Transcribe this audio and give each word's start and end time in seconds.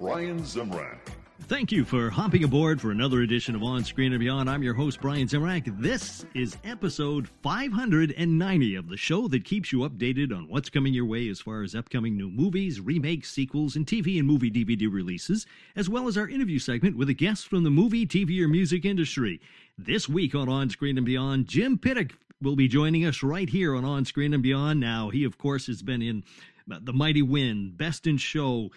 Brian 0.00 0.40
Zemrak. 0.40 0.98
Thank 1.42 1.70
you 1.70 1.84
for 1.84 2.10
hopping 2.10 2.42
aboard 2.42 2.80
for 2.80 2.90
another 2.90 3.20
edition 3.20 3.54
of 3.54 3.62
On 3.62 3.84
Screen 3.84 4.12
and 4.12 4.20
Beyond. 4.20 4.48
I'm 4.48 4.62
your 4.62 4.74
host, 4.74 5.00
Brian 5.00 5.28
Zemrak. 5.28 5.80
This 5.80 6.24
is 6.34 6.56
episode 6.64 7.28
590 7.42 8.76
of 8.76 8.88
the 8.88 8.96
show 8.96 9.28
that 9.28 9.44
keeps 9.44 9.70
you 9.70 9.80
updated 9.80 10.34
on 10.34 10.48
what's 10.48 10.70
coming 10.70 10.94
your 10.94 11.04
way 11.04 11.28
as 11.28 11.40
far 11.40 11.62
as 11.62 11.74
upcoming 11.74 12.16
new 12.16 12.30
movies, 12.30 12.80
remakes, 12.80 13.30
sequels, 13.30 13.76
and 13.76 13.86
TV 13.86 14.18
and 14.18 14.26
movie 14.26 14.50
DVD 14.50 14.90
releases, 14.90 15.46
as 15.76 15.88
well 15.88 16.08
as 16.08 16.16
our 16.16 16.28
interview 16.28 16.58
segment 16.58 16.96
with 16.96 17.08
a 17.08 17.14
guest 17.14 17.46
from 17.48 17.62
the 17.62 17.70
movie, 17.70 18.06
TV, 18.06 18.40
or 18.40 18.48
music 18.48 18.84
industry. 18.84 19.40
This 19.76 20.08
week 20.08 20.34
on 20.34 20.48
On 20.48 20.70
Screen 20.70 20.96
and 20.96 21.06
Beyond, 21.06 21.46
Jim 21.46 21.78
Piddock 21.78 22.12
will 22.40 22.56
be 22.56 22.68
joining 22.68 23.04
us 23.04 23.22
right 23.22 23.48
here 23.48 23.76
on 23.76 23.84
On 23.84 24.04
Screen 24.04 24.34
and 24.34 24.42
Beyond. 24.42 24.80
Now, 24.80 25.10
he, 25.10 25.24
of 25.24 25.38
course, 25.38 25.66
has 25.66 25.82
been 25.82 26.02
in 26.02 26.24
The 26.66 26.92
Mighty 26.92 27.22
Wind, 27.22 27.76
Best 27.76 28.06
in 28.06 28.16
Show, 28.16 28.70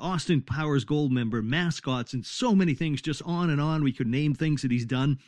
Austin 0.00 0.40
Powers 0.42 0.84
Goldmember, 0.84 1.44
mascots, 1.44 2.12
and 2.12 2.24
so 2.24 2.54
many 2.54 2.74
things, 2.74 3.02
just 3.02 3.22
on 3.22 3.50
and 3.50 3.60
on. 3.60 3.84
We 3.84 3.92
could 3.92 4.06
name 4.06 4.34
things 4.34 4.62
that 4.62 4.70
he's 4.70 4.86
done. 4.86 5.18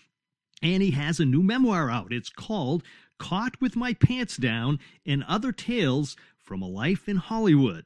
And 0.62 0.82
he 0.82 0.92
has 0.92 1.20
a 1.20 1.26
new 1.26 1.42
memoir 1.42 1.90
out. 1.90 2.12
It's 2.12 2.30
called 2.30 2.82
Caught 3.18 3.60
with 3.60 3.76
My 3.76 3.92
Pants 3.92 4.36
Down 4.36 4.78
and 5.04 5.24
Other 5.24 5.52
Tales 5.52 6.16
from 6.38 6.62
a 6.62 6.68
Life 6.68 7.08
in 7.08 7.16
Hollywood. 7.16 7.84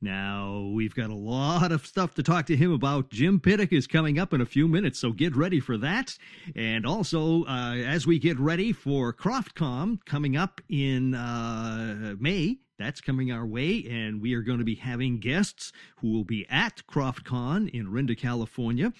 Now, 0.00 0.70
we've 0.74 0.94
got 0.94 1.08
a 1.10 1.14
lot 1.14 1.72
of 1.72 1.86
stuff 1.86 2.14
to 2.14 2.22
talk 2.22 2.46
to 2.46 2.56
him 2.56 2.70
about. 2.70 3.08
Jim 3.08 3.40
Piddock 3.40 3.72
is 3.72 3.86
coming 3.86 4.18
up 4.18 4.34
in 4.34 4.42
a 4.42 4.46
few 4.46 4.68
minutes, 4.68 5.00
so 5.00 5.10
get 5.10 5.34
ready 5.34 5.58
for 5.58 5.78
that. 5.78 6.18
And 6.54 6.84
also, 6.84 7.44
uh, 7.46 7.74
as 7.76 8.06
we 8.06 8.18
get 8.18 8.38
ready 8.38 8.72
for 8.72 9.12
KrofftCon 9.14 10.04
coming 10.04 10.36
up 10.36 10.60
in 10.68 11.14
uh, 11.14 12.14
May, 12.20 12.58
that's 12.78 13.00
coming 13.00 13.32
our 13.32 13.46
way, 13.46 13.86
and 13.88 14.20
we 14.20 14.34
are 14.34 14.42
going 14.42 14.58
to 14.58 14.64
be 14.64 14.74
having 14.74 15.18
guests 15.18 15.72
who 15.98 16.12
will 16.12 16.24
be 16.24 16.46
at 16.48 16.82
KrofftCon 16.88 17.70
in 17.70 17.86
Orinda, 17.86 18.14
California, 18.14 18.92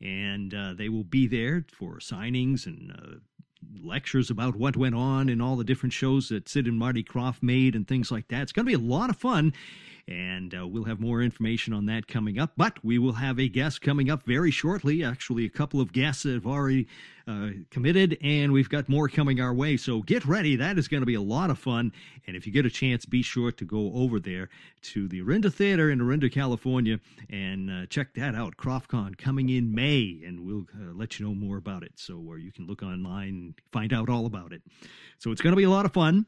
and 0.00 0.54
uh, 0.54 0.74
they 0.74 0.88
will 0.88 1.04
be 1.04 1.26
there 1.26 1.64
for 1.72 1.98
signings 1.98 2.66
and 2.66 2.92
uh, 2.92 3.18
lectures 3.82 4.30
about 4.30 4.56
what 4.56 4.76
went 4.76 4.94
on 4.94 5.28
in 5.28 5.40
all 5.40 5.56
the 5.56 5.64
different 5.64 5.92
shows 5.92 6.28
that 6.28 6.48
Sid 6.48 6.66
and 6.66 6.78
Marty 6.78 7.02
Krofft 7.02 7.42
made 7.42 7.74
and 7.74 7.86
things 7.86 8.10
like 8.10 8.28
that. 8.28 8.42
It's 8.42 8.52
going 8.52 8.66
to 8.66 8.76
be 8.76 8.84
a 8.84 8.88
lot 8.88 9.10
of 9.10 9.16
fun 9.16 9.52
and 10.06 10.54
uh, 10.54 10.66
we'll 10.66 10.84
have 10.84 11.00
more 11.00 11.22
information 11.22 11.72
on 11.72 11.86
that 11.86 12.06
coming 12.06 12.38
up. 12.38 12.52
But 12.56 12.84
we 12.84 12.98
will 12.98 13.14
have 13.14 13.38
a 13.38 13.48
guest 13.48 13.80
coming 13.80 14.10
up 14.10 14.22
very 14.24 14.50
shortly. 14.50 15.02
Actually, 15.02 15.46
a 15.46 15.50
couple 15.50 15.80
of 15.80 15.92
guests 15.92 16.24
have 16.24 16.46
already 16.46 16.86
uh, 17.26 17.50
committed, 17.70 18.18
and 18.22 18.52
we've 18.52 18.68
got 18.68 18.88
more 18.88 19.08
coming 19.08 19.40
our 19.40 19.54
way. 19.54 19.78
So 19.78 20.02
get 20.02 20.26
ready. 20.26 20.56
That 20.56 20.78
is 20.78 20.88
going 20.88 21.00
to 21.00 21.06
be 21.06 21.14
a 21.14 21.22
lot 21.22 21.48
of 21.48 21.58
fun. 21.58 21.92
And 22.26 22.36
if 22.36 22.46
you 22.46 22.52
get 22.52 22.66
a 22.66 22.70
chance, 22.70 23.06
be 23.06 23.22
sure 23.22 23.50
to 23.52 23.64
go 23.64 23.92
over 23.94 24.20
there 24.20 24.50
to 24.82 25.08
the 25.08 25.22
Orinda 25.22 25.50
Theater 25.50 25.90
in 25.90 26.00
Orinda, 26.00 26.28
California, 26.28 27.00
and 27.30 27.70
uh, 27.70 27.86
check 27.86 28.14
that 28.14 28.34
out. 28.34 28.56
KrofftCon 28.56 29.16
coming 29.16 29.48
in 29.48 29.74
May, 29.74 30.20
and 30.26 30.44
we'll 30.44 30.66
uh, 30.74 30.92
let 30.92 31.18
you 31.18 31.26
know 31.26 31.34
more 31.34 31.56
about 31.56 31.82
it. 31.82 31.92
So, 31.96 32.34
you 32.34 32.52
can 32.52 32.66
look 32.66 32.82
online 32.82 33.28
and 33.28 33.54
find 33.72 33.92
out 33.92 34.08
all 34.08 34.26
about 34.26 34.52
it. 34.52 34.62
So 35.18 35.30
it's 35.30 35.40
going 35.40 35.52
to 35.52 35.56
be 35.56 35.64
a 35.64 35.70
lot 35.70 35.86
of 35.86 35.92
fun. 35.92 36.26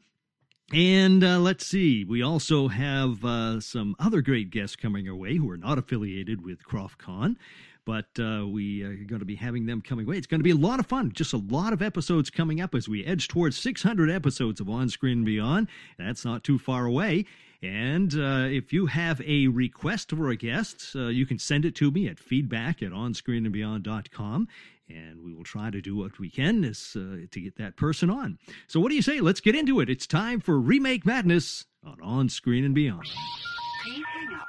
And 0.73 1.23
uh, 1.23 1.39
let's 1.39 1.65
see, 1.65 2.03
we 2.03 2.21
also 2.21 2.67
have 2.67 3.23
uh, 3.23 3.61
some 3.61 3.95
other 3.99 4.21
great 4.21 4.49
guests 4.49 4.75
coming 4.75 5.07
our 5.07 5.15
way 5.15 5.37
who 5.37 5.49
are 5.49 5.57
not 5.57 5.77
affiliated 5.77 6.43
with 6.43 6.61
KrofftCon, 6.63 7.37
but 7.85 8.07
uh, 8.19 8.45
we 8.45 8.83
are 8.83 8.93
going 8.95 9.19
to 9.19 9.25
be 9.25 9.35
having 9.35 9.65
them 9.65 9.81
coming 9.81 10.05
away. 10.05 10.17
It's 10.17 10.27
going 10.27 10.41
to 10.41 10.43
be 10.43 10.51
a 10.51 10.55
lot 10.55 10.81
of 10.81 10.85
fun. 10.85 11.13
Just 11.13 11.31
a 11.31 11.37
lot 11.37 11.71
of 11.71 11.81
episodes 11.81 12.29
coming 12.29 12.59
up 12.59 12.75
as 12.75 12.89
we 12.89 13.05
edge 13.05 13.29
towards 13.29 13.57
600 13.57 14.09
episodes 14.09 14.59
of 14.59 14.69
On 14.69 14.89
Screen 14.89 15.19
and 15.19 15.25
Beyond. 15.25 15.69
That's 15.97 16.25
not 16.25 16.43
too 16.43 16.59
far 16.59 16.85
away. 16.85 17.23
And 17.63 18.13
uh, 18.13 18.47
if 18.49 18.73
you 18.73 18.87
have 18.87 19.21
a 19.21 19.47
request 19.47 20.11
for 20.11 20.29
a 20.29 20.35
guest, 20.35 20.91
uh, 20.95 21.07
you 21.07 21.25
can 21.25 21.39
send 21.39 21.63
it 21.63 21.75
to 21.75 21.91
me 21.91 22.09
at 22.09 22.19
feedback 22.19 22.83
at 22.83 22.91
onscreenandbeyond.com 22.91 24.49
and 24.89 25.21
we 25.23 25.33
will 25.33 25.43
try 25.43 25.69
to 25.69 25.81
do 25.81 25.95
what 25.95 26.19
we 26.19 26.29
can 26.29 26.63
uh, 26.65 27.27
to 27.31 27.41
get 27.41 27.57
that 27.57 27.75
person 27.75 28.09
on. 28.09 28.37
So, 28.67 28.79
what 28.79 28.89
do 28.89 28.95
you 28.95 29.01
say? 29.01 29.19
Let's 29.19 29.41
get 29.41 29.55
into 29.55 29.79
it. 29.79 29.89
It's 29.89 30.07
time 30.07 30.39
for 30.39 30.59
Remake 30.59 31.05
Madness 31.05 31.65
on 31.83 31.97
On 32.01 32.29
Screen 32.29 32.63
and 32.63 32.75
Beyond. 32.75 33.07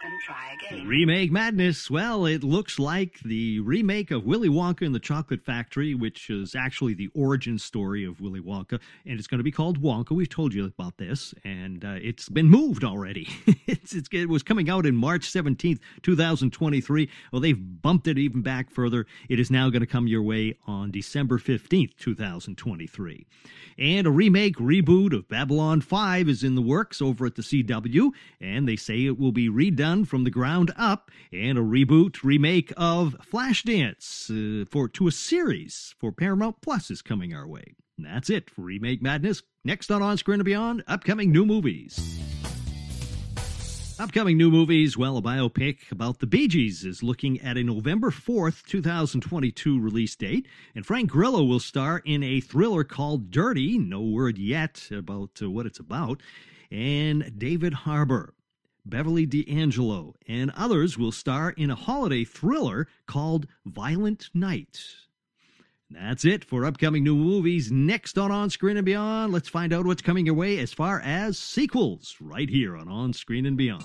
And 0.05 0.21
try 0.21 0.55
again. 0.55 0.87
Remake 0.87 1.33
Madness. 1.33 1.91
Well, 1.91 2.27
it 2.27 2.45
looks 2.45 2.79
like 2.79 3.21
the 3.21 3.61
remake 3.61 4.11
of 4.11 4.25
Willy 4.25 4.49
Wonka 4.49 4.85
and 4.85 4.95
the 4.95 5.01
Chocolate 5.01 5.43
Factory, 5.43 5.95
which 5.95 6.29
is 6.29 6.55
actually 6.55 6.93
the 6.93 7.09
origin 7.15 7.59
story 7.59 8.05
of 8.05 8.21
Willy 8.21 8.41
Wonka, 8.41 8.81
and 9.07 9.19
it's 9.19 9.27
going 9.27 9.39
to 9.39 9.45
be 9.45 9.51
called 9.51 9.81
Wonka. 9.81 10.11
We've 10.11 10.29
told 10.29 10.53
you 10.53 10.67
about 10.67 10.99
this, 10.99 11.35
and 11.43 11.85
uh, 11.85 11.97
it's 12.03 12.29
been 12.29 12.51
moved 12.51 12.85
already. 12.85 13.29
it's, 13.67 13.95
it's, 13.95 14.09
it 14.13 14.29
was 14.29 14.43
coming 14.43 14.69
out 14.69 14.85
in 14.85 14.95
March 14.95 15.23
17th, 15.33 15.81
2023. 16.03 17.09
Well, 17.33 17.41
they've 17.41 17.83
bumped 17.83 18.07
it 18.09 18.19
even 18.19 18.43
back 18.43 18.71
further. 18.71 19.07
It 19.29 19.41
is 19.41 19.51
now 19.51 19.71
going 19.71 19.81
to 19.81 19.87
come 19.87 20.07
your 20.07 20.23
way 20.23 20.57
on 20.67 20.91
December 20.91 21.39
15th, 21.39 21.97
2023. 21.97 23.27
And 23.79 24.07
a 24.07 24.11
remake, 24.11 24.57
reboot 24.57 25.17
of 25.17 25.29
Babylon 25.29 25.81
5 25.81 26.29
is 26.29 26.43
in 26.45 26.57
the 26.57 26.63
works 26.63 27.01
over 27.01 27.27
at 27.27 27.37
the 27.37 27.43
CW, 27.43 28.11
and 28.41 28.69
they 28.69 28.77
say 28.77 29.07
it 29.07 29.19
will 29.19 29.33
be 29.33 29.49
redone 29.49 29.78
from 29.79 30.25
the 30.25 30.31
ground 30.31 30.73
up, 30.77 31.09
and 31.33 31.57
a 31.57 31.61
reboot, 31.61 32.25
remake 32.25 32.73
of 32.77 33.17
Flashdance 33.33 34.29
uh, 34.29 34.65
for 34.69 34.89
to 34.89 35.07
a 35.07 35.13
series 35.13 35.95
for 36.01 36.11
Paramount 36.11 36.61
Plus 36.61 36.91
is 36.91 37.01
coming 37.01 37.33
our 37.33 37.47
way. 37.47 37.77
And 37.97 38.05
that's 38.05 38.29
it 38.29 38.51
for 38.51 38.63
Remake 38.63 39.01
Madness. 39.01 39.43
Next 39.65 39.93
on 39.93 40.03
On 40.03 40.17
Screen 40.17 40.41
and 40.41 40.45
Beyond, 40.45 40.83
upcoming 40.89 41.31
new 41.31 41.47
movies. 41.47 41.97
Upcoming 44.01 44.37
new 44.37 44.51
movies, 44.51 44.97
well, 44.97 45.17
a 45.17 45.23
biopic 45.23 45.93
about 45.93 46.19
the 46.19 46.27
Bee 46.27 46.49
Gees 46.49 46.85
is 46.85 47.05
looking 47.05 47.41
at 47.41 47.57
a 47.57 47.63
November 47.63 48.11
4th, 48.11 48.65
2022 48.65 49.79
release 49.79 50.17
date, 50.17 50.49
and 50.75 50.85
Frank 50.85 51.09
Grillo 51.09 51.45
will 51.45 51.61
star 51.61 52.03
in 52.05 52.25
a 52.25 52.41
thriller 52.41 52.83
called 52.83 53.31
Dirty, 53.31 53.79
no 53.79 54.01
word 54.01 54.39
yet 54.39 54.89
about 54.91 55.39
uh, 55.41 55.49
what 55.49 55.67
it's 55.67 55.79
about, 55.79 56.21
and 56.73 57.39
David 57.39 57.75
Harbour. 57.75 58.35
Beverly 58.89 59.27
D'Angelo, 59.27 60.15
and 60.27 60.51
others 60.57 60.97
will 60.97 61.13
star 61.13 61.51
in 61.51 61.71
a 61.71 61.75
holiday 61.75 62.25
thriller 62.25 62.89
called 63.07 63.47
Violent 63.67 64.31
Night. 64.33 64.81
That's 65.91 66.25
it 66.25 66.45
for 66.45 66.65
upcoming 66.65 67.03
new 67.03 67.17
movies. 67.17 67.73
Next 67.73 68.19
on 68.19 68.31
On 68.31 68.51
Screen 68.51 68.77
and 68.77 68.85
Beyond, 68.85 69.33
let's 69.33 69.49
find 69.49 69.73
out 69.73 69.87
what's 69.87 70.03
coming 70.03 70.27
your 70.27 70.35
way 70.35 70.59
as 70.59 70.73
far 70.73 71.01
as 71.01 71.39
sequels 71.39 72.17
right 72.21 72.49
here 72.49 72.77
on 72.77 72.89
On 72.89 73.13
Screen 73.13 73.47
and 73.47 73.57
Beyond. 73.57 73.85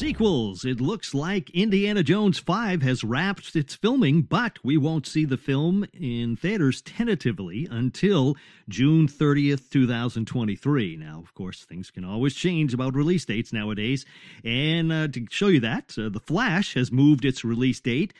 Sequels. 0.00 0.64
It 0.64 0.80
looks 0.80 1.12
like 1.12 1.50
Indiana 1.50 2.02
Jones 2.02 2.38
5 2.38 2.80
has 2.80 3.04
wrapped 3.04 3.54
its 3.54 3.74
filming, 3.74 4.22
but 4.22 4.58
we 4.64 4.78
won't 4.78 5.06
see 5.06 5.26
the 5.26 5.36
film 5.36 5.84
in 5.92 6.36
theaters 6.36 6.80
tentatively 6.80 7.68
until 7.70 8.34
June 8.66 9.06
30th, 9.06 9.68
2023. 9.68 10.96
Now, 10.96 11.18
of 11.18 11.34
course, 11.34 11.64
things 11.64 11.90
can 11.90 12.06
always 12.06 12.34
change 12.34 12.72
about 12.72 12.94
release 12.94 13.26
dates 13.26 13.52
nowadays. 13.52 14.06
And 14.42 14.90
uh, 14.90 15.08
to 15.08 15.26
show 15.28 15.48
you 15.48 15.60
that, 15.60 15.94
uh, 15.98 16.08
The 16.08 16.18
Flash 16.18 16.72
has 16.72 16.90
moved 16.90 17.26
its 17.26 17.44
release 17.44 17.80
date 17.80 18.14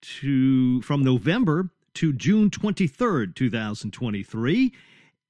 to 0.00 0.82
from 0.82 1.04
November 1.04 1.70
to 1.94 2.12
June 2.12 2.50
23rd, 2.50 3.36
2023. 3.36 4.72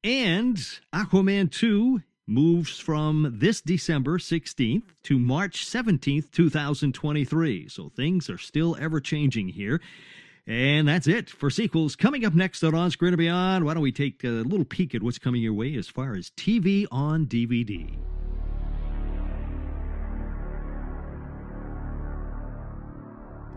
And 0.03 0.56
Aquaman 0.94 1.53
2 1.53 2.00
moves 2.31 2.79
from 2.79 3.35
this 3.38 3.61
December 3.61 4.19
16th 4.19 4.85
to 5.03 5.19
March 5.19 5.67
17th, 5.67 6.31
2023. 6.31 7.69
So 7.69 7.91
things 7.91 8.31
are 8.31 8.38
still 8.38 8.77
ever 8.81 9.00
changing 9.00 9.49
here. 9.49 9.81
And 10.47 10.88
that's 10.88 11.06
it 11.06 11.29
for 11.29 11.50
sequels. 11.50 11.97
Coming 11.97 12.25
up 12.25 12.35
next 12.35 12.62
on 12.62 12.75
On 12.75 12.91
Screen 12.91 13.12
and 13.12 13.19
Beyond, 13.19 13.65
why 13.65 13.75
don't 13.75 13.82
we 13.82 13.93
take 13.93 14.25
a 14.25 14.29
little 14.29 14.65
peek 14.65 14.94
at 14.94 15.03
what's 15.03 15.19
coming 15.19 15.43
your 15.43 15.53
way 15.53 15.75
as 15.75 15.88
far 15.88 16.15
as 16.15 16.31
TV 16.31 16.87
on 16.91 17.27
DVD? 17.27 18.00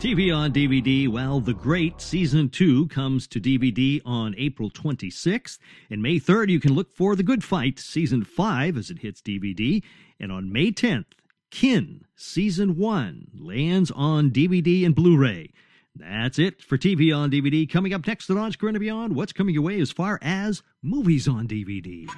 TV 0.03 0.35
on 0.35 0.51
DVD, 0.51 1.07
well, 1.07 1.39
The 1.39 1.53
Great 1.53 2.01
Season 2.01 2.49
2 2.49 2.89
comes 2.89 3.25
to 3.27 3.39
DVD 3.39 4.01
on 4.05 4.35
April 4.37 4.69
26th. 4.69 5.59
And 5.89 6.03
May 6.03 6.19
3rd, 6.19 6.49
you 6.49 6.59
can 6.59 6.73
look 6.73 6.91
for 6.91 7.15
The 7.15 7.23
Good 7.23 7.41
Fight 7.41 7.79
Season 7.79 8.25
5 8.25 8.77
as 8.77 8.89
it 8.89 8.99
hits 8.99 9.21
DVD. 9.21 9.81
And 10.19 10.29
on 10.29 10.51
May 10.51 10.73
10th, 10.73 11.05
Kin 11.51 12.03
Season 12.17 12.75
1 12.75 13.27
lands 13.39 13.91
on 13.91 14.29
DVD 14.29 14.85
and 14.85 14.93
Blu 14.93 15.15
ray. 15.15 15.53
That's 15.95 16.37
it 16.37 16.61
for 16.61 16.77
TV 16.77 17.15
on 17.15 17.31
DVD. 17.31 17.69
Coming 17.69 17.93
up 17.93 18.05
next 18.05 18.29
on 18.29 18.37
On 18.37 18.51
Screen 18.51 18.75
and 18.75 18.81
Beyond, 18.81 19.15
what's 19.15 19.31
coming 19.31 19.55
your 19.55 19.63
way 19.63 19.79
as 19.79 19.93
far 19.93 20.19
as 20.21 20.63
movies 20.81 21.29
on 21.29 21.47
DVD? 21.47 22.09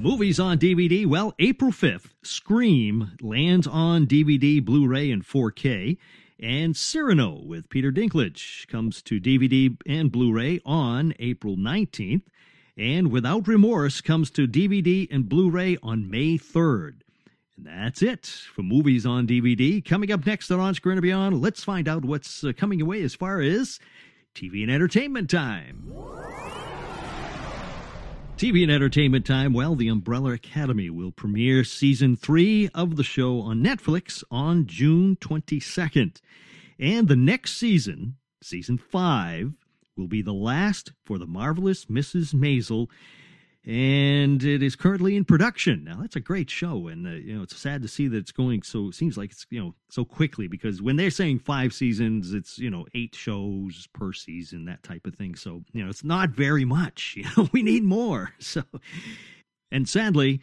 Movies 0.00 0.40
on 0.40 0.58
DVD. 0.58 1.04
Well, 1.04 1.34
April 1.38 1.70
5th, 1.70 2.14
Scream 2.22 3.12
lands 3.20 3.66
on 3.66 4.06
DVD, 4.06 4.64
Blu 4.64 4.86
ray, 4.86 5.10
and 5.10 5.22
4K. 5.22 5.98
And 6.42 6.74
Cyrano 6.74 7.42
with 7.44 7.68
Peter 7.68 7.92
Dinklage 7.92 8.66
comes 8.68 9.02
to 9.02 9.20
DVD 9.20 9.76
and 9.86 10.10
Blu 10.10 10.32
ray 10.32 10.58
on 10.64 11.12
April 11.18 11.58
19th. 11.58 12.22
And 12.78 13.10
Without 13.10 13.46
Remorse 13.46 14.00
comes 14.00 14.30
to 14.30 14.48
DVD 14.48 15.06
and 15.10 15.28
Blu 15.28 15.50
ray 15.50 15.76
on 15.82 16.10
May 16.10 16.38
3rd. 16.38 17.02
And 17.58 17.66
that's 17.66 18.00
it 18.00 18.24
for 18.24 18.62
movies 18.62 19.04
on 19.04 19.26
DVD. 19.26 19.84
Coming 19.84 20.10
up 20.12 20.24
next 20.24 20.50
on 20.50 20.60
On 20.60 20.72
Screen 20.74 20.96
and 20.96 21.02
Beyond, 21.02 21.42
let's 21.42 21.62
find 21.62 21.86
out 21.86 22.06
what's 22.06 22.42
uh, 22.42 22.52
coming 22.56 22.80
away 22.80 23.02
as 23.02 23.14
far 23.14 23.42
as 23.42 23.78
TV 24.34 24.62
and 24.62 24.70
entertainment 24.70 25.28
time. 25.28 25.92
TV 28.40 28.62
and 28.62 28.72
entertainment 28.72 29.26
time. 29.26 29.52
Well, 29.52 29.74
the 29.74 29.88
Umbrella 29.88 30.32
Academy 30.32 30.88
will 30.88 31.12
premiere 31.12 31.62
season 31.62 32.16
three 32.16 32.70
of 32.74 32.96
the 32.96 33.04
show 33.04 33.42
on 33.42 33.62
Netflix 33.62 34.24
on 34.30 34.64
June 34.64 35.16
22nd. 35.16 36.22
And 36.78 37.06
the 37.06 37.16
next 37.16 37.58
season, 37.58 38.16
season 38.42 38.78
five, 38.78 39.52
will 39.94 40.06
be 40.06 40.22
the 40.22 40.32
last 40.32 40.92
for 41.04 41.18
the 41.18 41.26
marvelous 41.26 41.84
Mrs. 41.84 42.32
Maisel 42.32 42.88
and 43.66 44.42
it 44.42 44.62
is 44.62 44.74
currently 44.74 45.16
in 45.16 45.24
production. 45.24 45.84
Now 45.84 45.98
that's 46.00 46.16
a 46.16 46.20
great 46.20 46.48
show, 46.48 46.88
and 46.88 47.06
uh, 47.06 47.10
you 47.10 47.36
know 47.36 47.42
it's 47.42 47.56
sad 47.56 47.82
to 47.82 47.88
see 47.88 48.08
that 48.08 48.16
it's 48.16 48.32
going 48.32 48.62
so. 48.62 48.88
It 48.88 48.94
seems 48.94 49.18
like 49.18 49.32
it's 49.32 49.46
you 49.50 49.60
know 49.60 49.74
so 49.90 50.04
quickly 50.04 50.48
because 50.48 50.80
when 50.80 50.96
they're 50.96 51.10
saying 51.10 51.40
five 51.40 51.74
seasons, 51.74 52.32
it's 52.32 52.58
you 52.58 52.70
know 52.70 52.86
eight 52.94 53.14
shows 53.14 53.86
per 53.92 54.12
season, 54.12 54.64
that 54.64 54.82
type 54.82 55.06
of 55.06 55.14
thing. 55.14 55.34
So 55.34 55.62
you 55.72 55.84
know 55.84 55.90
it's 55.90 56.04
not 56.04 56.30
very 56.30 56.64
much. 56.64 57.16
You 57.20 57.26
know 57.36 57.48
we 57.52 57.62
need 57.62 57.84
more. 57.84 58.32
So, 58.40 58.62
and 59.70 59.88
sadly, 59.88 60.40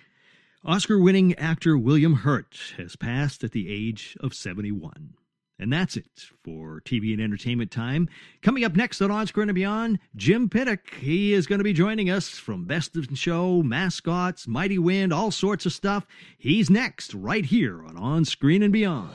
Oscar-winning 0.63 1.33
actor 1.35 1.77
William 1.77 2.13
Hurt 2.13 2.55
has 2.77 2.95
passed 2.95 3.43
at 3.43 3.51
the 3.51 3.67
age 3.69 4.15
of 4.21 4.33
seventy-one. 4.35 5.15
And 5.59 5.73
that's 5.73 5.97
it 5.97 6.05
for 6.43 6.81
TV 6.85 7.13
and 7.13 7.21
entertainment 7.21 7.71
time. 7.71 8.09
Coming 8.43 8.63
up 8.63 8.75
next 8.75 9.01
on 9.01 9.09
On 9.09 9.25
Screen 9.25 9.49
and 9.49 9.55
Beyond, 9.55 9.99
Jim 10.15 10.49
Piddock. 10.49 10.93
He 10.95 11.33
is 11.33 11.47
going 11.47 11.57
to 11.59 11.63
be 11.63 11.73
joining 11.73 12.09
us 12.09 12.29
from 12.29 12.65
Best 12.65 12.95
of 12.95 13.07
Show, 13.17 13.63
Mascots, 13.63 14.47
Mighty 14.47 14.77
Wind, 14.77 15.11
all 15.11 15.31
sorts 15.31 15.65
of 15.65 15.73
stuff. 15.73 16.05
He's 16.37 16.69
next, 16.69 17.13
right 17.13 17.45
here 17.45 17.83
on 17.83 17.97
On 17.97 18.23
Screen 18.23 18.61
and 18.61 18.71
Beyond. 18.71 19.09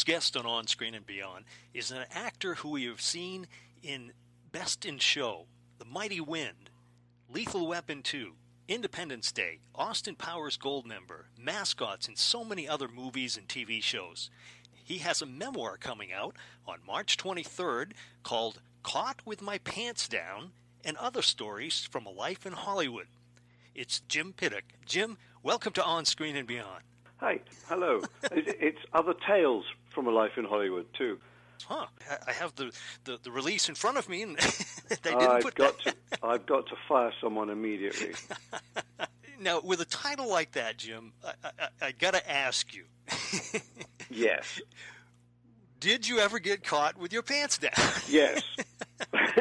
Today's 0.00 0.14
guest 0.14 0.36
on 0.38 0.46
On 0.46 0.66
Screen 0.66 0.94
and 0.94 1.04
Beyond 1.04 1.44
is 1.74 1.90
an 1.90 2.06
actor 2.10 2.54
who 2.54 2.70
we 2.70 2.84
have 2.84 3.02
seen 3.02 3.46
in 3.82 4.12
Best 4.50 4.86
in 4.86 4.96
Show, 4.96 5.44
The 5.78 5.84
Mighty 5.84 6.22
Wind, 6.22 6.70
Lethal 7.28 7.66
Weapon 7.66 8.02
2, 8.02 8.32
Independence 8.66 9.30
Day, 9.30 9.58
Austin 9.74 10.14
Powers 10.14 10.56
Goldmember, 10.56 11.24
Mascots, 11.38 12.08
and 12.08 12.16
so 12.16 12.44
many 12.44 12.66
other 12.66 12.88
movies 12.88 13.36
and 13.36 13.46
TV 13.46 13.82
shows. 13.82 14.30
He 14.72 14.98
has 14.98 15.20
a 15.20 15.26
memoir 15.26 15.76
coming 15.76 16.14
out 16.14 16.34
on 16.66 16.78
March 16.86 17.18
23rd 17.18 17.92
called 18.22 18.62
Caught 18.82 19.20
with 19.26 19.42
My 19.42 19.58
Pants 19.58 20.08
Down 20.08 20.52
and 20.82 20.96
Other 20.96 21.20
Stories 21.20 21.86
from 21.90 22.06
a 22.06 22.10
Life 22.10 22.46
in 22.46 22.54
Hollywood. 22.54 23.08
It's 23.74 24.00
Jim 24.08 24.32
Piddock. 24.32 24.64
Jim, 24.86 25.18
welcome 25.42 25.74
to 25.74 25.84
On 25.84 26.06
Screen 26.06 26.36
and 26.36 26.48
Beyond. 26.48 26.84
Hi, 27.18 27.38
hello. 27.68 28.00
it's 28.32 28.78
Other 28.94 29.12
Tales 29.28 29.66
from 29.90 30.06
a 30.06 30.10
Life 30.10 30.32
in 30.36 30.44
Hollywood, 30.44 30.86
too. 30.96 31.18
Huh. 31.66 31.86
I 32.26 32.32
have 32.32 32.54
the, 32.56 32.72
the, 33.04 33.18
the 33.22 33.30
release 33.30 33.68
in 33.68 33.74
front 33.74 33.98
of 33.98 34.08
me, 34.08 34.22
and 34.22 34.36
they 34.88 34.96
didn't 35.10 35.22
I've 35.22 35.42
put 35.42 35.54
got 35.54 35.76
that. 35.84 35.94
to 36.12 36.18
I've 36.26 36.46
got 36.46 36.66
to 36.68 36.74
fire 36.88 37.12
someone 37.20 37.50
immediately. 37.50 38.12
now, 39.40 39.60
with 39.60 39.80
a 39.80 39.84
title 39.84 40.28
like 40.28 40.52
that, 40.52 40.78
Jim, 40.78 41.12
I, 41.24 41.32
I, 41.44 41.68
I 41.88 41.92
got 41.92 42.14
to 42.14 42.30
ask 42.30 42.74
you. 42.74 42.84
yes, 44.10 44.60
Did 45.80 46.08
you 46.08 46.18
ever 46.18 46.38
get 46.38 46.64
caught 46.64 46.96
with 46.98 47.12
your 47.12 47.22
pants 47.22 47.58
down? 47.58 47.72
yes, 48.08 48.42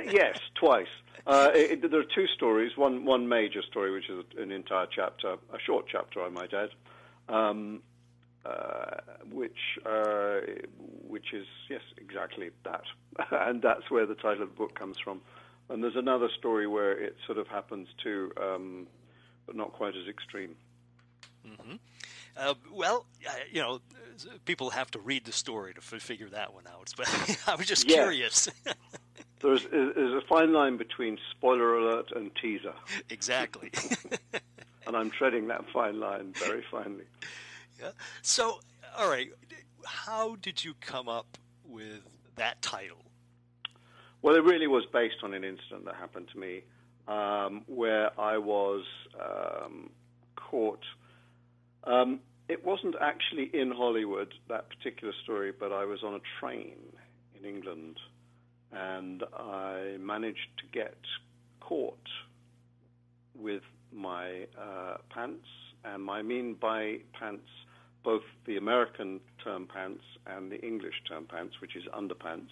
yes, 0.06 0.38
twice. 0.56 0.88
Uh, 1.28 1.52
it, 1.54 1.84
it- 1.84 1.92
there 1.92 2.00
are 2.00 2.16
two 2.16 2.28
stories. 2.28 2.76
One 2.76 3.06
one 3.06 3.28
major 3.30 3.62
story, 3.62 3.92
which 3.92 4.10
is 4.10 4.24
an 4.38 4.52
entire 4.52 4.88
chapter, 4.94 5.34
a 5.54 5.60
short 5.66 5.86
chapter, 5.92 6.22
I 6.22 6.30
might 6.30 6.54
add, 6.54 6.70
um, 7.34 7.82
which 9.32 9.58
uh, 9.86 10.40
which 11.08 11.34
is 11.34 11.46
yes, 11.70 11.82
exactly 11.98 12.50
that, 12.64 12.84
and 13.32 13.62
that's 13.62 13.90
where 13.90 14.06
the 14.06 14.16
title 14.16 14.44
of 14.44 14.50
the 14.50 14.56
book 14.56 14.78
comes 14.78 14.98
from. 15.00 15.22
And 15.70 15.84
there's 15.84 15.96
another 15.96 16.30
story 16.38 16.66
where 16.66 16.92
it 16.98 17.16
sort 17.28 17.38
of 17.38 17.48
happens 17.48 17.88
too, 18.04 18.32
um, 18.42 18.88
but 19.46 19.56
not 19.56 19.72
quite 19.74 19.96
as 19.96 20.08
extreme. 20.08 20.56
Uh, 22.38 22.54
well, 22.72 23.06
uh, 23.28 23.32
you 23.52 23.62
know, 23.62 23.80
people 24.46 24.70
have 24.70 24.90
to 24.92 25.00
read 25.00 25.26
the 25.26 25.32
story 25.32 25.74
to 25.74 25.80
f- 25.80 26.02
figure 26.02 26.30
that 26.30 26.54
one 26.54 26.64
out. 26.68 26.92
But 26.98 27.08
I 27.48 27.56
was 27.56 27.66
just 27.68 27.88
Yes. 27.88 27.96
curious. 27.98 28.50
There's, 29.42 29.64
there's 29.72 30.22
a 30.22 30.26
fine 30.28 30.52
line 30.52 30.76
between 30.76 31.18
spoiler 31.32 31.78
alert 31.78 32.12
and 32.14 32.30
teaser, 32.42 32.74
exactly. 33.10 33.72
and 34.86 34.98
I'm 34.98 35.10
treading 35.10 35.48
that 35.48 35.64
fine 35.72 35.98
line 36.02 36.34
very 36.38 36.62
finely. 36.70 37.06
So, 38.22 38.60
all 38.98 39.10
right, 39.10 39.30
how 39.86 40.36
did 40.36 40.64
you 40.64 40.74
come 40.82 41.08
up 41.08 41.38
with 41.66 42.02
that 42.36 42.62
title? 42.62 43.04
Well, 44.22 44.36
it 44.36 44.44
really 44.44 44.68
was 44.68 44.86
based 44.92 45.18
on 45.24 45.34
an 45.34 45.44
incident 45.44 45.86
that 45.86 45.96
happened 45.96 46.28
to 46.34 46.40
me 46.40 46.64
um, 47.08 47.64
where 47.68 48.18
I 48.20 48.38
was 48.38 48.84
um, 49.20 49.90
caught. 50.36 50.84
Um, 51.86 52.20
it 52.50 52.66
wasn't 52.66 52.96
actually 53.00 53.50
in 53.54 53.72
Hollywood, 53.72 54.34
that 54.50 54.70
particular 54.70 55.14
story, 55.24 55.54
but 55.58 55.72
I 55.72 55.86
was 55.86 56.04
on 56.04 56.16
a 56.16 56.20
train 56.40 56.78
in 57.38 57.48
England 57.48 57.98
and 58.72 59.24
I 59.38 59.98
managed 60.00 60.50
to 60.58 60.64
get 60.72 60.98
caught 61.60 61.98
with 63.36 63.64
my 63.92 64.48
uh, 64.60 64.98
pants, 65.10 65.48
and 65.84 66.10
I 66.10 66.22
mean 66.22 66.56
by 66.56 67.00
pants 67.14 67.48
both 68.04 68.24
the 68.46 68.58
American 68.58 69.20
term 69.44 69.68
pants 69.68 70.04
and 70.26 70.52
the 70.52 70.60
English 70.66 71.02
term 71.08 71.26
pants, 71.26 71.62
which 71.62 71.76
is 71.76 71.84
underpants, 71.86 72.52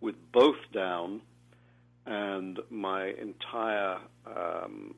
with 0.00 0.16
both 0.32 0.58
down, 0.72 1.20
and 2.06 2.58
my 2.70 3.06
entire 3.20 3.98
um, 4.26 4.94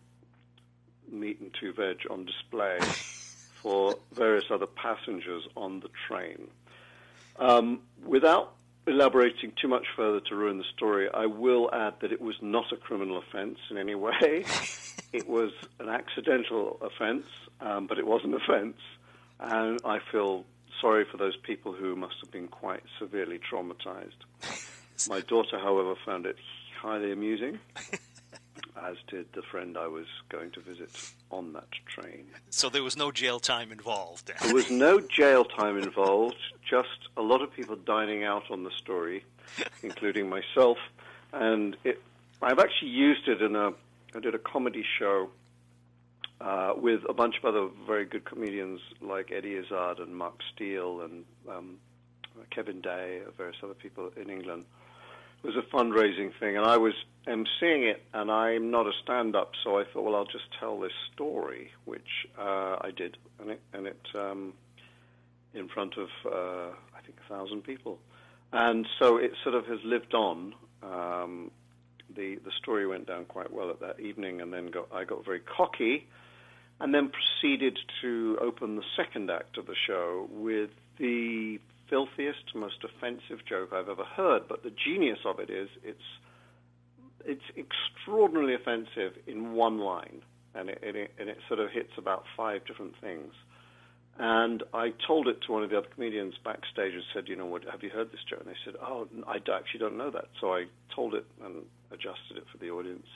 meat 1.11 1.41
and 1.41 1.55
two 1.61 1.73
veg 1.73 1.99
on 2.11 2.25
display 2.25 2.79
for 3.63 3.95
various 4.13 4.45
other 4.51 4.67
passengers 4.67 5.45
on 5.57 5.81
the 5.81 5.89
train. 6.09 6.49
Um, 7.39 7.81
without 8.05 8.55
elaborating 8.87 9.53
too 9.61 9.69
much 9.69 9.87
further 9.95 10.21
to 10.21 10.35
ruin 10.35 10.59
the 10.59 10.65
story, 10.77 11.09
I 11.13 11.27
will 11.27 11.71
add 11.73 11.95
that 12.01 12.13
it 12.13 12.21
was 12.21 12.35
not 12.43 12.73
a 12.73 12.77
criminal 12.77 13.19
offense 13.19 13.59
in 13.71 13.79
any 13.79 13.95
way. 13.95 14.45
it 15.13 15.29
was 15.29 15.53
an 15.79 15.89
accidental 15.89 16.79
offense, 16.83 17.27
um, 17.61 17.87
but 17.87 17.99
it 17.99 18.07
was 18.07 18.23
an 18.25 18.35
offense, 18.35 18.79
and 19.43 19.81
I 19.85 19.99
feel 20.11 20.45
sorry 20.81 21.05
for 21.11 21.17
those 21.17 21.37
people 21.37 21.73
who 21.73 21.97
must 21.97 22.15
have 22.23 22.31
been 22.31 22.49
quite 22.49 22.83
severely 22.99 23.39
traumatized. 23.39 24.19
My 25.09 25.21
daughter, 25.21 25.59
however, 25.59 25.95
found 26.07 26.27
it 26.27 26.37
highly 26.81 27.13
amusing, 27.13 27.59
as 28.83 28.97
did 29.09 29.27
the 29.33 29.43
friend 29.43 29.77
I 29.77 29.89
was 29.89 30.07
going 30.29 30.51
to 30.53 30.61
visit 30.61 30.91
on 31.31 31.53
that 31.55 31.69
train. 31.87 32.27
So 32.51 32.69
there 32.69 32.83
was 32.83 32.97
no 32.97 33.11
jail 33.11 33.41
time 33.41 33.73
involved. 33.73 34.33
There 34.41 34.55
was 34.55 34.71
no 34.71 35.01
jail 35.01 35.45
time 35.45 35.77
involved, 35.79 36.37
just 36.69 37.09
a 37.17 37.23
lot 37.23 37.43
of 37.43 37.53
people 37.53 37.77
dining 37.77 38.25
out 38.25 38.51
on 38.51 38.65
the 38.65 38.71
story, 38.71 39.25
including 39.83 40.29
myself. 40.29 40.79
And 41.33 41.77
it, 41.85 42.01
I've 42.41 42.59
actually 42.59 42.91
used 42.91 43.29
it 43.29 43.43
in 43.43 43.57
a, 43.57 43.73
I 44.15 44.21
did 44.21 44.35
a 44.35 44.39
comedy 44.39 44.85
show 44.99 45.31
uh, 46.43 46.73
with 46.77 47.01
a 47.09 47.13
bunch 47.13 47.37
of 47.43 47.45
other 47.45 47.69
very 47.87 48.05
good 48.05 48.25
comedians 48.25 48.81
like 49.01 49.31
Eddie 49.31 49.57
Izzard 49.57 49.99
and 49.99 50.17
Mark 50.17 50.35
Steel 50.55 51.03
and 51.03 51.25
um, 51.49 51.77
Kevin 52.51 52.81
Day, 52.81 53.21
various 53.37 53.57
other 53.63 53.75
people 53.75 54.11
in 54.17 54.29
England. 54.29 54.65
It 55.43 55.47
was 55.47 55.57
a 55.57 55.77
fundraising 55.77 56.31
thing, 56.39 56.57
and 56.57 56.65
I 56.65 56.77
was 56.77 56.95
emceeing 57.27 57.91
it, 57.91 58.03
and 58.13 58.31
I'm 58.31 58.71
not 58.71 58.87
a 58.87 58.93
stand-up, 59.03 59.53
so 59.63 59.79
I 59.79 59.85
thought, 59.85 60.03
well, 60.03 60.15
I'll 60.15 60.25
just 60.25 60.45
tell 60.59 60.79
this 60.79 60.93
story, 61.15 61.71
which 61.85 62.27
uh, 62.39 62.77
I 62.81 62.91
did, 62.97 63.17
and 63.41 63.51
it, 63.51 63.61
and 63.73 63.87
it 63.87 64.01
um, 64.15 64.53
in 65.55 65.69
front 65.69 65.95
of 65.97 66.09
uh, 66.27 66.71
I 66.97 67.01
think 67.05 67.19
a 67.25 67.29
thousand 67.29 67.63
people, 67.63 67.99
and 68.53 68.87
so 68.99 69.17
it 69.17 69.33
sort 69.43 69.55
of 69.55 69.67
has 69.67 69.79
lived 69.85 70.15
on. 70.15 70.55
Um, 70.83 71.51
the 72.15 72.37
the 72.45 72.53
story 72.61 72.87
went 72.87 73.07
down 73.07 73.25
quite 73.25 73.53
well 73.53 73.71
at 73.71 73.81
that 73.81 73.99
evening, 73.99 74.41
and 74.41 74.53
then 74.53 74.67
got, 74.67 74.89
I 74.93 75.05
got 75.05 75.25
very 75.25 75.41
cocky 75.41 76.07
and 76.83 76.93
then 76.93 77.11
proceeded 77.11 77.79
to 78.03 78.37
open 78.43 78.75
the 78.75 78.83
second 78.97 79.31
act 79.31 79.57
of 79.57 79.67
the 79.67 79.77
show 79.87 80.29
with 80.33 80.71
the 80.99 81.59
filthiest, 81.89 82.57
most 82.57 82.83
offensive 82.83 83.47
joke 83.49 83.71
I've 83.73 83.89
ever 83.89 84.05
heard. 84.05 84.49
But 84.49 84.65
the 84.65 84.73
genius 84.85 85.21
of 85.25 85.39
it 85.39 85.49
is 85.49 85.69
it's 85.85 86.03
it's 87.25 87.45
extraordinarily 87.57 88.55
offensive 88.55 89.13
in 89.29 89.53
one 89.53 89.79
line, 89.79 90.23
and 90.57 90.71
it, 90.71 90.83
and 90.85 90.97
it, 90.97 91.13
and 91.21 91.29
it 91.29 91.39
sort 91.47 91.61
of 91.61 91.71
hits 91.71 91.93
about 91.97 92.25
five 92.37 92.67
different 92.67 92.95
things. 93.01 93.33
And 94.19 94.65
I 94.75 94.93
told 95.07 95.29
it 95.29 95.39
to 95.47 95.53
one 95.53 95.63
of 95.63 95.71
the 95.71 95.79
other 95.79 95.87
comedians 95.95 96.35
backstage 96.45 96.95
and 96.95 97.05
said, 97.15 97.29
you 97.29 97.37
know, 97.37 97.47
what, 97.47 97.63
have 97.71 97.85
you 97.85 97.91
heard 97.91 98.11
this 98.11 98.21
joke? 98.29 98.41
And 98.41 98.49
they 98.49 98.59
said, 98.65 98.75
oh, 98.83 99.07
I 99.27 99.37
actually 99.37 99.79
don't 99.79 99.97
know 99.97 100.11
that. 100.11 100.27
So 100.41 100.53
I 100.53 100.65
told 100.95 101.15
it 101.15 101.25
and 101.43 101.63
adjusted 101.93 102.37
it 102.37 102.45
for 102.51 102.59
the 102.59 102.71
audience. 102.71 103.07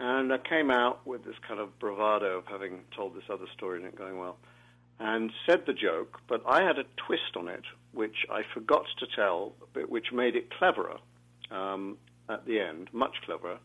And 0.00 0.32
I 0.32 0.38
came 0.38 0.70
out 0.70 1.06
with 1.06 1.24
this 1.24 1.36
kind 1.46 1.60
of 1.60 1.78
bravado 1.78 2.38
of 2.38 2.46
having 2.46 2.80
told 2.94 3.14
this 3.14 3.24
other 3.30 3.46
story 3.56 3.78
and 3.78 3.86
it 3.86 3.96
going 3.96 4.18
well, 4.18 4.36
and 4.98 5.30
said 5.46 5.64
the 5.66 5.72
joke, 5.72 6.20
but 6.28 6.42
I 6.46 6.62
had 6.62 6.78
a 6.78 6.84
twist 6.96 7.36
on 7.36 7.48
it, 7.48 7.64
which 7.92 8.26
I 8.30 8.42
forgot 8.54 8.84
to 8.98 9.06
tell, 9.14 9.52
but 9.72 9.88
which 9.88 10.12
made 10.12 10.36
it 10.36 10.50
cleverer 10.50 10.98
um, 11.50 11.98
at 12.28 12.46
the 12.46 12.60
end, 12.60 12.88
much 12.92 13.16
cleverer. 13.24 13.58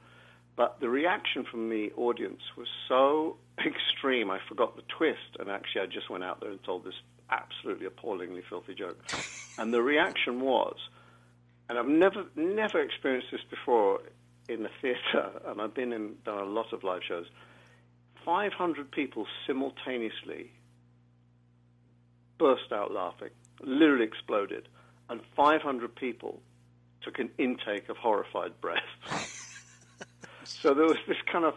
But 0.55 0.79
the 0.79 0.89
reaction 0.89 1.45
from 1.49 1.69
the 1.69 1.91
audience 1.95 2.41
was 2.57 2.67
so 2.87 3.37
extreme, 3.65 4.31
I 4.31 4.39
forgot 4.47 4.75
the 4.75 4.83
twist, 4.97 5.37
and 5.39 5.49
actually 5.49 5.81
I 5.81 5.85
just 5.85 6.09
went 6.09 6.23
out 6.23 6.41
there 6.41 6.49
and 6.49 6.63
told 6.63 6.83
this 6.83 6.95
absolutely 7.29 7.85
appallingly 7.85 8.41
filthy 8.49 8.73
joke. 8.73 8.99
and 9.57 9.73
the 9.73 9.81
reaction 9.81 10.41
was, 10.41 10.77
and 11.69 11.77
I've 11.77 11.87
never 11.87 12.25
never 12.35 12.81
experienced 12.81 13.27
this 13.31 13.41
before 13.49 14.01
in 14.49 14.63
the 14.63 14.69
theatre, 14.81 15.31
and 15.45 15.61
I've 15.61 15.73
been 15.73 15.93
in 15.93 16.15
done 16.25 16.39
a 16.39 16.45
lot 16.45 16.73
of 16.73 16.83
live 16.83 17.01
shows. 17.07 17.25
500 18.25 18.91
people 18.91 19.25
simultaneously 19.45 20.51
burst 22.37 22.71
out 22.71 22.91
laughing, 22.91 23.29
literally 23.61 24.03
exploded, 24.03 24.67
and 25.09 25.21
500 25.35 25.95
people 25.95 26.41
took 27.01 27.19
an 27.19 27.29
intake 27.37 27.87
of 27.89 27.97
horrified 27.97 28.59
breath. 28.59 28.83
so 30.43 30.73
there 30.73 30.85
was 30.85 30.97
this 31.07 31.17
kind 31.31 31.45
of 31.45 31.53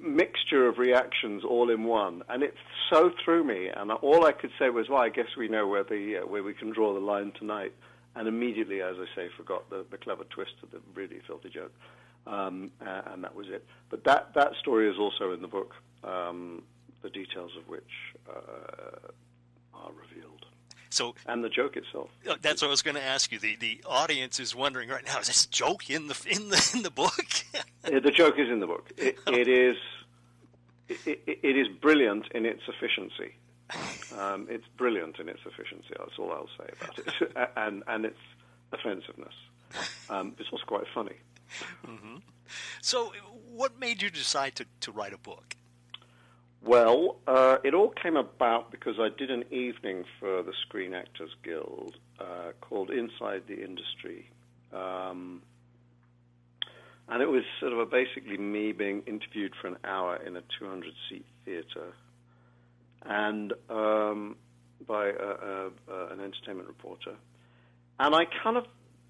mixture 0.00 0.66
of 0.66 0.78
reactions 0.78 1.44
all 1.44 1.70
in 1.70 1.84
one, 1.84 2.22
and 2.28 2.42
it 2.42 2.54
so 2.92 3.10
threw 3.24 3.44
me. 3.44 3.68
And 3.68 3.90
all 3.92 4.26
I 4.26 4.32
could 4.32 4.50
say 4.58 4.70
was, 4.70 4.88
"Well, 4.88 5.00
I 5.00 5.08
guess 5.08 5.36
we 5.38 5.48
know 5.48 5.66
where 5.66 5.84
the 5.84 6.18
uh, 6.18 6.26
where 6.26 6.42
we 6.42 6.54
can 6.54 6.70
draw 6.70 6.92
the 6.92 7.00
line 7.00 7.32
tonight." 7.38 7.72
And 8.16 8.28
immediately, 8.28 8.82
as 8.82 8.96
I 8.98 9.06
say, 9.14 9.28
forgot 9.36 9.68
the, 9.70 9.84
the 9.90 9.96
clever 9.96 10.24
twist 10.24 10.54
of 10.62 10.70
the 10.70 10.80
really 10.94 11.20
filthy 11.26 11.48
joke, 11.48 11.72
um, 12.26 12.70
and 12.80 13.22
that 13.24 13.34
was 13.34 13.48
it. 13.48 13.66
But 13.88 14.04
that 14.04 14.34
that 14.34 14.52
story 14.60 14.90
is 14.90 14.98
also 14.98 15.32
in 15.32 15.42
the 15.42 15.48
book, 15.48 15.74
um, 16.04 16.62
the 17.02 17.10
details 17.10 17.52
of 17.56 17.68
which 17.68 17.82
uh, 18.28 19.08
are 19.74 19.90
revealed. 19.92 20.46
So 20.90 21.14
and 21.26 21.44
the 21.44 21.48
joke 21.48 21.76
itself. 21.76 22.10
Uh, 22.28 22.34
that's 22.42 22.62
what 22.62 22.68
I 22.68 22.70
was 22.70 22.82
going 22.82 22.96
to 22.96 23.02
ask 23.02 23.30
you. 23.30 23.38
The 23.38 23.56
the 23.56 23.80
audience 23.86 24.40
is 24.40 24.54
wondering 24.54 24.88
right 24.88 25.06
now: 25.06 25.20
is 25.20 25.28
this 25.28 25.46
joke 25.46 25.88
in 25.88 26.08
the 26.08 26.20
in 26.28 26.48
the 26.48 26.70
in 26.74 26.82
the 26.82 26.90
book? 26.90 27.44
the 27.82 28.10
joke 28.10 28.38
is 28.38 28.48
in 28.48 28.60
the 28.60 28.66
book. 28.66 28.90
It, 28.96 29.18
it 29.28 29.48
is. 29.48 29.76
It, 30.88 31.22
it 31.26 31.56
is 31.56 31.68
brilliant 31.68 32.26
in 32.34 32.44
its 32.44 32.62
efficiency. 32.66 33.36
Um, 34.20 34.46
it's 34.50 34.66
brilliant 34.76 35.18
in 35.18 35.28
its 35.28 35.40
efficiency. 35.46 35.94
That's 35.98 36.18
all 36.18 36.30
I'll 36.30 36.48
say 36.58 36.70
about 36.78 36.98
it, 36.98 37.50
and 37.56 37.82
and 37.86 38.04
its 38.04 38.18
offensiveness. 38.72 39.34
Um, 40.08 40.34
it's 40.38 40.48
also 40.52 40.64
quite 40.66 40.84
funny. 40.94 41.16
Mm-hmm. 41.86 42.16
So, 42.82 43.12
what 43.52 43.78
made 43.78 44.02
you 44.02 44.10
decide 44.10 44.56
to, 44.56 44.66
to 44.80 44.92
write 44.92 45.12
a 45.12 45.18
book? 45.18 45.56
Well, 46.62 47.16
uh, 47.26 47.56
it 47.64 47.72
all 47.72 47.88
came 47.88 48.16
about 48.16 48.70
because 48.70 48.96
I 48.98 49.08
did 49.08 49.30
an 49.30 49.44
evening 49.50 50.04
for 50.18 50.42
the 50.42 50.52
Screen 50.66 50.92
Actors 50.92 51.30
Guild 51.42 51.96
uh, 52.18 52.52
called 52.60 52.90
Inside 52.90 53.44
the 53.46 53.64
Industry. 53.64 54.28
Um, 54.72 55.42
and 57.08 57.22
it 57.22 57.28
was 57.28 57.44
sort 57.58 57.72
of 57.72 57.78
a 57.78 57.86
basically 57.86 58.36
me 58.36 58.72
being 58.72 59.02
interviewed 59.06 59.54
for 59.60 59.68
an 59.68 59.78
hour 59.84 60.16
in 60.16 60.36
a 60.36 60.42
200 60.58 60.92
seat 61.08 61.24
theater 61.44 61.94
and 63.04 63.52
um, 63.68 64.36
by 64.86 65.08
a, 65.08 65.10
a, 65.10 65.70
a, 65.88 66.06
an 66.12 66.20
entertainment 66.20 66.68
reporter. 66.68 67.14
And 67.98 68.14
I 68.14 68.24
kind 68.42 68.56
of 68.56 68.64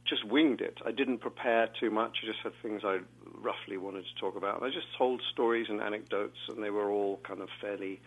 just 0.05 0.25
winged 0.25 0.61
it. 0.61 0.79
I 0.85 0.91
didn't 0.91 1.19
prepare 1.19 1.69
too 1.79 1.91
much. 1.91 2.19
I 2.23 2.27
just 2.27 2.41
had 2.43 2.53
things 2.63 2.83
I 2.85 2.99
roughly 3.35 3.77
wanted 3.77 4.05
to 4.05 4.21
talk 4.21 4.37
about. 4.37 4.61
And 4.61 4.71
I 4.71 4.75
just 4.75 4.87
told 4.99 5.23
stories 5.33 5.67
and 5.69 5.81
anecdotes, 5.81 6.39
and 6.49 6.63
they 6.63 6.71
were 6.71 6.91
all 6.91 7.21
kind 7.23 7.41
of 7.41 7.49
fairly 7.61 8.01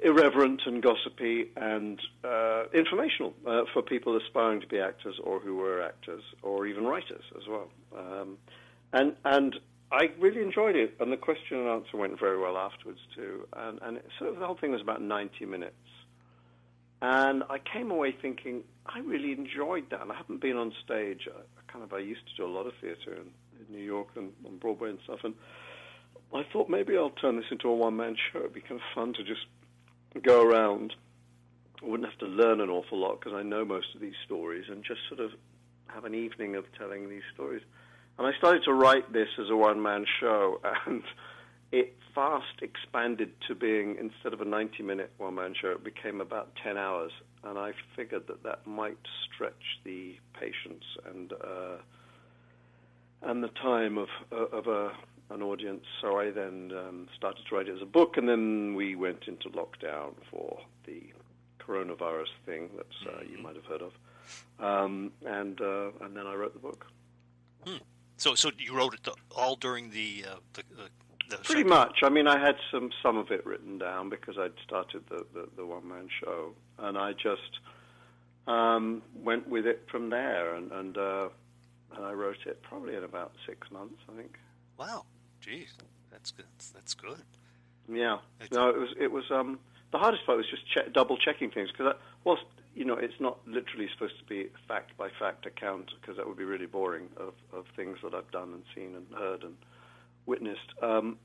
irreverent 0.00 0.62
and 0.66 0.80
gossipy 0.82 1.50
and 1.56 2.00
uh, 2.22 2.64
informational 2.72 3.34
uh, 3.46 3.62
for 3.72 3.82
people 3.82 4.16
aspiring 4.16 4.60
to 4.60 4.66
be 4.68 4.78
actors 4.78 5.16
or 5.22 5.40
who 5.40 5.56
were 5.56 5.82
actors 5.82 6.22
or 6.42 6.66
even 6.66 6.84
writers 6.84 7.24
as 7.36 7.48
well. 7.48 7.68
Um, 7.96 8.38
and 8.92 9.16
and 9.24 9.56
I 9.90 10.10
really 10.18 10.42
enjoyed 10.42 10.76
it, 10.76 10.94
and 11.00 11.10
the 11.10 11.16
question 11.16 11.58
and 11.58 11.68
answer 11.68 11.96
went 11.96 12.18
very 12.20 12.38
well 12.38 12.58
afterwards 12.58 13.00
too. 13.14 13.46
And, 13.54 13.78
and 13.82 14.00
so 14.18 14.34
the 14.38 14.44
whole 14.44 14.56
thing 14.56 14.72
was 14.72 14.82
about 14.82 15.00
90 15.00 15.46
minutes. 15.46 15.74
And 17.00 17.44
I 17.48 17.58
came 17.58 17.90
away 17.90 18.14
thinking 18.20 18.64
I 18.86 18.98
really 19.00 19.32
enjoyed 19.32 19.90
that. 19.90 20.02
And 20.02 20.12
I 20.12 20.16
haven't 20.16 20.40
been 20.40 20.56
on 20.56 20.72
stage. 20.84 21.28
I, 21.28 21.40
I 21.40 21.72
kind 21.72 21.84
of 21.84 21.92
I 21.92 22.00
used 22.00 22.26
to 22.28 22.36
do 22.36 22.44
a 22.44 22.52
lot 22.52 22.66
of 22.66 22.72
theatre 22.80 23.14
in, 23.14 23.30
in 23.60 23.74
New 23.74 23.82
York 23.82 24.08
and 24.16 24.32
on 24.44 24.58
Broadway 24.58 24.90
and 24.90 24.98
stuff. 25.04 25.20
And 25.22 25.34
I 26.34 26.42
thought 26.52 26.68
maybe 26.68 26.96
I'll 26.96 27.10
turn 27.10 27.36
this 27.36 27.46
into 27.50 27.68
a 27.68 27.74
one-man 27.74 28.16
show. 28.32 28.40
It'd 28.40 28.52
be 28.52 28.60
kind 28.60 28.80
of 28.80 28.86
fun 28.94 29.14
to 29.14 29.24
just 29.24 29.46
go 30.22 30.42
around. 30.42 30.94
I 31.82 31.86
wouldn't 31.86 32.08
have 32.08 32.18
to 32.18 32.26
learn 32.26 32.60
an 32.60 32.68
awful 32.68 32.98
lot 32.98 33.20
because 33.20 33.34
I 33.34 33.42
know 33.42 33.64
most 33.64 33.94
of 33.94 34.00
these 34.00 34.16
stories, 34.26 34.64
and 34.68 34.82
just 34.84 35.00
sort 35.08 35.20
of 35.20 35.30
have 35.86 36.04
an 36.04 36.14
evening 36.14 36.56
of 36.56 36.64
telling 36.76 37.08
these 37.08 37.22
stories. 37.32 37.62
And 38.18 38.26
I 38.26 38.36
started 38.36 38.64
to 38.64 38.72
write 38.72 39.12
this 39.12 39.28
as 39.38 39.48
a 39.48 39.56
one 39.56 39.80
man 39.80 40.04
show, 40.20 40.60
and 40.86 41.02
it 41.70 41.94
fast 42.14 42.62
expanded 42.62 43.30
to 43.46 43.54
being, 43.54 43.96
instead 44.00 44.32
of 44.32 44.40
a 44.40 44.44
90 44.44 44.82
minute 44.82 45.12
one 45.18 45.36
man 45.36 45.54
show, 45.60 45.70
it 45.70 45.84
became 45.84 46.20
about 46.20 46.50
10 46.62 46.76
hours. 46.76 47.12
And 47.44 47.56
I 47.56 47.72
figured 47.94 48.26
that 48.26 48.42
that 48.42 48.66
might 48.66 48.98
stretch 49.24 49.78
the 49.84 50.16
patience 50.38 50.84
and, 51.06 51.32
uh, 51.32 51.76
and 53.22 53.44
the 53.44 53.48
time 53.48 53.98
of, 53.98 54.08
uh, 54.32 54.46
of 54.46 54.66
a, 54.66 54.90
an 55.30 55.42
audience. 55.42 55.84
So 56.00 56.18
I 56.18 56.32
then 56.32 56.72
um, 56.76 57.08
started 57.16 57.42
to 57.48 57.54
write 57.54 57.68
it 57.68 57.76
as 57.76 57.82
a 57.82 57.86
book, 57.86 58.16
and 58.16 58.28
then 58.28 58.74
we 58.74 58.96
went 58.96 59.28
into 59.28 59.48
lockdown 59.50 60.14
for 60.28 60.58
the 60.86 61.02
coronavirus 61.60 62.32
thing 62.44 62.70
that 62.76 63.12
uh, 63.12 63.20
you 63.20 63.34
mm-hmm. 63.34 63.42
might 63.42 63.54
have 63.54 63.64
heard 63.66 63.82
of. 63.82 63.92
Um, 64.58 65.12
and, 65.24 65.60
uh, 65.60 65.90
and 66.00 66.16
then 66.16 66.26
I 66.26 66.34
wrote 66.34 66.54
the 66.54 66.58
book. 66.58 66.86
Hmm. 67.64 67.76
So, 68.18 68.34
so 68.34 68.50
you 68.58 68.74
wrote 68.74 68.94
it 68.94 69.08
all 69.36 69.54
during 69.54 69.90
the 69.90 70.24
uh, 70.28 70.34
the, 70.54 70.62
the, 70.76 71.36
the 71.36 71.42
pretty 71.44 71.62
much. 71.62 72.00
I 72.02 72.08
mean, 72.08 72.26
I 72.26 72.38
had 72.38 72.56
some 72.70 72.90
some 73.00 73.16
of 73.16 73.30
it 73.30 73.46
written 73.46 73.78
down 73.78 74.10
because 74.10 74.36
I'd 74.36 74.52
started 74.64 75.04
the 75.08 75.24
the, 75.32 75.48
the 75.56 75.64
one 75.64 75.88
man 75.88 76.08
show, 76.20 76.52
and 76.78 76.98
I 76.98 77.12
just 77.12 77.60
um, 78.48 79.02
went 79.22 79.48
with 79.48 79.66
it 79.66 79.86
from 79.88 80.10
there, 80.10 80.56
and 80.56 80.72
and, 80.72 80.98
uh, 80.98 81.28
and 81.94 82.04
I 82.04 82.12
wrote 82.12 82.38
it 82.44 82.60
probably 82.62 82.96
in 82.96 83.04
about 83.04 83.32
six 83.46 83.70
months, 83.70 84.02
I 84.12 84.16
think. 84.16 84.36
Wow, 84.78 85.04
geez, 85.40 85.74
that's 86.10 86.32
good. 86.32 86.46
That's 86.74 86.94
good. 86.94 87.22
Yeah, 87.88 88.18
no, 88.50 88.68
it 88.70 88.78
was 88.78 88.90
it 88.98 89.12
was 89.12 89.30
um, 89.30 89.60
the 89.92 89.98
hardest 89.98 90.26
part 90.26 90.38
was 90.38 90.46
just 90.50 90.68
che- 90.68 90.90
double 90.92 91.16
checking 91.16 91.50
things 91.52 91.70
because 91.70 91.94
whilst 92.24 92.42
you 92.78 92.84
know 92.84 92.96
it's 92.96 93.20
not 93.20 93.38
literally 93.44 93.88
supposed 93.92 94.16
to 94.20 94.24
be 94.24 94.48
fact 94.68 94.96
by 94.96 95.08
fact 95.18 95.46
account 95.46 95.90
because 96.00 96.16
that 96.16 96.28
would 96.28 96.38
be 96.38 96.44
really 96.44 96.66
boring 96.66 97.08
of, 97.16 97.34
of 97.52 97.64
things 97.74 97.98
that 98.04 98.14
I've 98.14 98.30
done 98.30 98.52
and 98.52 98.62
seen 98.72 98.94
and 98.94 99.06
heard 99.18 99.42
and 99.42 99.54
witnessed. 100.26 100.70
Um, 100.80 101.18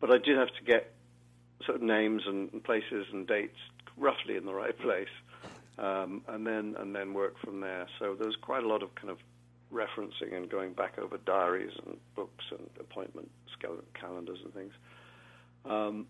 but 0.00 0.12
I 0.12 0.18
did 0.18 0.38
have 0.38 0.48
to 0.48 0.64
get 0.64 0.94
sort 1.66 1.76
of 1.76 1.82
names 1.82 2.22
and 2.26 2.62
places 2.62 3.06
and 3.12 3.26
dates 3.26 3.58
roughly 3.96 4.36
in 4.36 4.46
the 4.46 4.54
right 4.54 4.78
place, 4.78 5.08
um, 5.78 6.22
and 6.28 6.46
then 6.46 6.76
and 6.78 6.94
then 6.94 7.12
work 7.12 7.34
from 7.44 7.60
there. 7.60 7.88
So 7.98 8.14
there 8.14 8.28
was 8.28 8.36
quite 8.40 8.62
a 8.62 8.68
lot 8.68 8.84
of 8.84 8.94
kind 8.94 9.10
of 9.10 9.18
referencing 9.72 10.32
and 10.32 10.48
going 10.48 10.74
back 10.74 10.96
over 10.98 11.18
diaries 11.18 11.72
and 11.84 11.96
books 12.14 12.44
and 12.52 12.70
appointment 12.78 13.30
calendars 14.00 14.38
and 14.44 14.54
things. 14.54 14.72
Um, 15.64 16.06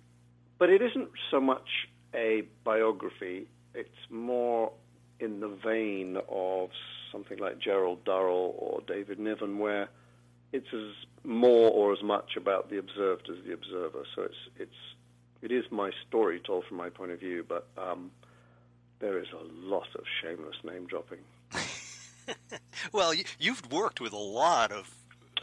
but 0.59 0.69
it 0.69 0.83
isn't 0.83 1.09
so 1.31 1.41
much 1.41 1.67
a 2.15 2.43
biography. 2.65 3.47
It's 3.79 4.11
more 4.11 4.73
in 5.21 5.39
the 5.39 5.49
vein 5.49 6.19
of 6.29 6.71
something 7.13 7.39
like 7.39 7.61
Gerald 7.61 8.05
Durrell 8.05 8.55
or 8.59 8.81
David 8.87 9.21
Niven, 9.21 9.59
where 9.59 9.89
it's 10.53 10.67
as 10.73 10.95
more 11.25 11.71
or 11.71 11.93
as 11.93 12.03
much 12.03 12.37
about 12.37 12.71
the 12.71 12.79
observed 12.79 13.29
as 13.31 13.45
the 13.47 13.53
observer. 13.53 14.05
So 14.17 14.23
it's 14.23 14.37
it's 14.59 14.81
it 15.43 15.53
is 15.53 15.65
my 15.71 15.93
story 16.09 16.41
told 16.41 16.65
from 16.65 16.77
my 16.77 16.91
point 16.91 17.13
of 17.13 17.21
view, 17.21 17.45
but 17.49 17.69
um, 17.77 18.11
there 18.99 19.17
is 19.19 19.29
a 19.33 19.67
lot 19.67 19.87
of 19.95 20.03
shameless 20.21 20.57
name 20.65 20.87
dropping. 20.87 21.21
well, 22.93 23.13
you've 23.39 23.71
worked 23.71 24.01
with 24.01 24.13
a 24.13 24.17
lot 24.17 24.73
of 24.73 24.93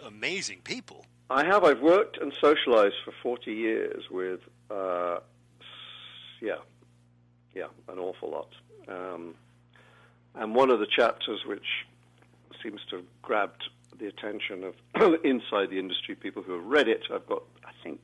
amazing 0.06 0.60
people. 0.66 1.06
I 1.30 1.46
have. 1.46 1.64
I've 1.64 1.82
worked 1.82 2.18
and 2.18 2.34
socialized 2.42 2.96
for 3.06 3.14
40 3.24 3.54
years 3.54 4.04
with, 4.12 4.42
uh, 4.70 5.20
yeah, 6.42 6.58
yeah, 7.56 7.68
an 7.88 7.98
awful 7.98 8.30
lot. 8.30 8.50
Um, 8.88 9.34
and 10.36 10.54
one 10.54 10.70
of 10.70 10.80
the 10.80 10.86
chapters 10.86 11.42
which 11.46 11.86
seems 12.62 12.82
to 12.90 12.98
have 12.98 13.06
grabbed 13.22 13.70
the 13.98 14.08
attention 14.08 14.64
of 14.64 15.16
inside 15.24 15.70
the 15.70 15.80
industry 15.80 16.16
people 16.16 16.44
who 16.44 16.54
have 16.54 16.66
read 16.66 16.88
it, 16.88 17.04
I've 17.12 17.26
got, 17.26 17.44
I 17.64 17.72
think, 17.82 18.02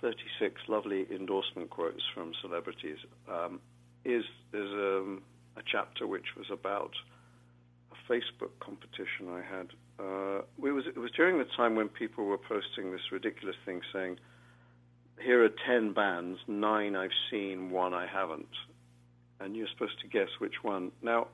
36 0.00 0.60
lovely 0.68 1.06
endorsement 1.10 1.70
quotes 1.70 2.02
from 2.12 2.32
celebrities, 2.42 2.98
um, 3.30 3.60
is 4.04 4.24
there's 4.52 4.72
um, 4.72 5.22
a 5.56 5.62
chapter 5.64 6.06
which 6.06 6.36
was 6.36 6.46
about 6.50 6.92
a 7.92 8.12
Facebook 8.12 8.50
competition 8.60 9.28
I 9.30 9.42
had. 9.42 9.68
Uh, 9.98 10.42
it, 10.62 10.72
was, 10.72 10.86
it 10.86 10.98
was 10.98 11.10
during 11.12 11.38
the 11.38 11.46
time 11.56 11.74
when 11.76 11.88
people 11.88 12.24
were 12.24 12.38
posting 12.38 12.92
this 12.92 13.12
ridiculous 13.12 13.56
thing 13.64 13.80
saying, 13.92 14.18
here 15.20 15.44
are 15.44 15.50
10 15.66 15.92
bands, 15.92 16.38
nine 16.46 16.96
I've 16.96 17.10
seen, 17.30 17.70
one 17.70 17.94
I 17.94 18.06
haven't. 18.06 18.48
And 19.40 19.56
you're 19.56 19.68
supposed 19.68 20.00
to 20.00 20.08
guess 20.08 20.28
which 20.38 20.62
one. 20.62 20.92
Now, 21.02 21.28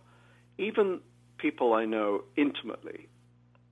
even 0.59 1.01
people 1.39 1.75
I 1.75 1.85
know 1.85 2.25
intimately, 2.37 3.09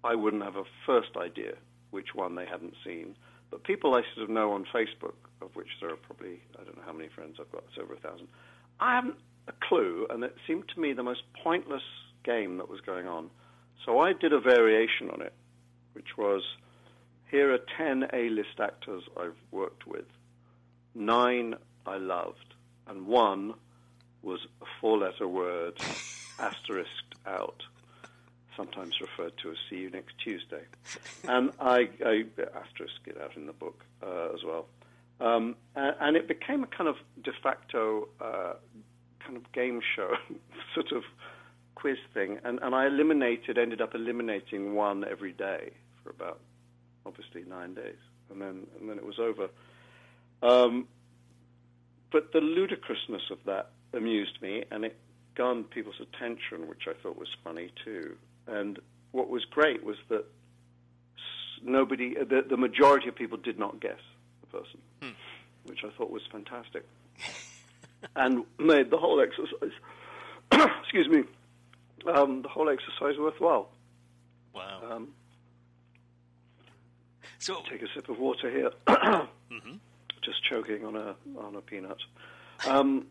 I 0.02 0.14
wouldn't 0.14 0.42
have 0.42 0.56
a 0.56 0.64
first 0.86 1.16
idea 1.16 1.52
which 1.90 2.14
one 2.14 2.34
they 2.34 2.46
hadn't 2.46 2.74
seen. 2.84 3.16
But 3.50 3.64
people 3.64 3.94
I 3.94 4.02
sort 4.14 4.24
of 4.24 4.30
know 4.30 4.52
on 4.52 4.64
Facebook, 4.72 5.14
of 5.42 5.54
which 5.54 5.68
there 5.80 5.90
are 5.90 5.96
probably, 5.96 6.40
I 6.58 6.64
don't 6.64 6.76
know 6.76 6.84
how 6.86 6.92
many 6.92 7.08
friends 7.08 7.36
I've 7.40 7.50
got, 7.50 7.64
it's 7.68 7.78
over 7.80 7.94
a 7.94 7.96
thousand, 7.96 8.28
I 8.78 8.94
haven't 8.94 9.16
a 9.48 9.52
clue, 9.66 10.06
and 10.10 10.22
it 10.22 10.36
seemed 10.46 10.68
to 10.74 10.80
me 10.80 10.92
the 10.92 11.02
most 11.02 11.22
pointless 11.42 11.82
game 12.24 12.58
that 12.58 12.68
was 12.68 12.80
going 12.80 13.06
on. 13.06 13.30
So 13.84 13.98
I 13.98 14.12
did 14.12 14.32
a 14.32 14.40
variation 14.40 15.10
on 15.10 15.22
it, 15.22 15.32
which 15.94 16.16
was 16.16 16.42
here 17.30 17.52
are 17.52 17.58
10 17.76 18.08
A-list 18.12 18.60
actors 18.60 19.04
I've 19.16 19.36
worked 19.50 19.86
with, 19.86 20.06
nine 20.94 21.54
I 21.86 21.96
loved, 21.96 22.54
and 22.86 23.06
one 23.06 23.54
was 24.22 24.40
a 24.60 24.66
four-letter 24.80 25.28
word, 25.28 25.74
asterisked 26.38 27.14
out 27.26 27.62
sometimes 28.56 29.00
referred 29.00 29.32
to 29.38 29.50
as 29.50 29.56
"See 29.68 29.76
you 29.76 29.90
next 29.90 30.14
Tuesday," 30.18 30.62
and 31.24 31.50
I, 31.60 31.88
I 32.04 32.24
asterisk 32.54 33.00
it 33.06 33.16
out 33.22 33.36
in 33.36 33.46
the 33.46 33.52
book 33.52 33.84
uh, 34.02 34.34
as 34.34 34.44
well. 34.44 34.66
Um, 35.20 35.56
and, 35.76 35.96
and, 36.00 36.16
it 36.16 36.28
became 36.28 36.62
a 36.62 36.66
kind 36.66 36.88
of 36.88 36.96
de 37.22 37.32
facto 37.42 38.08
uh, 38.20 38.54
kind 39.24 39.36
of 39.36 39.50
game 39.52 39.80
show 39.94 40.14
sort 40.74 40.92
of 40.92 41.04
quiz 41.74 41.98
thing, 42.12 42.38
and, 42.44 42.58
and 42.62 42.74
I 42.74 42.86
eliminated, 42.86 43.58
ended 43.58 43.80
up 43.80 43.94
eliminating 43.94 44.74
one 44.74 45.04
every 45.04 45.32
day 45.32 45.70
for 46.02 46.10
about 46.10 46.40
obviously 47.06 47.44
nine 47.48 47.74
days, 47.74 47.98
and 48.30 48.40
then 48.40 48.66
and 48.78 48.88
then 48.88 48.98
it 48.98 49.04
was 49.04 49.18
over. 49.18 49.48
Um, 50.42 50.86
but 52.10 52.32
the 52.32 52.40
ludicrousness 52.40 53.30
of 53.30 53.38
that 53.46 53.70
amused 53.92 54.40
me, 54.42 54.64
and 54.70 54.84
it 54.84 54.96
garnered 55.34 55.70
people's 55.70 56.00
attention, 56.00 56.68
which 56.68 56.82
I 56.88 56.92
thought 57.02 57.16
was 57.16 57.28
funny 57.44 57.72
too. 57.84 58.16
And 58.46 58.78
what 59.12 59.28
was 59.28 59.44
great 59.44 59.84
was 59.84 59.96
that 60.08 60.24
nobody, 61.62 62.14
the, 62.14 62.44
the 62.48 62.56
majority 62.56 63.08
of 63.08 63.14
people 63.14 63.38
did 63.38 63.58
not 63.58 63.80
guess 63.80 64.00
the 64.40 64.58
person, 64.58 64.80
hmm. 65.02 65.10
which 65.64 65.80
I 65.84 65.90
thought 65.96 66.10
was 66.10 66.22
fantastic, 66.30 66.86
and 68.16 68.44
made 68.58 68.90
the 68.90 68.98
whole 68.98 69.20
exercise, 69.20 69.72
excuse 70.82 71.08
me, 71.08 71.22
um, 72.12 72.42
the 72.42 72.48
whole 72.48 72.68
exercise 72.68 73.18
worthwhile. 73.18 73.68
Wow. 74.54 74.80
Um, 74.90 75.08
so 77.40 77.62
take 77.68 77.82
a 77.82 77.86
sip 77.94 78.08
of 78.08 78.18
water 78.18 78.50
here. 78.50 78.70
mm-hmm. 78.86 79.76
Just 80.22 80.44
choking 80.44 80.84
on 80.84 80.94
a 80.94 81.16
on 81.38 81.56
a 81.56 81.60
peanut. 81.60 81.98
Um, 82.68 83.06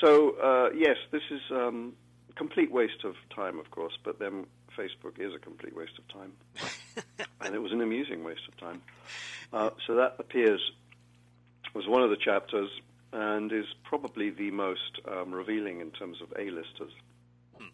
so 0.00 0.30
uh, 0.42 0.70
yes, 0.74 0.96
this 1.10 1.22
is 1.30 1.40
um, 1.50 1.94
complete 2.36 2.70
waste 2.70 3.04
of 3.04 3.14
time, 3.34 3.58
of 3.58 3.70
course, 3.70 3.94
but 4.04 4.18
then 4.18 4.46
Facebook 4.78 5.18
is 5.18 5.34
a 5.34 5.38
complete 5.38 5.76
waste 5.76 5.98
of 5.98 6.06
time. 6.08 6.32
and 7.40 7.54
it 7.54 7.58
was 7.58 7.72
an 7.72 7.80
amusing 7.80 8.22
waste 8.22 8.46
of 8.48 8.56
time. 8.58 8.82
Uh, 9.52 9.70
so 9.86 9.96
that 9.96 10.16
appears, 10.18 10.60
was 11.74 11.86
one 11.88 12.02
of 12.02 12.10
the 12.10 12.16
chapters, 12.16 12.70
and 13.12 13.52
is 13.52 13.66
probably 13.84 14.30
the 14.30 14.50
most 14.50 15.00
um, 15.10 15.32
revealing 15.32 15.80
in 15.80 15.90
terms 15.90 16.18
of 16.22 16.32
A-listers, 16.38 16.92
hmm. 17.58 17.66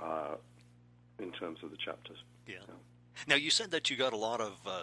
uh, 0.00 0.36
in 1.18 1.30
terms 1.32 1.58
of 1.62 1.70
the 1.70 1.76
chapters. 1.76 2.18
Yeah. 2.46 2.56
yeah. 2.66 2.74
Now, 3.26 3.36
you 3.36 3.50
said 3.50 3.70
that 3.70 3.90
you 3.90 3.96
got 3.96 4.12
a 4.12 4.16
lot 4.16 4.40
of 4.40 4.58
uh, 4.66 4.70
uh, 4.70 4.82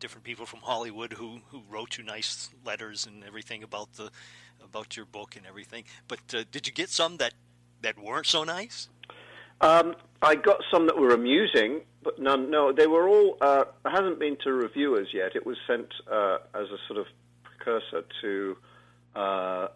different 0.00 0.24
people 0.24 0.46
from 0.46 0.60
Hollywood 0.60 1.12
who, 1.14 1.40
who 1.48 1.62
wrote 1.68 1.98
you 1.98 2.04
nice 2.04 2.50
letters 2.64 3.06
and 3.06 3.24
everything 3.24 3.62
about 3.62 3.94
the 3.94 4.10
about 4.62 4.96
your 4.96 5.06
book 5.06 5.36
and 5.36 5.46
everything. 5.46 5.84
But 6.08 6.20
uh, 6.34 6.44
did 6.50 6.66
you 6.66 6.72
get 6.72 6.90
some 6.90 7.18
that 7.18 7.34
that 7.82 7.98
weren't 7.98 8.26
so 8.26 8.44
nice? 8.44 8.88
Um, 9.60 9.94
I 10.20 10.34
got 10.34 10.62
some 10.70 10.86
that 10.86 10.98
were 10.98 11.14
amusing, 11.14 11.82
but 12.02 12.18
none. 12.18 12.50
No, 12.50 12.72
they 12.72 12.86
were 12.86 13.08
all. 13.08 13.36
Uh, 13.40 13.64
it 13.84 13.90
hasn't 13.90 14.18
been 14.18 14.36
to 14.44 14.52
reviewers 14.52 15.08
yet. 15.12 15.36
It 15.36 15.46
was 15.46 15.56
sent 15.66 15.88
uh, 16.10 16.38
as 16.54 16.68
a 16.70 16.78
sort 16.88 16.98
of 16.98 17.06
precursor 17.42 18.04
to 18.20 18.56
uh, 19.16 19.68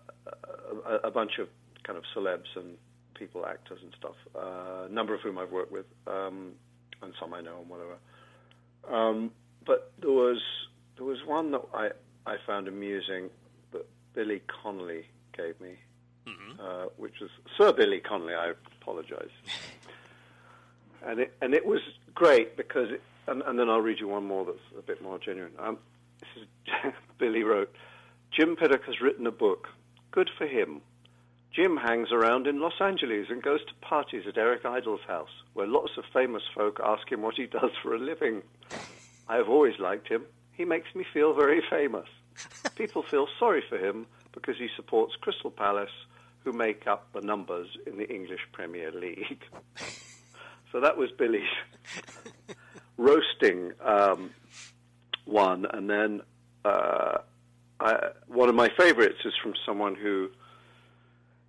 a, 0.87 0.95
a, 1.05 1.11
bunch 1.11 1.39
of 1.39 1.49
kind 1.85 1.97
of 1.97 2.05
celebs 2.15 2.57
and 2.57 2.77
people, 3.15 3.47
actors 3.47 3.79
and 3.83 3.93
stuff. 3.97 4.17
Uh, 4.35 4.87
a 4.87 4.89
number 4.91 5.15
of 5.15 5.21
whom 5.21 5.39
I've 5.39 5.53
worked 5.53 5.73
with, 5.73 5.87
um, 6.07 6.53
and 7.03 7.13
some 7.21 7.35
I 7.35 7.41
know 7.41 7.61
and 7.61 7.69
whatever. 7.69 7.97
Um, 8.91 9.31
but 9.67 9.93
there 10.01 10.11
was 10.11 10.41
there 10.97 11.07
was 11.07 11.19
one 11.27 11.51
that 11.53 11.63
I 11.75 11.91
I 12.27 12.37
found 12.47 12.69
amusing 12.69 13.31
that 13.73 13.87
Billy 14.15 14.43
Connolly 14.47 15.07
gave 15.37 15.61
me 15.61 15.77
mm-hmm. 16.29 16.61
uh, 16.61 16.87
which 16.97 17.21
was 17.21 17.31
Sir 17.57 17.73
Billy 17.73 18.01
Connolly. 18.01 18.35
I 18.35 18.53
apologise. 18.81 19.31
and 21.07 21.21
it 21.21 21.35
and 21.41 21.55
it 21.55 21.67
was 21.67 21.81
great 22.15 22.57
because, 22.57 22.91
it, 22.91 23.03
and, 23.27 23.43
and, 23.43 23.59
then 23.59 23.69
I'll 23.69 23.81
read 23.81 24.01
you 24.01 24.09
one 24.09 24.27
more 24.27 24.45
that's 24.45 24.59
a 24.79 24.83
bit 24.83 25.03
more 25.03 25.19
genuine. 25.19 25.53
Um, 25.59 25.79
this 26.21 26.43
is 26.43 26.93
Billy 27.19 27.43
wrote, 27.43 27.75
Jim 28.33 28.57
Piddock 28.57 28.85
has 28.85 29.01
written 29.01 29.27
a 29.27 29.33
book. 29.33 29.69
Good 30.11 30.31
for 30.37 30.47
him. 30.47 30.81
Jim 31.59 31.77
hangs 31.77 32.13
around 32.13 32.47
in 32.47 32.61
Los 32.61 32.81
Angeles 32.81 33.27
and 33.31 33.43
goes 33.43 33.59
to 33.65 33.75
parties 33.81 34.23
at 34.29 34.39
Eric 34.39 34.65
Idle's 34.65 35.01
house, 35.09 35.43
where 35.55 35.67
lots 35.67 35.91
of 35.99 36.05
famous 36.13 36.45
folk 36.55 36.79
ask 36.85 37.11
him 37.11 37.21
what 37.21 37.35
he 37.35 37.47
does 37.47 37.73
for 37.83 37.97
a 37.97 37.99
living. 37.99 38.43
I 39.29 39.35
have 39.39 39.49
always 39.49 39.77
liked 39.81 40.07
him. 40.07 40.23
He 40.53 40.65
makes 40.65 40.95
me 40.95 41.05
feel 41.13 41.35
very 41.35 41.61
famous. 41.69 42.07
People 42.77 43.03
feel 43.03 43.27
sorry 43.41 43.65
for 43.69 43.77
him 43.77 44.07
because 44.31 44.57
he 44.57 44.69
supports 44.77 45.17
Crystal 45.21 45.51
Palace 45.51 45.91
who 46.45 46.53
make 46.53 46.87
up 46.87 47.13
the 47.13 47.23
numbers 47.23 47.67
in 47.89 47.99
the 47.99 48.09
English 48.09 48.47
Premier 48.53 48.93
League. 48.93 49.43
so 50.71 50.79
that 50.79 50.97
was 50.97 51.11
Billy's 51.11 51.43
roasting 52.99 53.73
um, 53.85 54.31
one, 55.25 55.67
and 55.73 55.91
then 55.91 56.21
uh, 56.65 57.19
I, 57.81 58.11
one 58.29 58.49
of 58.49 58.55
my 58.55 58.71
favourites 58.79 59.19
is 59.25 59.35
from 59.43 59.55
someone 59.67 59.97
who 59.97 60.31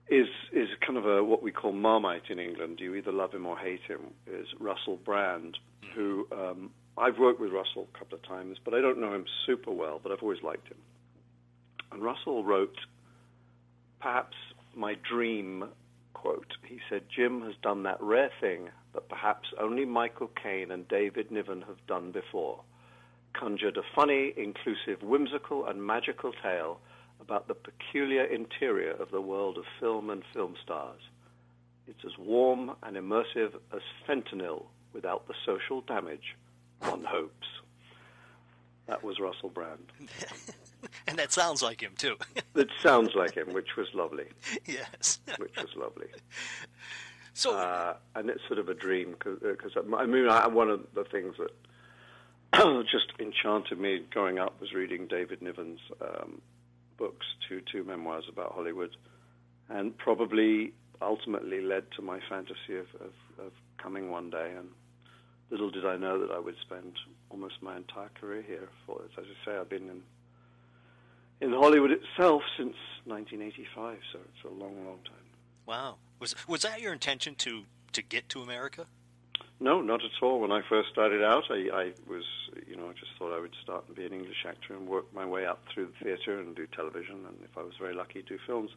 is 0.09 0.27
is 0.51 0.69
kind 0.85 0.97
of 0.97 1.05
a 1.05 1.23
what 1.23 1.43
we 1.43 1.51
call 1.51 1.71
marmite 1.71 2.29
in 2.29 2.39
England. 2.39 2.79
You 2.79 2.95
either 2.95 3.11
love 3.11 3.33
him 3.33 3.45
or 3.45 3.57
hate 3.57 3.81
him. 3.87 4.13
Is 4.27 4.47
Russell 4.59 4.97
Brand, 4.97 5.57
who 5.95 6.27
um, 6.31 6.71
I've 6.97 7.17
worked 7.17 7.39
with 7.39 7.51
Russell 7.51 7.87
a 7.93 7.97
couple 7.97 8.17
of 8.17 8.23
times, 8.23 8.57
but 8.63 8.73
I 8.73 8.81
don't 8.81 8.99
know 8.99 9.13
him 9.13 9.25
super 9.45 9.71
well. 9.71 9.99
But 10.01 10.11
I've 10.11 10.21
always 10.21 10.43
liked 10.43 10.67
him. 10.67 10.77
And 11.91 12.03
Russell 12.03 12.43
wrote 12.43 12.77
perhaps 13.99 14.35
my 14.75 14.95
dream 15.09 15.65
quote. 16.13 16.53
He 16.67 16.79
said, 16.89 17.03
Jim 17.13 17.41
has 17.41 17.53
done 17.61 17.83
that 17.83 18.01
rare 18.01 18.31
thing 18.41 18.69
that 18.93 19.07
perhaps 19.09 19.49
only 19.59 19.85
Michael 19.85 20.29
Caine 20.41 20.71
and 20.71 20.87
David 20.87 21.31
Niven 21.31 21.61
have 21.61 21.85
done 21.87 22.11
before 22.11 22.61
conjured 23.33 23.77
a 23.77 23.81
funny, 23.95 24.33
inclusive, 24.37 25.01
whimsical, 25.01 25.65
and 25.65 25.83
magical 25.83 26.31
tale 26.43 26.79
about 27.29 27.47
the 27.47 27.53
peculiar 27.53 28.23
interior 28.23 28.91
of 28.91 29.11
the 29.11 29.21
world 29.21 29.59
of 29.59 29.63
film 29.79 30.09
and 30.09 30.23
film 30.33 30.55
stars. 30.63 31.01
It's 31.87 32.03
as 32.03 32.17
warm 32.17 32.71
and 32.81 32.97
immersive 32.97 33.53
as 33.71 33.81
fentanyl 34.07 34.65
without 34.93 35.27
the 35.27 35.35
social 35.45 35.81
damage 35.81 36.35
one 36.79 37.03
hopes. 37.03 37.45
That 38.87 39.03
was 39.03 39.19
Russell 39.19 39.49
Brand. 39.49 39.91
and 41.07 41.19
that 41.19 41.31
sounds 41.31 41.61
like 41.61 41.81
him, 41.81 41.91
too. 41.95 42.15
it 42.55 42.69
sounds 42.81 43.11
like 43.13 43.35
him, 43.35 43.53
which 43.53 43.75
was 43.77 43.87
lovely. 43.93 44.25
yes. 44.65 45.19
which 45.37 45.55
was 45.55 45.69
lovely. 45.75 46.07
So, 47.33 47.55
uh, 47.55 47.93
and 48.15 48.31
it's 48.31 48.41
sort 48.47 48.57
of 48.57 48.69
a 48.69 48.73
dream 48.73 49.11
because 49.11 49.77
uh, 49.77 49.95
I 49.95 50.07
mean, 50.07 50.27
I, 50.27 50.47
one 50.47 50.71
of 50.71 50.81
the 50.95 51.03
things 51.03 51.35
that 51.37 51.51
just 52.91 53.13
enchanted 53.19 53.79
me 53.79 54.01
growing 54.09 54.39
up 54.39 54.59
was 54.59 54.73
reading 54.73 55.05
David 55.05 55.43
Niven's 55.43 55.79
um, 56.01 56.41
books, 56.99 57.25
two 57.47 57.61
two 57.71 57.83
memoirs 57.83 58.25
about 58.29 58.51
Hollywood, 58.53 58.95
and 59.69 59.97
probably 59.97 60.73
ultimately 61.01 61.61
led 61.61 61.85
to 61.95 62.01
my 62.01 62.19
fantasy 62.29 62.75
of, 62.77 62.87
of, 62.99 63.45
of 63.45 63.51
coming 63.81 64.11
one 64.11 64.29
day. 64.29 64.53
And 64.57 64.67
little 65.49 65.71
did 65.71 65.85
I 65.85 65.95
know 65.97 66.19
that 66.19 66.31
I 66.31 66.39
would 66.39 66.57
spend 66.61 66.93
almost 67.29 67.55
my 67.61 67.77
entire 67.77 68.11
career 68.19 68.43
here. 68.45 68.67
For 68.85 69.01
as 69.17 69.25
I 69.25 69.45
say, 69.45 69.57
I've 69.57 69.69
been 69.69 69.89
in 69.89 70.01
in 71.41 71.53
Hollywood 71.53 71.91
itself 71.91 72.41
since 72.57 72.75
1985, 73.05 73.99
so 74.11 74.19
it's 74.19 74.43
a 74.43 74.49
long, 74.49 74.85
long 74.85 74.99
time. 75.05 75.15
Wow, 75.65 75.95
was 76.19 76.35
was 76.47 76.61
that 76.63 76.81
your 76.81 76.93
intention 76.93 77.35
to 77.35 77.63
to 77.93 78.01
get 78.01 78.29
to 78.29 78.41
America? 78.41 78.87
No, 79.61 79.81
not 79.81 80.01
at 80.03 80.11
all. 80.21 80.39
When 80.39 80.51
I 80.51 80.61
first 80.69 80.89
started 80.89 81.21
out, 81.21 81.43
I, 81.49 81.67
I 81.73 81.91
was, 82.07 82.23
you 82.65 82.77
know, 82.77 82.89
I 82.89 82.93
just 82.93 83.11
thought 83.17 83.35
I 83.35 83.41
would 83.41 83.55
start 83.61 83.83
and 83.87 83.95
be 83.95 84.05
an 84.05 84.13
English 84.13 84.45
actor 84.47 84.73
and 84.73 84.87
work 84.87 85.13
my 85.13 85.25
way 85.25 85.45
up 85.45 85.61
through 85.73 85.87
the 85.87 86.05
theatre 86.05 86.39
and 86.39 86.55
do 86.55 86.65
television, 86.67 87.25
and 87.27 87.35
if 87.43 87.57
I 87.57 87.63
was 87.63 87.73
very 87.79 87.93
lucky, 87.93 88.21
do 88.21 88.37
films. 88.47 88.71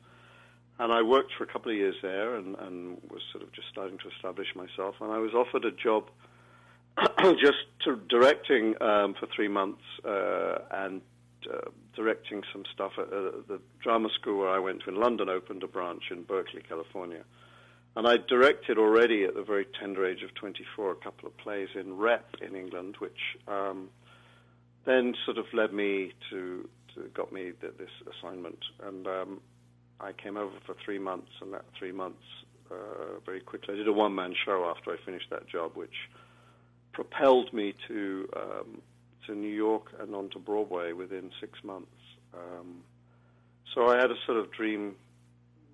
And 0.81 0.92
I 0.92 1.03
worked 1.03 1.33
for 1.38 1.45
a 1.45 1.47
couple 1.47 1.71
of 1.71 1.77
years 1.77 1.95
there 2.03 2.35
and, 2.35 2.57
and 2.59 3.01
was 3.09 3.23
sort 3.31 3.45
of 3.45 3.53
just 3.53 3.68
starting 3.71 3.99
to 3.99 4.09
establish 4.16 4.49
myself. 4.57 4.97
And 5.01 5.12
I 5.12 5.18
was 5.18 5.33
offered 5.35 5.64
a 5.64 5.71
job 5.71 6.09
just 7.40 7.64
to 7.85 7.97
directing 8.09 8.75
um, 8.83 9.14
for 9.14 9.29
three 9.35 9.49
months 9.49 9.83
uh, 10.05 10.59
and 10.73 11.01
uh, 11.49 11.71
directing 11.95 12.42
some 12.53 12.64
stuff 12.73 12.92
at 12.99 13.05
uh, 13.05 13.31
the 13.47 13.61
drama 13.83 14.09
school 14.18 14.38
where 14.40 14.51
I 14.51 14.59
went 14.59 14.83
to 14.83 14.90
in 14.90 14.97
London 14.97 15.29
opened 15.29 15.62
a 15.62 15.68
branch 15.68 16.05
in 16.11 16.23
Berkeley, 16.23 16.62
California. 16.66 17.23
And 17.94 18.07
I 18.07 18.16
directed 18.16 18.78
already 18.78 19.24
at 19.24 19.35
the 19.35 19.42
very 19.42 19.66
tender 19.78 20.07
age 20.07 20.22
of 20.22 20.35
24 20.35 20.92
a 20.92 20.94
couple 20.96 21.28
of 21.28 21.37
plays 21.37 21.68
in 21.74 21.98
Rep 21.98 22.26
in 22.40 22.57
England, 22.57 22.96
which 22.98 23.18
um, 23.46 23.90
then 24.87 25.14
sort 25.26 25.37
of 25.37 25.44
led 25.52 25.74
me 25.74 26.12
to, 26.31 26.68
to 26.94 27.02
got 27.14 27.33
me 27.33 27.52
the, 27.61 27.72
this 27.78 27.90
assignment. 28.16 28.59
And 28.83 29.07
um, 29.07 29.40
I 30.00 30.12
came 30.12 30.38
over 30.38 30.55
for 30.64 30.74
three 30.83 30.98
months, 30.98 31.31
and 31.42 31.52
that 31.52 31.64
three 31.78 31.92
months 31.92 32.24
uh, 32.70 33.20
very 33.26 33.40
quickly. 33.40 33.74
I 33.74 33.76
did 33.76 33.88
a 33.88 33.92
one-man 33.92 34.35
show 34.44 34.72
after 34.74 34.90
I 34.90 34.96
finished 35.05 35.28
that 35.31 35.46
job, 35.46 35.72
which 35.74 36.09
propelled 36.92 37.52
me 37.52 37.74
to 37.88 38.28
um, 38.37 38.83
to 39.26 39.35
New 39.35 39.55
York 39.55 39.94
and 40.00 40.14
onto 40.14 40.38
Broadway 40.38 40.92
within 40.92 41.31
six 41.40 41.62
months. 41.62 41.90
Um, 42.35 42.78
so 43.74 43.88
I 43.88 43.96
had 43.96 44.11
a 44.11 44.16
sort 44.26 44.38
of 44.38 44.50
dream 44.50 44.96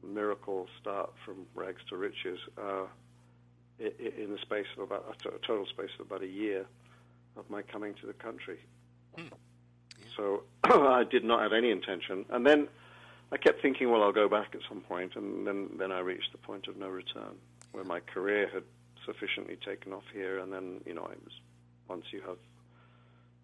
miracle 0.06 0.66
start 0.80 1.12
from 1.24 1.46
rags 1.54 1.82
to 1.88 1.96
riches 1.96 2.38
uh, 2.56 2.84
in 3.78 4.30
the 4.30 4.38
space 4.42 4.66
of 4.76 4.84
about 4.84 5.16
a 5.24 5.46
total 5.46 5.66
space 5.66 5.90
of 6.00 6.06
about 6.06 6.22
a 6.22 6.28
year 6.28 6.66
of 7.36 7.48
my 7.48 7.62
coming 7.62 7.94
to 7.94 8.06
the 8.06 8.12
country. 8.12 8.58
Mm. 9.16 9.30
Yeah. 9.30 10.06
So 10.16 10.42
I 10.64 11.04
did 11.04 11.24
not 11.24 11.42
have 11.42 11.52
any 11.52 11.70
intention, 11.70 12.24
and 12.30 12.46
then 12.46 12.68
I 13.30 13.36
kept 13.36 13.62
thinking, 13.62 13.90
well, 13.90 14.02
I'll 14.02 14.12
go 14.12 14.28
back 14.28 14.54
at 14.54 14.60
some 14.68 14.80
point. 14.80 15.14
point, 15.14 15.16
and 15.16 15.46
then 15.46 15.70
then 15.78 15.92
I 15.92 16.00
reached 16.00 16.32
the 16.32 16.38
point 16.38 16.66
of 16.66 16.76
no 16.76 16.88
return, 16.88 17.36
where 17.72 17.84
my 17.84 18.00
career 18.00 18.48
had 18.52 18.64
sufficiently 19.04 19.56
taken 19.64 19.92
off 19.92 20.04
here, 20.12 20.38
and 20.38 20.52
then 20.52 20.80
you 20.86 20.94
know 20.94 21.04
I 21.04 21.14
was 21.24 21.34
once 21.88 22.04
you 22.10 22.20
have 22.26 22.38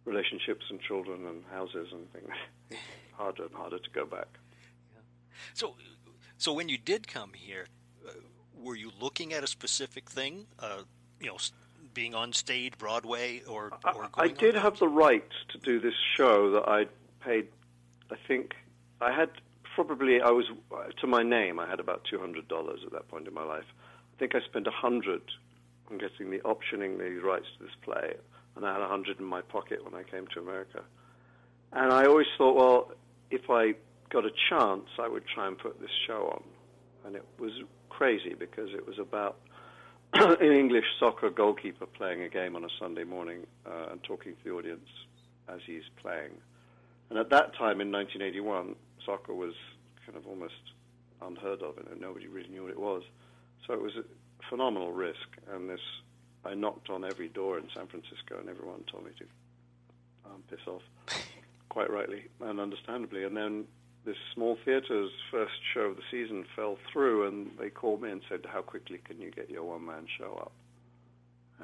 relationships 0.04 0.66
and 0.70 0.80
children 0.80 1.26
and 1.26 1.42
houses 1.50 1.88
and 1.92 2.12
things, 2.12 2.80
harder 3.12 3.44
and 3.44 3.54
harder 3.54 3.78
to 3.78 3.90
go 3.90 4.04
back. 4.04 4.28
Yeah. 4.92 5.00
So 5.54 5.74
so 6.44 6.52
when 6.52 6.68
you 6.68 6.76
did 6.76 7.08
come 7.08 7.32
here, 7.34 7.68
uh, 8.06 8.10
were 8.60 8.74
you 8.74 8.90
looking 9.00 9.32
at 9.32 9.42
a 9.42 9.46
specific 9.46 10.10
thing? 10.10 10.46
Uh, 10.58 10.82
you 11.18 11.28
know, 11.28 11.38
being 11.94 12.14
on 12.14 12.34
stage, 12.34 12.76
Broadway, 12.76 13.40
or, 13.48 13.72
or 13.82 14.10
I, 14.14 14.24
I 14.24 14.28
did 14.28 14.54
have 14.54 14.78
the 14.78 14.86
right 14.86 15.24
to 15.52 15.58
do 15.58 15.80
this 15.80 15.94
show 16.18 16.50
that 16.50 16.68
I 16.68 16.84
paid. 17.24 17.48
I 18.10 18.16
think 18.28 18.52
I 19.00 19.10
had 19.10 19.30
probably 19.74 20.20
I 20.20 20.32
was 20.32 20.44
to 21.00 21.06
my 21.06 21.22
name. 21.22 21.58
I 21.58 21.66
had 21.66 21.80
about 21.80 22.04
two 22.04 22.18
hundred 22.18 22.46
dollars 22.46 22.80
at 22.84 22.92
that 22.92 23.08
point 23.08 23.26
in 23.26 23.32
my 23.32 23.44
life. 23.44 23.64
I 24.14 24.18
think 24.18 24.34
I 24.34 24.40
spent 24.42 24.66
a 24.66 24.70
hundred 24.70 25.22
on 25.90 25.96
getting 25.96 26.30
the 26.30 26.40
optioning 26.40 26.98
the 26.98 27.26
rights 27.26 27.46
to 27.56 27.64
this 27.64 27.74
play, 27.80 28.16
and 28.54 28.66
I 28.66 28.74
had 28.74 28.82
a 28.82 28.88
hundred 28.88 29.18
in 29.18 29.24
my 29.24 29.40
pocket 29.40 29.82
when 29.82 29.94
I 29.94 30.02
came 30.02 30.26
to 30.34 30.40
America. 30.40 30.82
And 31.72 31.90
I 31.90 32.04
always 32.04 32.26
thought, 32.36 32.54
well, 32.54 32.92
if 33.30 33.48
I 33.48 33.76
got 34.14 34.24
a 34.24 34.30
chance, 34.48 34.86
I 35.00 35.08
would 35.08 35.26
try 35.26 35.48
and 35.48 35.58
put 35.58 35.80
this 35.80 35.90
show 36.06 36.30
on. 36.32 36.44
And 37.04 37.16
it 37.16 37.26
was 37.38 37.50
crazy 37.90 38.34
because 38.38 38.70
it 38.72 38.86
was 38.86 38.96
about 39.00 39.40
an 40.14 40.52
English 40.52 40.84
soccer 41.00 41.30
goalkeeper 41.30 41.86
playing 41.86 42.22
a 42.22 42.28
game 42.28 42.54
on 42.54 42.64
a 42.64 42.68
Sunday 42.78 43.02
morning 43.02 43.44
uh, 43.66 43.90
and 43.90 44.02
talking 44.04 44.34
to 44.36 44.44
the 44.44 44.50
audience 44.50 44.88
as 45.48 45.58
he's 45.66 45.82
playing. 46.00 46.30
And 47.10 47.18
at 47.18 47.30
that 47.30 47.56
time 47.56 47.80
in 47.80 47.90
1981, 47.90 48.76
soccer 49.04 49.34
was 49.34 49.54
kind 50.06 50.16
of 50.16 50.28
almost 50.28 50.54
unheard 51.20 51.62
of, 51.62 51.76
and 51.76 52.00
nobody 52.00 52.28
really 52.28 52.48
knew 52.48 52.62
what 52.62 52.70
it 52.70 52.78
was. 52.78 53.02
So 53.66 53.74
it 53.74 53.82
was 53.82 53.96
a 53.96 54.04
phenomenal 54.48 54.92
risk. 54.92 55.26
And 55.52 55.68
this, 55.68 55.80
I 56.44 56.54
knocked 56.54 56.88
on 56.88 57.04
every 57.04 57.28
door 57.28 57.58
in 57.58 57.64
San 57.74 57.88
Francisco, 57.88 58.38
and 58.38 58.48
everyone 58.48 58.84
told 58.90 59.06
me 59.06 59.10
to 59.18 59.24
um, 60.26 60.44
piss 60.48 60.60
off, 60.68 60.82
quite 61.68 61.90
rightly 61.90 62.26
and 62.40 62.60
understandably. 62.60 63.24
And 63.24 63.36
then 63.36 63.64
this 64.04 64.16
small 64.34 64.58
theatre's 64.64 65.10
first 65.30 65.54
show 65.72 65.82
of 65.82 65.96
the 65.96 66.02
season 66.10 66.44
fell 66.54 66.78
through, 66.92 67.26
and 67.26 67.50
they 67.58 67.70
called 67.70 68.02
me 68.02 68.10
and 68.10 68.22
said, 68.28 68.40
"How 68.46 68.62
quickly 68.62 68.98
can 69.04 69.20
you 69.20 69.30
get 69.30 69.50
your 69.50 69.64
one-man 69.64 70.06
show 70.18 70.34
up?" 70.40 70.52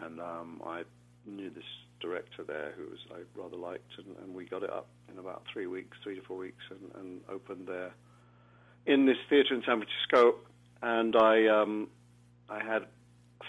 And 0.03 0.21
um, 0.21 0.63
I 0.65 0.83
knew 1.27 1.51
this 1.51 1.65
director 2.01 2.43
there 2.45 2.73
who 2.77 2.91
was 2.91 2.99
I 3.13 3.21
rather 3.39 3.57
liked, 3.57 3.93
and, 3.99 4.17
and 4.23 4.35
we 4.35 4.47
got 4.47 4.63
it 4.63 4.71
up 4.71 4.89
in 5.13 5.19
about 5.19 5.43
three 5.53 5.67
weeks, 5.67 5.97
three 6.03 6.17
to 6.17 6.23
four 6.23 6.39
weeks, 6.39 6.65
and, 6.71 6.91
and 7.03 7.21
opened 7.29 7.67
there 7.67 7.93
in 8.87 9.07
this 9.07 9.19
theatre 9.29 9.55
in 9.55 9.63
San 9.67 9.83
Francisco. 9.83 10.39
And 10.83 11.15
I 11.17 11.47
um, 11.47 11.89
I 12.49 12.63
had 12.63 12.87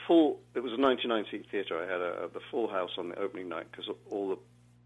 full. 0.06 0.40
It 0.54 0.60
was 0.60 0.74
a 0.74 0.78
99 0.78 1.26
seat 1.32 1.46
theatre. 1.50 1.82
I 1.82 1.90
had 1.90 2.02
a, 2.02 2.30
the 2.34 2.42
full 2.52 2.68
house 2.68 2.92
on 2.98 3.10
the 3.10 3.20
opening 3.20 3.50
night 3.50 3.68
because 3.72 3.90
all 4.10 4.30
the 4.30 4.38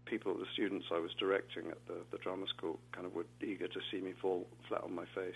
people, 0.06 0.34
the 0.34 0.46
students 0.52 0.86
I 0.92 0.98
was 0.98 1.10
directing 1.18 1.68
at 1.70 1.86
the, 1.86 1.98
the 2.10 2.18
drama 2.18 2.46
school, 2.48 2.78
kind 2.92 3.06
of 3.06 3.14
were 3.14 3.26
eager 3.42 3.68
to 3.68 3.80
see 3.90 4.00
me 4.00 4.12
fall 4.20 4.46
flat 4.68 4.82
on 4.82 4.94
my 4.94 5.04
face. 5.14 5.34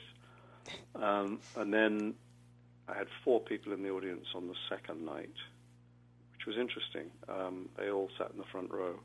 Um, 0.94 1.40
and 1.56 1.72
then 1.72 2.14
I 2.88 2.96
had 2.96 3.08
four 3.24 3.40
people 3.40 3.72
in 3.72 3.82
the 3.82 3.90
audience 3.90 4.26
on 4.34 4.48
the 4.48 4.54
second 4.68 5.04
night, 5.04 5.34
which 6.32 6.46
was 6.46 6.56
interesting. 6.56 7.10
Um, 7.28 7.68
they 7.76 7.90
all 7.90 8.08
sat 8.18 8.30
in 8.32 8.38
the 8.38 8.44
front 8.50 8.70
row. 8.70 8.98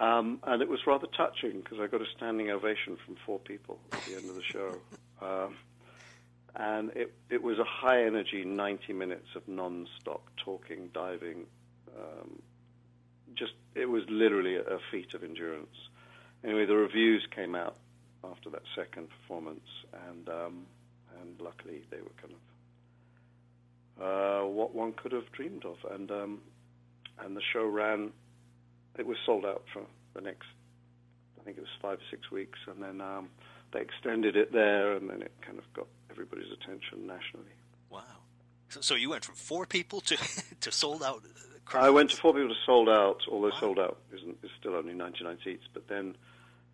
Um, 0.00 0.40
and 0.44 0.62
it 0.62 0.68
was 0.68 0.80
rather 0.86 1.06
touching 1.16 1.60
because 1.60 1.78
I 1.78 1.86
got 1.86 2.00
a 2.00 2.06
standing 2.16 2.50
ovation 2.50 2.96
from 3.04 3.16
four 3.26 3.38
people 3.38 3.78
at 3.92 4.02
the 4.04 4.16
end 4.16 4.28
of 4.28 4.36
the 4.36 4.42
show. 4.42 4.76
Um, 5.20 5.54
and 6.56 6.90
it, 6.96 7.14
it 7.30 7.42
was 7.42 7.60
a 7.60 7.64
high 7.64 8.04
energy 8.04 8.44
90 8.44 8.92
minutes 8.92 9.28
of 9.36 9.46
non 9.46 9.86
stop 10.00 10.22
talking, 10.36 10.90
diving, 10.92 11.46
um, 11.96 12.42
just 13.36 13.52
it 13.74 13.86
was 13.86 14.02
literally 14.08 14.56
a 14.56 14.78
feat 14.90 15.14
of 15.14 15.22
endurance. 15.22 15.76
Anyway, 16.44 16.66
the 16.66 16.76
reviews 16.76 17.26
came 17.34 17.54
out 17.54 17.76
after 18.24 18.50
that 18.50 18.62
second 18.76 19.08
performance, 19.08 19.68
and 20.08 20.28
um, 20.28 20.66
and 21.20 21.40
luckily 21.40 21.82
they 21.90 21.98
were 21.98 22.12
kind 22.20 22.34
of 22.34 22.40
uh, 24.00 24.46
what 24.46 24.74
one 24.74 24.92
could 24.92 25.12
have 25.12 25.30
dreamed 25.32 25.64
of, 25.64 25.76
and 25.92 26.10
um, 26.10 26.40
and 27.20 27.36
the 27.36 27.42
show 27.52 27.64
ran. 27.64 28.10
It 28.98 29.06
was 29.06 29.16
sold 29.24 29.46
out 29.46 29.64
for 29.72 29.82
the 30.14 30.20
next, 30.20 30.48
I 31.40 31.44
think 31.44 31.56
it 31.56 31.60
was 31.60 31.70
five 31.80 31.96
or 31.98 32.02
six 32.10 32.30
weeks, 32.30 32.58
and 32.66 32.82
then 32.82 33.00
um, 33.00 33.30
they 33.72 33.80
extended 33.80 34.36
it 34.36 34.52
there, 34.52 34.92
and 34.92 35.08
then 35.08 35.22
it 35.22 35.32
kind 35.40 35.58
of 35.58 35.64
got 35.72 35.86
everybody's 36.10 36.52
attention 36.52 37.06
nationally. 37.06 37.54
Wow! 37.88 38.02
So, 38.68 38.80
so 38.82 38.94
you 38.94 39.10
went 39.10 39.24
from 39.24 39.34
four 39.34 39.66
people 39.66 40.00
to 40.02 40.16
to 40.60 40.72
sold 40.72 41.02
out 41.02 41.22
I 41.74 41.90
went 41.90 42.10
to 42.10 42.16
four 42.16 42.34
people 42.34 42.50
to 42.50 42.60
sold 42.66 42.88
out, 42.88 43.22
although 43.30 43.50
sold 43.58 43.78
out 43.78 43.98
isn't, 44.14 44.38
is 44.42 44.50
still 44.60 44.74
only 44.74 44.94
99 44.94 45.38
seats. 45.44 45.64
But 45.72 45.88
then 45.88 46.16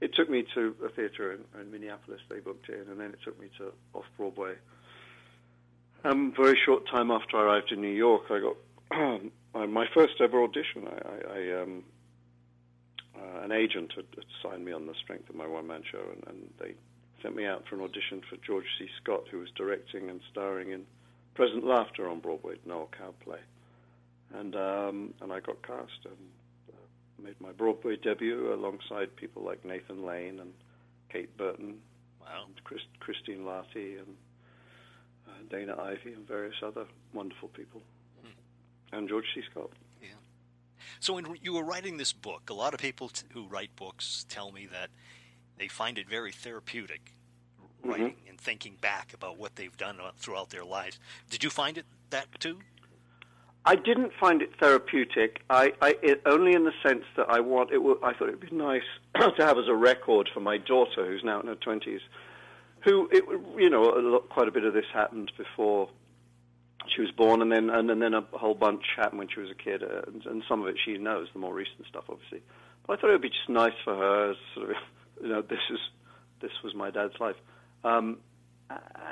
it 0.00 0.14
took 0.14 0.28
me 0.28 0.44
to 0.54 0.74
a 0.84 0.88
theater 0.88 1.32
in, 1.32 1.60
in 1.60 1.70
Minneapolis. 1.70 2.20
They 2.28 2.40
booked 2.40 2.68
in, 2.68 2.86
and 2.90 3.00
then 3.00 3.10
it 3.10 3.18
took 3.24 3.40
me 3.40 3.48
to 3.58 3.72
off 3.94 4.04
Broadway. 4.16 4.54
Um, 6.04 6.32
very 6.36 6.58
short 6.64 6.88
time 6.88 7.10
after 7.10 7.36
I 7.36 7.42
arrived 7.42 7.72
in 7.72 7.80
New 7.80 7.88
York, 7.88 8.22
I 8.30 8.40
got 8.40 8.56
my 9.68 9.86
first 9.92 10.14
ever 10.20 10.42
audition. 10.42 10.86
I, 10.86 11.08
I, 11.08 11.38
I 11.38 11.62
um, 11.62 11.84
uh, 13.16 13.40
an 13.42 13.52
agent 13.52 13.92
had, 13.94 14.06
had, 14.14 14.24
signed 14.42 14.64
me 14.64 14.72
on 14.72 14.86
the 14.86 14.94
strength 15.02 15.28
of 15.28 15.34
my 15.34 15.46
one-man 15.46 15.82
show, 15.90 16.02
and, 16.12 16.22
and, 16.28 16.50
they 16.60 16.74
sent 17.22 17.34
me 17.34 17.44
out 17.44 17.64
for 17.68 17.74
an 17.74 17.80
audition 17.80 18.22
for 18.30 18.36
George 18.36 18.66
C. 18.78 18.88
Scott, 19.02 19.24
who 19.28 19.38
was 19.38 19.48
directing 19.56 20.08
and 20.08 20.20
starring 20.30 20.70
in 20.70 20.84
Present 21.34 21.64
Laughter 21.64 22.08
on 22.08 22.20
Broadway, 22.20 22.54
Noel 22.64 22.88
Coward 22.96 23.18
play, 23.18 23.38
and 24.34 24.54
um, 24.54 25.14
and 25.20 25.32
I 25.32 25.40
got 25.40 25.62
cast 25.62 26.04
and 26.04 26.16
uh, 26.70 27.22
made 27.22 27.40
my 27.40 27.52
Broadway 27.52 27.96
debut 27.96 28.52
alongside 28.52 29.14
people 29.16 29.42
like 29.42 29.64
Nathan 29.64 30.04
Lane 30.04 30.40
and 30.40 30.52
Kate 31.10 31.34
Burton, 31.36 31.78
wow, 32.20 32.44
and 32.46 32.64
Chris, 32.64 32.82
Christine 33.00 33.40
Lahti 33.40 33.98
and 33.98 34.16
uh, 35.26 35.30
Dana 35.50 35.76
Ivey 35.80 36.12
and 36.12 36.26
various 36.26 36.56
other 36.62 36.84
wonderful 37.12 37.48
people, 37.48 37.82
hmm. 38.22 38.96
and 38.96 39.08
George 39.08 39.24
C. 39.34 39.42
Scott. 39.50 39.70
Yeah. 40.02 40.08
So 41.00 41.14
when 41.14 41.38
you 41.42 41.54
were 41.54 41.64
writing 41.64 41.96
this 41.96 42.12
book, 42.12 42.50
a 42.50 42.54
lot 42.54 42.74
of 42.74 42.80
people 42.80 43.08
t- 43.08 43.26
who 43.32 43.46
write 43.46 43.74
books 43.76 44.26
tell 44.28 44.52
me 44.52 44.66
that 44.70 44.90
they 45.58 45.68
find 45.68 45.98
it 45.98 46.08
very 46.08 46.32
therapeutic 46.32 47.12
mm-hmm. 47.60 47.90
writing 47.90 48.06
mm-hmm. 48.08 48.28
and 48.28 48.40
thinking 48.40 48.76
back 48.80 49.12
about 49.14 49.38
what 49.38 49.56
they've 49.56 49.76
done 49.76 49.98
uh, 50.00 50.10
throughout 50.16 50.50
their 50.50 50.64
lives. 50.64 50.98
Did 51.30 51.42
you 51.42 51.50
find 51.50 51.78
it 51.78 51.86
that 52.10 52.26
too? 52.40 52.58
I 53.64 53.74
didn't 53.74 54.12
find 54.18 54.40
it 54.40 54.50
therapeutic. 54.60 55.40
I, 55.50 55.72
I 55.82 55.94
it, 56.02 56.22
only 56.26 56.54
in 56.54 56.64
the 56.64 56.72
sense 56.82 57.04
that 57.16 57.26
I 57.28 57.40
want 57.40 57.70
it. 57.70 57.80
I 58.02 58.14
thought 58.14 58.28
it 58.28 58.40
would 58.40 58.50
be 58.50 58.56
nice 58.56 58.82
to 59.16 59.44
have 59.44 59.58
as 59.58 59.68
a 59.68 59.74
record 59.74 60.30
for 60.32 60.40
my 60.40 60.58
daughter, 60.58 61.06
who's 61.06 61.22
now 61.24 61.40
in 61.40 61.46
her 61.48 61.54
twenties, 61.54 62.00
who 62.84 63.08
it, 63.12 63.24
you 63.58 63.68
know 63.68 64.22
quite 64.30 64.48
a 64.48 64.52
bit 64.52 64.64
of 64.64 64.72
this 64.72 64.86
happened 64.92 65.32
before 65.36 65.88
she 66.94 67.02
was 67.02 67.10
born, 67.10 67.42
and 67.42 67.52
then 67.52 67.68
and, 67.70 67.90
and 67.90 68.00
then 68.00 68.14
a 68.14 68.22
whole 68.32 68.54
bunch 68.54 68.82
happened 68.96 69.18
when 69.18 69.28
she 69.28 69.40
was 69.40 69.50
a 69.50 69.54
kid, 69.54 69.82
uh, 69.82 70.02
and, 70.06 70.24
and 70.26 70.42
some 70.48 70.62
of 70.62 70.68
it 70.68 70.76
she 70.82 70.96
knows, 70.96 71.28
the 71.32 71.38
more 71.38 71.54
recent 71.54 71.86
stuff, 71.88 72.04
obviously. 72.08 72.40
But 72.86 72.98
I 72.98 73.00
thought 73.00 73.10
it 73.10 73.14
would 73.14 73.22
be 73.22 73.28
just 73.28 73.48
nice 73.48 73.76
for 73.84 73.94
her, 73.94 74.34
sort 74.54 74.70
of, 74.70 74.76
you 75.22 75.28
know, 75.28 75.42
this 75.42 75.60
is 75.70 75.78
this 76.40 76.52
was 76.62 76.74
my 76.74 76.90
dad's 76.90 77.18
life, 77.20 77.36
um, 77.84 78.18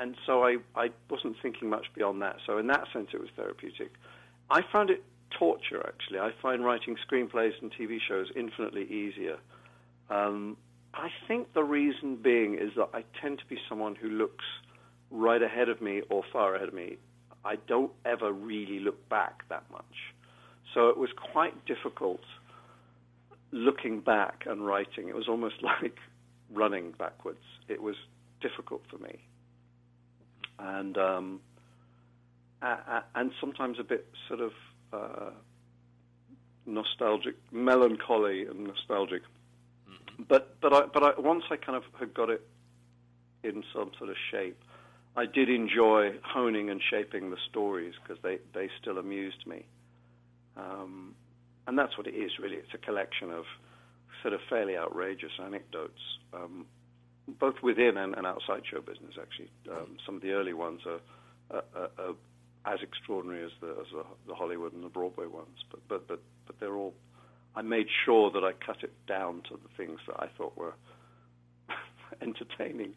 and 0.00 0.16
so 0.24 0.44
I 0.44 0.56
I 0.74 0.90
wasn't 1.10 1.36
thinking 1.42 1.68
much 1.68 1.86
beyond 1.94 2.22
that. 2.22 2.36
So 2.46 2.58
in 2.58 2.68
that 2.68 2.84
sense, 2.92 3.08
it 3.12 3.20
was 3.20 3.30
therapeutic. 3.36 3.92
I 4.50 4.62
found 4.72 4.90
it 4.90 5.02
torture 5.30 5.84
actually. 5.86 6.18
I 6.18 6.30
find 6.40 6.64
writing 6.64 6.96
screenplays 7.08 7.52
and 7.60 7.72
TV 7.72 7.98
shows 8.06 8.28
infinitely 8.34 8.84
easier. 8.84 9.38
Um, 10.08 10.56
I 10.94 11.08
think 11.28 11.52
the 11.52 11.64
reason 11.64 12.16
being 12.16 12.54
is 12.54 12.70
that 12.76 12.88
I 12.94 13.04
tend 13.20 13.38
to 13.40 13.46
be 13.46 13.58
someone 13.68 13.94
who 13.96 14.08
looks 14.08 14.44
right 15.10 15.42
ahead 15.42 15.68
of 15.68 15.80
me 15.80 16.02
or 16.10 16.22
far 16.32 16.54
ahead 16.54 16.68
of 16.68 16.74
me 16.74 16.96
I 17.46 17.56
don't 17.68 17.92
ever 18.04 18.32
really 18.32 18.80
look 18.80 19.08
back 19.08 19.48
that 19.50 19.62
much. 19.70 19.84
So 20.74 20.88
it 20.88 20.96
was 20.98 21.10
quite 21.32 21.64
difficult 21.64 22.20
looking 23.52 24.00
back 24.00 24.44
and 24.46 24.66
writing. 24.66 25.08
It 25.08 25.14
was 25.14 25.28
almost 25.28 25.54
like 25.62 25.96
running 26.52 26.92
backwards. 26.98 27.44
It 27.68 27.80
was 27.80 27.94
difficult 28.40 28.82
for 28.90 28.98
me. 28.98 29.20
And 30.58 30.98
um, 30.98 31.40
and 32.62 33.30
sometimes 33.40 33.78
a 33.78 33.84
bit 33.84 34.06
sort 34.28 34.40
of 34.40 34.52
uh, 34.92 35.30
nostalgic, 36.64 37.36
melancholy 37.52 38.46
and 38.46 38.66
nostalgic. 38.66 39.22
Mm-hmm. 39.88 40.24
But 40.28 40.60
but 40.60 40.72
I, 40.72 40.86
but 40.92 41.02
I, 41.02 41.20
once 41.20 41.44
I 41.50 41.56
kind 41.56 41.76
of 41.76 41.84
had 41.98 42.14
got 42.14 42.30
it 42.30 42.46
in 43.42 43.62
some 43.72 43.92
sort 43.98 44.10
of 44.10 44.16
shape, 44.30 44.58
I 45.16 45.24
did 45.24 45.48
enjoy 45.48 46.12
honing 46.22 46.68
and 46.68 46.80
shaping 46.90 47.30
the 47.30 47.38
stories 47.48 47.94
because 48.02 48.22
they, 48.22 48.38
they 48.52 48.68
still 48.80 48.98
amused 48.98 49.46
me. 49.46 49.64
Um, 50.56 51.14
and 51.66 51.78
that's 51.78 51.96
what 51.96 52.06
it 52.06 52.14
is, 52.14 52.32
really. 52.38 52.56
It's 52.56 52.74
a 52.74 52.78
collection 52.78 53.30
of 53.30 53.44
sort 54.22 54.34
of 54.34 54.40
fairly 54.48 54.76
outrageous 54.76 55.32
anecdotes, 55.42 56.00
um, 56.34 56.66
both 57.38 57.56
within 57.62 57.96
and, 57.96 58.14
and, 58.14 58.26
outside 58.26 58.62
show 58.70 58.80
business, 58.80 59.14
actually. 59.20 59.50
Um, 59.70 59.96
some 60.04 60.16
of 60.16 60.22
the 60.22 60.32
early 60.32 60.52
ones 60.52 60.82
are, 60.86 61.00
are, 61.50 61.90
are, 61.98 62.14
as 62.66 62.80
extraordinary 62.82 63.44
as, 63.44 63.52
the, 63.60 63.68
as 63.68 63.86
the, 63.92 64.04
the, 64.26 64.34
Hollywood 64.34 64.72
and 64.72 64.82
the 64.82 64.88
Broadway 64.88 65.26
ones, 65.26 65.64
but, 65.70 65.80
but, 65.88 66.08
but, 66.08 66.20
but 66.46 66.58
they're 66.58 66.74
all. 66.74 66.94
I 67.54 67.62
made 67.62 67.86
sure 68.04 68.30
that 68.32 68.44
I 68.44 68.52
cut 68.52 68.82
it 68.82 68.92
down 69.06 69.42
to 69.48 69.56
the 69.56 69.68
things 69.76 70.00
that 70.06 70.16
I 70.18 70.26
thought 70.36 70.56
were 70.58 70.74
entertaining 72.20 72.94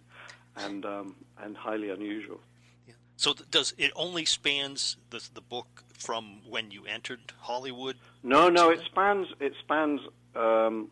and 0.57 0.85
um, 0.85 1.15
and 1.41 1.55
highly 1.55 1.89
unusual. 1.89 2.41
Yeah. 2.87 2.95
So 3.15 3.33
th- 3.33 3.49
does 3.49 3.73
it 3.77 3.91
only 3.95 4.25
spans 4.25 4.97
the 5.11 5.25
the 5.33 5.41
book 5.41 5.83
from 5.93 6.41
when 6.49 6.71
you 6.71 6.85
entered 6.85 7.31
Hollywood? 7.39 7.95
No, 8.23 8.49
no, 8.49 8.69
it 8.69 8.81
spans 8.85 9.27
it 9.39 9.53
spans. 9.63 10.01
Um, 10.35 10.89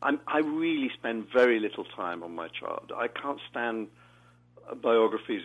i 0.00 0.38
really 0.38 0.90
spend 0.94 1.26
very 1.32 1.58
little 1.58 1.84
time 1.84 2.22
on 2.22 2.32
my 2.32 2.46
child. 2.48 2.92
I 2.96 3.08
can't 3.08 3.40
stand 3.50 3.88
biographies, 4.80 5.42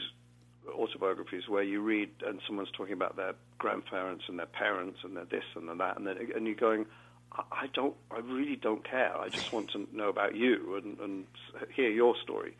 autobiographies, 0.71 1.47
where 1.47 1.63
you 1.63 1.81
read 1.81 2.09
and 2.25 2.39
someone's 2.47 2.71
talking 2.71 2.93
about 2.93 3.15
their 3.15 3.33
grandparents 3.57 4.25
and 4.27 4.37
their 4.39 4.45
parents 4.45 4.99
and 5.03 5.15
their 5.15 5.25
this 5.25 5.43
and 5.55 5.67
their 5.67 5.75
that, 5.75 5.97
and, 5.97 6.07
then, 6.07 6.17
and 6.35 6.45
you're 6.45 6.55
going, 6.55 6.85
I 7.51 7.67
don't, 7.73 7.95
I 8.11 8.19
really 8.19 8.55
don't 8.55 8.87
care. 8.87 9.17
I 9.17 9.29
just 9.29 9.51
want 9.51 9.71
to 9.71 9.87
know 9.91 10.09
about 10.09 10.35
you 10.35 10.75
and, 10.75 10.99
and 10.99 11.25
hear 11.75 11.89
your 11.89 12.15
story. 12.21 12.55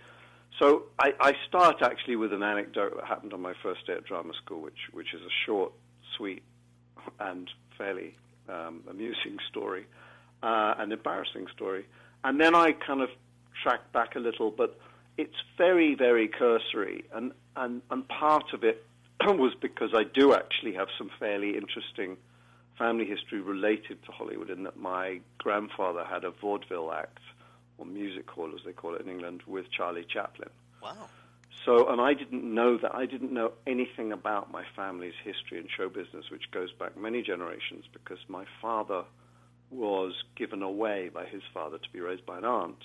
So 0.59 0.83
I, 0.99 1.13
I, 1.19 1.33
start 1.47 1.81
actually 1.81 2.15
with 2.15 2.31
an 2.31 2.43
anecdote 2.43 2.95
that 2.95 3.05
happened 3.05 3.33
on 3.33 3.41
my 3.41 3.53
first 3.63 3.87
day 3.87 3.93
at 3.93 4.05
drama 4.05 4.33
school, 4.43 4.61
which 4.61 4.77
which 4.91 5.13
is 5.13 5.21
a 5.21 5.33
short, 5.45 5.73
sweet, 6.15 6.43
and 7.19 7.49
fairly 7.75 8.15
um, 8.47 8.81
amusing 8.87 9.37
story, 9.49 9.87
uh, 10.43 10.75
an 10.77 10.91
embarrassing 10.91 11.47
story, 11.55 11.85
and 12.23 12.39
then 12.39 12.55
I 12.55 12.73
kind 12.73 13.01
of 13.01 13.09
track 13.63 13.91
back 13.93 14.15
a 14.15 14.19
little, 14.19 14.51
but 14.51 14.79
it's 15.17 15.35
very 15.57 15.95
very 15.95 16.27
cursory, 16.27 17.03
and 17.13 17.31
and 17.55 17.81
and 17.89 18.07
part 18.07 18.53
of 18.53 18.63
it 18.63 18.85
was 19.25 19.53
because 19.59 19.91
I 19.93 20.03
do 20.03 20.33
actually 20.33 20.73
have 20.73 20.87
some 20.97 21.09
fairly 21.19 21.57
interesting 21.57 22.17
family 22.77 23.05
history 23.05 23.39
related 23.39 24.03
to 24.05 24.11
Hollywood, 24.11 24.49
in 24.49 24.63
that 24.63 24.77
my 24.77 25.19
grandfather 25.37 26.03
had 26.03 26.23
a 26.23 26.31
vaudeville 26.31 26.91
act 26.91 27.19
or 27.77 27.85
music 27.85 28.29
hall, 28.29 28.51
as 28.55 28.61
they 28.65 28.71
call 28.71 28.95
it 28.95 29.01
in 29.01 29.09
England, 29.09 29.43
with 29.45 29.65
Charlie 29.71 30.05
Chaplin. 30.11 30.49
Wow. 30.81 31.07
So, 31.65 31.89
and 31.89 32.01
I 32.01 32.13
didn't 32.13 32.43
know 32.43 32.77
that. 32.77 32.93
I 32.93 33.05
didn't 33.05 33.31
know 33.31 33.53
anything 33.65 34.11
about 34.11 34.51
my 34.51 34.63
family's 34.75 35.13
history 35.23 35.59
in 35.59 35.67
show 35.75 35.87
business, 35.87 36.25
which 36.29 36.51
goes 36.51 36.71
back 36.73 36.97
many 36.97 37.21
generations, 37.21 37.85
because 37.91 38.17
my 38.27 38.45
father 38.61 39.03
was 39.69 40.13
given 40.35 40.61
away 40.61 41.09
by 41.13 41.25
his 41.25 41.41
father 41.53 41.77
to 41.77 41.89
be 41.91 41.99
raised 41.99 42.25
by 42.25 42.37
an 42.37 42.45
aunt. 42.45 42.77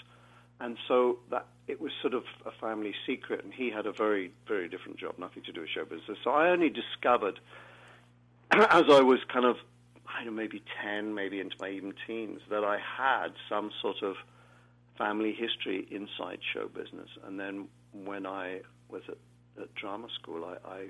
And 0.60 0.76
so 0.88 1.18
that 1.30 1.46
it 1.68 1.80
was 1.80 1.92
sort 2.00 2.14
of 2.14 2.24
a 2.44 2.50
family 2.50 2.94
secret, 3.06 3.44
and 3.44 3.52
he 3.52 3.70
had 3.70 3.86
a 3.86 3.92
very, 3.92 4.32
very 4.46 4.68
different 4.68 4.98
job, 4.98 5.14
nothing 5.18 5.42
to 5.44 5.52
do 5.52 5.60
with 5.60 5.70
show 5.70 5.84
business. 5.84 6.18
So 6.24 6.30
I 6.30 6.48
only 6.48 6.70
discovered 6.70 7.38
as 8.50 8.84
I 8.88 9.00
was 9.00 9.20
kind 9.32 9.44
of, 9.44 9.56
I 10.06 10.24
don't 10.24 10.34
know, 10.34 10.42
maybe 10.42 10.62
10, 10.82 11.14
maybe 11.14 11.40
into 11.40 11.56
my 11.60 11.70
even 11.70 11.92
teens, 12.06 12.40
that 12.50 12.64
I 12.64 12.78
had 12.78 13.28
some 13.48 13.70
sort 13.80 14.02
of 14.02 14.16
family 14.96 15.32
history 15.32 15.86
inside 15.90 16.40
show 16.52 16.68
business. 16.68 17.08
And 17.24 17.38
then 17.38 17.68
when 17.92 18.26
I 18.26 18.62
was 18.88 19.02
at, 19.08 19.18
at 19.62 19.74
drama 19.74 20.08
school, 20.20 20.44
I, 20.44 20.68
I 20.68 20.86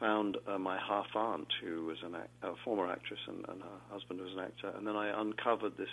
found 0.00 0.38
uh, 0.46 0.58
my 0.58 0.78
half 0.78 1.14
aunt, 1.14 1.48
who 1.62 1.86
was 1.86 1.98
an 2.02 2.14
act, 2.14 2.30
a 2.42 2.54
former 2.64 2.90
actress, 2.90 3.20
and, 3.28 3.44
and, 3.48 3.62
her 3.62 3.78
husband 3.90 4.20
was 4.20 4.32
an 4.32 4.40
actor. 4.40 4.72
And 4.76 4.86
then 4.86 4.96
I 4.96 5.20
uncovered 5.20 5.76
this 5.76 5.88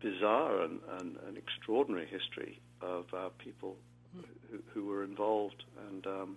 bizarre 0.00 0.62
and, 0.62 0.80
and, 1.00 1.16
and 1.26 1.36
extraordinary 1.36 2.06
history 2.06 2.60
of 2.80 3.06
uh, 3.16 3.28
people 3.38 3.76
who, 4.50 4.58
who, 4.72 4.86
were 4.86 5.04
involved. 5.04 5.64
And 5.88 6.06
um, 6.06 6.36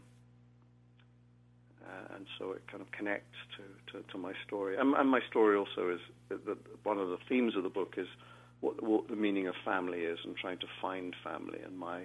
uh, 1.87 2.15
and 2.15 2.25
so 2.37 2.51
it 2.51 2.61
kind 2.69 2.81
of 2.81 2.91
connects 2.91 3.37
to, 3.55 3.93
to, 3.93 4.03
to 4.11 4.17
my 4.17 4.33
story. 4.45 4.77
And, 4.77 4.93
and, 4.95 5.09
my 5.09 5.21
story 5.29 5.55
also 5.55 5.89
is 5.89 5.99
that 6.29 6.57
one 6.83 6.97
of 6.97 7.07
the 7.09 7.17
themes 7.29 7.55
of 7.55 7.63
the 7.63 7.69
book 7.69 7.93
is 7.97 8.07
what, 8.59 8.83
what 8.83 9.07
the 9.07 9.15
meaning 9.15 9.47
of 9.47 9.55
family 9.63 9.99
is 9.99 10.19
and 10.25 10.35
trying 10.35 10.57
to 10.59 10.67
find 10.81 11.15
family 11.23 11.59
and 11.65 11.77
my 11.77 12.03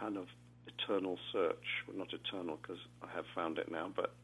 kind 0.00 0.16
of 0.16 0.26
eternal 0.66 1.18
search. 1.32 1.64
Well, 1.86 1.98
not 1.98 2.08
eternal 2.12 2.58
because 2.60 2.80
I 3.02 3.14
have 3.14 3.24
found 3.34 3.58
it 3.58 3.70
now, 3.70 3.90
but 3.94 4.14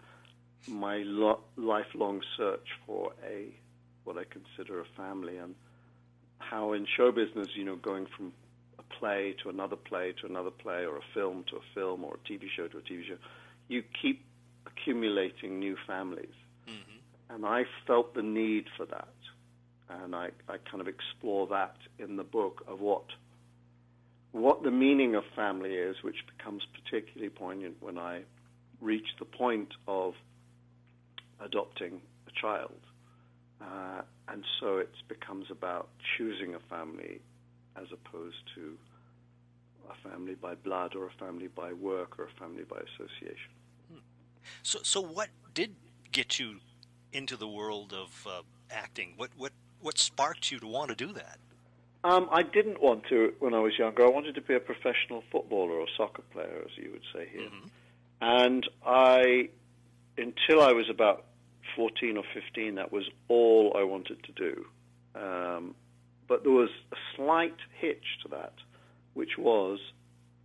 my 0.66 1.02
lo- 1.04 1.40
lifelong 1.56 2.22
search 2.36 2.66
for 2.86 3.12
a 3.24 3.54
what 4.04 4.18
I 4.18 4.24
consider 4.24 4.80
a 4.80 4.84
family 4.96 5.38
and 5.38 5.54
how 6.48 6.72
in 6.72 6.86
show 6.96 7.12
business, 7.12 7.48
you 7.54 7.64
know, 7.64 7.76
going 7.76 8.06
from 8.16 8.32
a 8.78 8.82
play 8.98 9.34
to 9.42 9.48
another 9.48 9.76
play 9.76 10.12
to 10.20 10.26
another 10.26 10.50
play 10.50 10.84
or 10.84 10.96
a 10.96 11.02
film 11.12 11.44
to 11.50 11.56
a 11.56 11.60
film 11.74 12.04
or 12.04 12.14
a 12.14 12.32
TV 12.32 12.46
show 12.54 12.68
to 12.68 12.78
a 12.78 12.82
TV 12.82 13.06
show, 13.06 13.16
you 13.68 13.82
keep 14.00 14.24
accumulating 14.66 15.58
new 15.58 15.76
families. 15.86 16.34
Mm-hmm. 16.68 17.34
And 17.34 17.46
I 17.46 17.64
felt 17.86 18.14
the 18.14 18.22
need 18.22 18.66
for 18.76 18.86
that. 18.86 19.08
and 19.88 20.14
I, 20.14 20.30
I 20.48 20.56
kind 20.70 20.80
of 20.80 20.88
explore 20.88 21.46
that 21.48 21.76
in 21.98 22.16
the 22.16 22.24
book 22.24 22.64
of 22.66 22.80
what 22.80 23.04
what 24.32 24.64
the 24.64 24.70
meaning 24.70 25.14
of 25.14 25.22
family 25.36 25.74
is, 25.74 26.02
which 26.02 26.26
becomes 26.36 26.64
particularly 26.74 27.30
poignant 27.30 27.76
when 27.80 27.98
I 27.98 28.22
reach 28.80 29.06
the 29.20 29.24
point 29.24 29.68
of 29.86 30.14
adopting 31.40 32.00
a 32.26 32.32
child. 32.40 32.80
Uh, 33.64 34.02
and 34.28 34.44
so 34.60 34.78
it 34.78 34.90
becomes 35.08 35.46
about 35.50 35.88
choosing 36.16 36.54
a 36.54 36.60
family 36.68 37.20
as 37.76 37.86
opposed 37.92 38.36
to 38.54 38.76
a 39.90 40.08
family 40.08 40.34
by 40.34 40.54
blood 40.54 40.94
or 40.94 41.06
a 41.06 41.10
family 41.18 41.48
by 41.48 41.72
work 41.72 42.18
or 42.18 42.24
a 42.24 42.40
family 42.40 42.64
by 42.64 42.76
association. 42.76 43.50
So, 44.62 44.80
so 44.82 45.00
what 45.00 45.28
did 45.54 45.74
get 46.12 46.38
you 46.38 46.56
into 47.12 47.36
the 47.36 47.48
world 47.48 47.92
of 47.92 48.26
uh, 48.26 48.42
acting? 48.70 49.14
What, 49.16 49.30
what, 49.36 49.52
what 49.80 49.98
sparked 49.98 50.50
you 50.50 50.58
to 50.60 50.66
want 50.66 50.90
to 50.90 50.94
do 50.94 51.12
that? 51.12 51.38
Um, 52.02 52.28
I 52.30 52.42
didn't 52.42 52.82
want 52.82 53.04
to 53.08 53.32
when 53.38 53.54
I 53.54 53.60
was 53.60 53.78
younger. 53.78 54.04
I 54.04 54.10
wanted 54.10 54.34
to 54.34 54.42
be 54.42 54.54
a 54.54 54.60
professional 54.60 55.24
footballer 55.32 55.72
or 55.72 55.86
soccer 55.96 56.22
player, 56.32 56.62
as 56.64 56.76
you 56.76 56.90
would 56.90 57.02
say 57.14 57.28
here. 57.32 57.48
Mm-hmm. 57.48 57.68
And 58.20 58.68
I, 58.84 59.48
until 60.18 60.60
I 60.60 60.72
was 60.72 60.90
about 60.90 61.24
14 61.76 62.16
or 62.16 62.24
15, 62.32 62.76
that 62.76 62.92
was 62.92 63.04
all 63.28 63.74
I 63.78 63.82
wanted 63.82 64.22
to 64.24 64.32
do. 64.32 64.66
Um, 65.14 65.74
but 66.26 66.42
there 66.42 66.52
was 66.52 66.70
a 66.92 66.96
slight 67.16 67.56
hitch 67.78 68.04
to 68.22 68.28
that, 68.28 68.54
which 69.14 69.38
was 69.38 69.78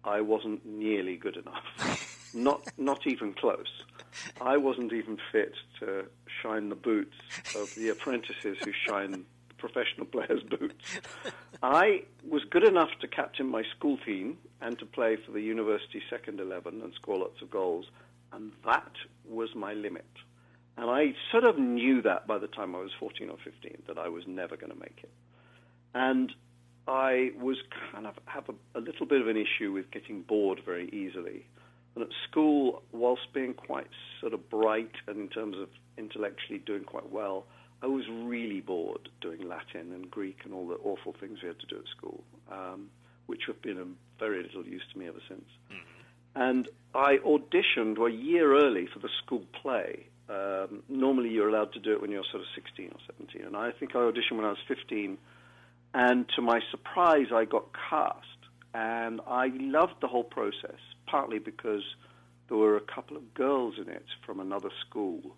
I 0.03 0.21
wasn't 0.21 0.65
nearly 0.65 1.17
good 1.17 1.37
enough. 1.37 2.29
not, 2.33 2.61
not 2.77 3.05
even 3.05 3.33
close. 3.33 3.83
I 4.41 4.57
wasn't 4.57 4.93
even 4.93 5.17
fit 5.31 5.53
to 5.79 6.05
shine 6.41 6.69
the 6.69 6.75
boots 6.75 7.15
of 7.55 7.73
the 7.75 7.89
apprentices 7.89 8.57
who 8.63 8.71
shine 8.87 9.25
professional 9.57 10.05
players' 10.05 10.41
boots. 10.43 10.99
I 11.61 12.03
was 12.27 12.43
good 12.49 12.63
enough 12.63 12.89
to 13.01 13.07
captain 13.07 13.47
my 13.47 13.63
school 13.75 13.97
team 13.97 14.37
and 14.61 14.79
to 14.79 14.85
play 14.85 15.17
for 15.17 15.31
the 15.31 15.41
university 15.41 16.01
second 16.09 16.39
11 16.39 16.81
and 16.81 16.93
score 16.93 17.17
lots 17.17 17.41
of 17.41 17.51
goals, 17.51 17.85
and 18.31 18.51
that 18.65 18.91
was 19.27 19.53
my 19.55 19.73
limit. 19.73 20.07
And 20.79 20.89
I 20.89 21.13
sort 21.29 21.43
of 21.43 21.59
knew 21.59 22.01
that 22.03 22.25
by 22.25 22.37
the 22.37 22.47
time 22.47 22.73
I 22.73 22.79
was 22.79 22.91
14 22.97 23.29
or 23.29 23.35
15, 23.43 23.83
that 23.87 23.97
I 23.97 24.07
was 24.07 24.23
never 24.25 24.55
going 24.55 24.71
to 24.71 24.79
make 24.79 24.97
it. 25.03 25.11
And 25.93 26.31
I 26.87 27.31
was 27.37 27.57
kind 27.91 28.07
of 28.07 28.13
have 28.25 28.45
a, 28.47 28.79
a 28.79 28.81
little 28.81 29.05
bit 29.05 29.19
of 29.19 29.27
an 29.27 29.35
issue 29.35 29.73
with 29.73 29.91
getting 29.91 30.21
bored 30.21 30.61
very 30.65 30.87
easily. 30.93 31.45
And 31.95 32.03
at 32.05 32.11
school, 32.29 32.81
whilst 32.93 33.33
being 33.33 33.53
quite 33.55 33.89
sort 34.21 34.33
of 34.33 34.49
bright 34.49 34.93
and 35.05 35.17
in 35.17 35.27
terms 35.27 35.57
of 35.57 35.67
intellectually 35.97 36.59
doing 36.59 36.85
quite 36.85 37.11
well, 37.11 37.45
I 37.83 37.87
was 37.87 38.05
really 38.09 38.61
bored 38.61 39.09
doing 39.19 39.49
Latin 39.49 39.91
and 39.91 40.09
Greek 40.09 40.39
and 40.45 40.53
all 40.53 40.65
the 40.65 40.75
awful 40.75 41.13
things 41.19 41.39
we 41.41 41.49
had 41.49 41.59
to 41.59 41.67
do 41.67 41.77
at 41.77 41.87
school, 41.95 42.23
um, 42.49 42.89
which 43.25 43.41
have 43.47 43.61
been 43.61 43.77
of 43.77 43.87
very 44.17 44.43
little 44.43 44.65
use 44.65 44.83
to 44.93 44.99
me 44.99 45.09
ever 45.09 45.21
since. 45.27 45.49
And 46.35 46.69
I 46.95 47.17
auditioned 47.17 47.97
a 48.01 48.09
year 48.09 48.55
early 48.57 48.87
for 48.87 48.99
the 48.99 49.09
school 49.23 49.43
play. 49.61 50.07
Um, 50.29 50.83
normally, 50.87 51.29
you're 51.29 51.49
allowed 51.49 51.73
to 51.73 51.79
do 51.79 51.93
it 51.93 52.01
when 52.01 52.11
you're 52.11 52.23
sort 52.31 52.41
of 52.41 52.47
16 52.55 52.87
or 52.87 52.99
17, 53.17 53.45
and 53.45 53.55
I 53.55 53.71
think 53.71 53.95
I 53.95 53.99
auditioned 53.99 54.37
when 54.37 54.45
I 54.45 54.49
was 54.49 54.59
15. 54.67 55.17
And 55.93 56.29
to 56.35 56.41
my 56.41 56.59
surprise, 56.69 57.27
I 57.33 57.45
got 57.45 57.65
cast, 57.89 58.27
and 58.73 59.21
I 59.25 59.47
loved 59.55 59.95
the 60.01 60.07
whole 60.07 60.23
process. 60.23 60.79
Partly 61.07 61.39
because 61.39 61.81
there 62.47 62.57
were 62.57 62.77
a 62.77 62.81
couple 62.81 63.17
of 63.17 63.33
girls 63.33 63.75
in 63.81 63.89
it 63.89 64.05
from 64.23 64.39
another 64.39 64.69
school 64.87 65.35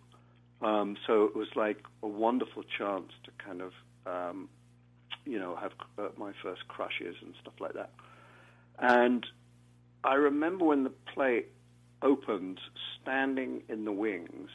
um, 0.62 0.96
so 1.08 1.26
it 1.26 1.36
was 1.36 1.48
like 1.56 1.84
a 2.04 2.08
wonderful 2.08 2.64
chance 2.78 3.12
to 3.24 3.32
kind 3.44 3.62
of, 3.62 3.72
um, 4.06 4.50
you 5.26 5.40
know, 5.40 5.56
have 5.56 5.72
uh, 5.98 6.10
my 6.18 6.34
first 6.44 6.68
crushes 6.68 7.16
and 7.22 7.34
stuff 7.42 7.56
like 7.60 7.74
that. 7.74 7.90
And 8.78 9.26
I 10.04 10.16
remember 10.16 10.66
when 10.66 10.84
the 10.84 10.92
play 11.14 11.46
opened, 12.02 12.60
standing 13.02 13.64
in 13.70 13.86
the 13.86 13.92
wings 13.92 14.50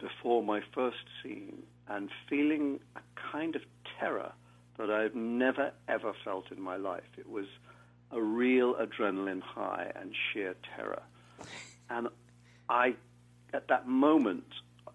before 0.00 0.42
my 0.42 0.60
first 0.74 1.04
scene 1.22 1.62
and 1.88 2.10
feeling 2.28 2.80
a 2.96 3.00
kind 3.32 3.56
of 3.56 3.62
terror 3.98 4.32
that 4.78 4.90
I've 4.90 5.14
never 5.14 5.72
ever 5.88 6.12
felt 6.24 6.50
in 6.50 6.60
my 6.60 6.76
life. 6.76 7.04
It 7.18 7.28
was 7.28 7.46
a 8.10 8.20
real 8.20 8.74
adrenaline 8.74 9.42
high 9.42 9.92
and 9.94 10.14
sheer 10.32 10.54
terror. 10.76 11.02
And 11.88 12.08
I, 12.68 12.94
at 13.52 13.68
that 13.68 13.86
moment, 13.86 14.46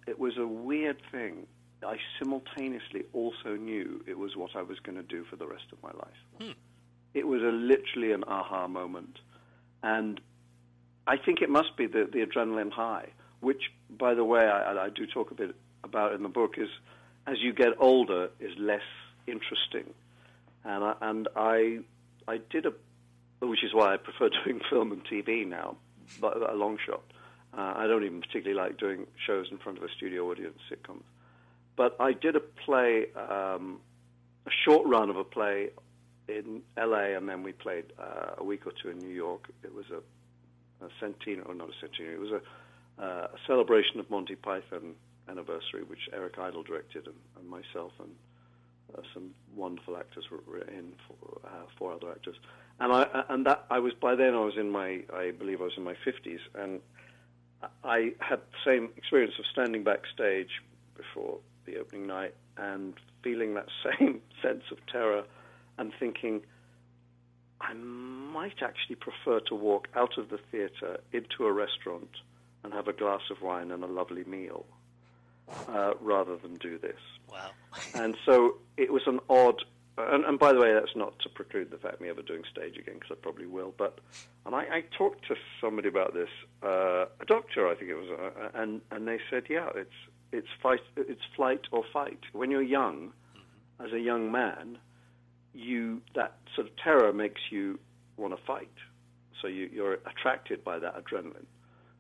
it 0.07 0.19
was 0.19 0.37
a 0.37 0.47
weird 0.47 1.01
thing. 1.11 1.47
I 1.85 1.97
simultaneously 2.19 3.03
also 3.13 3.55
knew 3.55 4.03
it 4.07 4.17
was 4.17 4.35
what 4.35 4.55
I 4.55 4.61
was 4.61 4.79
going 4.79 4.97
to 4.97 5.03
do 5.03 5.23
for 5.25 5.35
the 5.35 5.47
rest 5.47 5.65
of 5.71 5.81
my 5.83 5.91
life. 5.91 6.17
Hmm. 6.41 6.51
It 7.13 7.27
was 7.27 7.41
a 7.41 7.51
literally 7.51 8.11
an 8.11 8.23
aha 8.27 8.67
moment, 8.67 9.19
and 9.83 10.19
I 11.07 11.17
think 11.17 11.41
it 11.41 11.49
must 11.49 11.77
be 11.77 11.85
the, 11.85 12.09
the 12.11 12.25
adrenaline 12.25 12.71
high, 12.71 13.09
which, 13.39 13.71
by 13.89 14.13
the 14.13 14.23
way, 14.23 14.41
I, 14.41 14.85
I 14.85 14.89
do 14.89 15.05
talk 15.05 15.31
a 15.31 15.35
bit 15.35 15.55
about 15.83 16.13
in 16.13 16.23
the 16.23 16.29
book. 16.29 16.55
Is 16.57 16.69
as 17.27 17.37
you 17.39 17.53
get 17.53 17.73
older, 17.79 18.29
is 18.39 18.51
less 18.57 18.81
interesting, 19.27 19.93
and 20.63 20.83
I, 20.83 20.95
and 21.01 21.27
I 21.35 21.79
I 22.27 22.39
did 22.49 22.65
a, 22.65 22.73
which 23.45 23.63
is 23.63 23.73
why 23.73 23.93
I 23.93 23.97
prefer 23.97 24.29
doing 24.45 24.61
film 24.69 24.91
and 24.91 25.03
TV 25.05 25.47
now, 25.47 25.77
but 26.19 26.37
a 26.37 26.55
long 26.55 26.77
shot. 26.85 27.03
Uh, 27.57 27.73
I 27.77 27.87
don't 27.87 28.03
even 28.03 28.21
particularly 28.21 28.59
like 28.59 28.77
doing 28.77 29.07
shows 29.25 29.47
in 29.49 29.57
front 29.57 29.77
of 29.77 29.83
a 29.83 29.89
studio 29.95 30.29
audience, 30.29 30.59
sitcoms. 30.69 31.03
But 31.77 31.95
I 31.99 32.13
did 32.13 32.35
a 32.35 32.39
play, 32.39 33.07
um, 33.15 33.79
a 34.45 34.51
short 34.65 34.87
run 34.87 35.09
of 35.09 35.17
a 35.17 35.23
play 35.23 35.69
in 36.27 36.61
L.A., 36.77 37.15
and 37.15 37.29
then 37.29 37.43
we 37.43 37.51
played 37.51 37.85
uh, 37.99 38.35
a 38.37 38.43
week 38.43 38.65
or 38.65 38.73
two 38.81 38.89
in 38.89 38.99
New 38.99 39.13
York. 39.13 39.49
It 39.63 39.73
was 39.73 39.85
a, 39.89 39.97
a 40.85 40.89
not 41.53 41.69
a 41.69 41.73
centenary, 41.79 42.13
it 42.13 42.19
was 42.19 42.31
a, 42.31 42.41
uh, 42.99 43.27
a 43.33 43.37
celebration 43.47 43.99
of 43.99 44.09
Monty 44.09 44.35
Python 44.35 44.95
anniversary, 45.29 45.83
which 45.87 46.09
Eric 46.13 46.37
Idle 46.37 46.63
directed, 46.63 47.07
and, 47.07 47.15
and 47.37 47.49
myself 47.49 47.91
and 47.99 48.11
uh, 48.95 49.01
some 49.13 49.31
wonderful 49.55 49.97
actors 49.97 50.25
were, 50.31 50.41
were 50.47 50.61
in, 50.67 50.93
for, 51.07 51.39
uh, 51.45 51.65
four 51.77 51.93
other 51.93 52.11
actors. 52.11 52.35
And 52.79 52.93
I 52.93 53.23
and 53.29 53.45
that 53.45 53.65
I 53.69 53.79
was 53.79 53.93
by 53.93 54.15
then 54.15 54.33
I 54.33 54.41
was 54.41 54.57
in 54.57 54.69
my 54.69 55.01
I 55.13 55.31
believe 55.31 55.61
I 55.61 55.65
was 55.65 55.77
in 55.77 55.83
my 55.83 55.95
fifties, 56.03 56.41
and 56.53 56.81
I 57.83 58.13
had 58.19 58.39
the 58.39 58.57
same 58.65 58.89
experience 58.97 59.35
of 59.39 59.45
standing 59.51 59.83
backstage 59.83 60.49
before 60.95 61.39
the 61.65 61.77
opening 61.77 62.07
night 62.07 62.35
and 62.57 62.93
feeling 63.23 63.53
that 63.55 63.67
same 63.99 64.21
sense 64.41 64.63
of 64.71 64.77
terror 64.91 65.23
and 65.77 65.91
thinking, 65.99 66.41
I 67.61 67.73
might 67.73 68.61
actually 68.61 68.95
prefer 68.95 69.39
to 69.47 69.55
walk 69.55 69.87
out 69.95 70.17
of 70.17 70.29
the 70.29 70.39
theatre 70.51 70.99
into 71.11 71.45
a 71.45 71.51
restaurant 71.51 72.09
and 72.65 72.73
have 72.73 72.87
a 72.87 72.93
glass 72.93 73.21
of 73.29 73.43
wine 73.43 73.69
and 73.69 73.83
a 73.83 73.87
lovely 73.87 74.23
meal 74.23 74.65
uh, 75.69 75.93
rather 76.01 76.35
than 76.35 76.55
do 76.55 76.79
this. 76.79 76.99
Wow. 77.31 77.51
and 77.93 78.17
so 78.25 78.55
it 78.75 78.91
was 78.91 79.03
an 79.05 79.19
odd. 79.29 79.63
And, 79.97 80.25
and 80.25 80.39
by 80.39 80.51
the 80.51 80.59
way, 80.59 80.73
that's 80.73 80.95
not 80.95 81.17
to 81.19 81.29
preclude 81.29 81.69
the 81.69 81.77
fact 81.77 81.95
of 81.95 82.01
me 82.01 82.09
ever 82.09 82.23
doing 82.23 82.41
stage 82.51 82.75
again, 82.77 82.95
because 82.95 83.11
I 83.11 83.15
probably 83.21 83.45
will. 83.45 83.73
But 83.77 83.99
and 84.45 84.55
I, 84.55 84.61
I 84.63 84.83
talked 84.97 85.27
to 85.27 85.35
somebody 85.61 85.87
about 85.87 86.13
this, 86.13 86.27
uh, 86.63 87.05
a 87.21 87.25
doctor, 87.25 87.69
I 87.69 87.75
think 87.75 87.91
it 87.91 87.95
was, 87.95 88.09
uh, 88.09 88.49
and 88.59 88.81
and 88.89 89.07
they 89.07 89.19
said, 89.29 89.43
yeah, 89.47 89.69
it's 89.75 89.93
it's 90.31 90.47
fight, 90.61 90.81
it's 90.97 91.21
flight 91.35 91.61
or 91.71 91.83
fight. 91.93 92.19
When 92.33 92.49
you're 92.49 92.63
young, 92.63 93.13
as 93.79 93.93
a 93.93 93.99
young 93.99 94.31
man, 94.31 94.79
you 95.53 96.01
that 96.15 96.33
sort 96.55 96.67
of 96.67 96.75
terror 96.77 97.13
makes 97.13 97.41
you 97.51 97.79
want 98.17 98.35
to 98.35 98.43
fight. 98.43 98.73
So 99.41 99.47
you, 99.47 99.69
you're 99.71 99.93
attracted 99.93 100.63
by 100.63 100.79
that 100.79 100.95
adrenaline, 100.95 101.45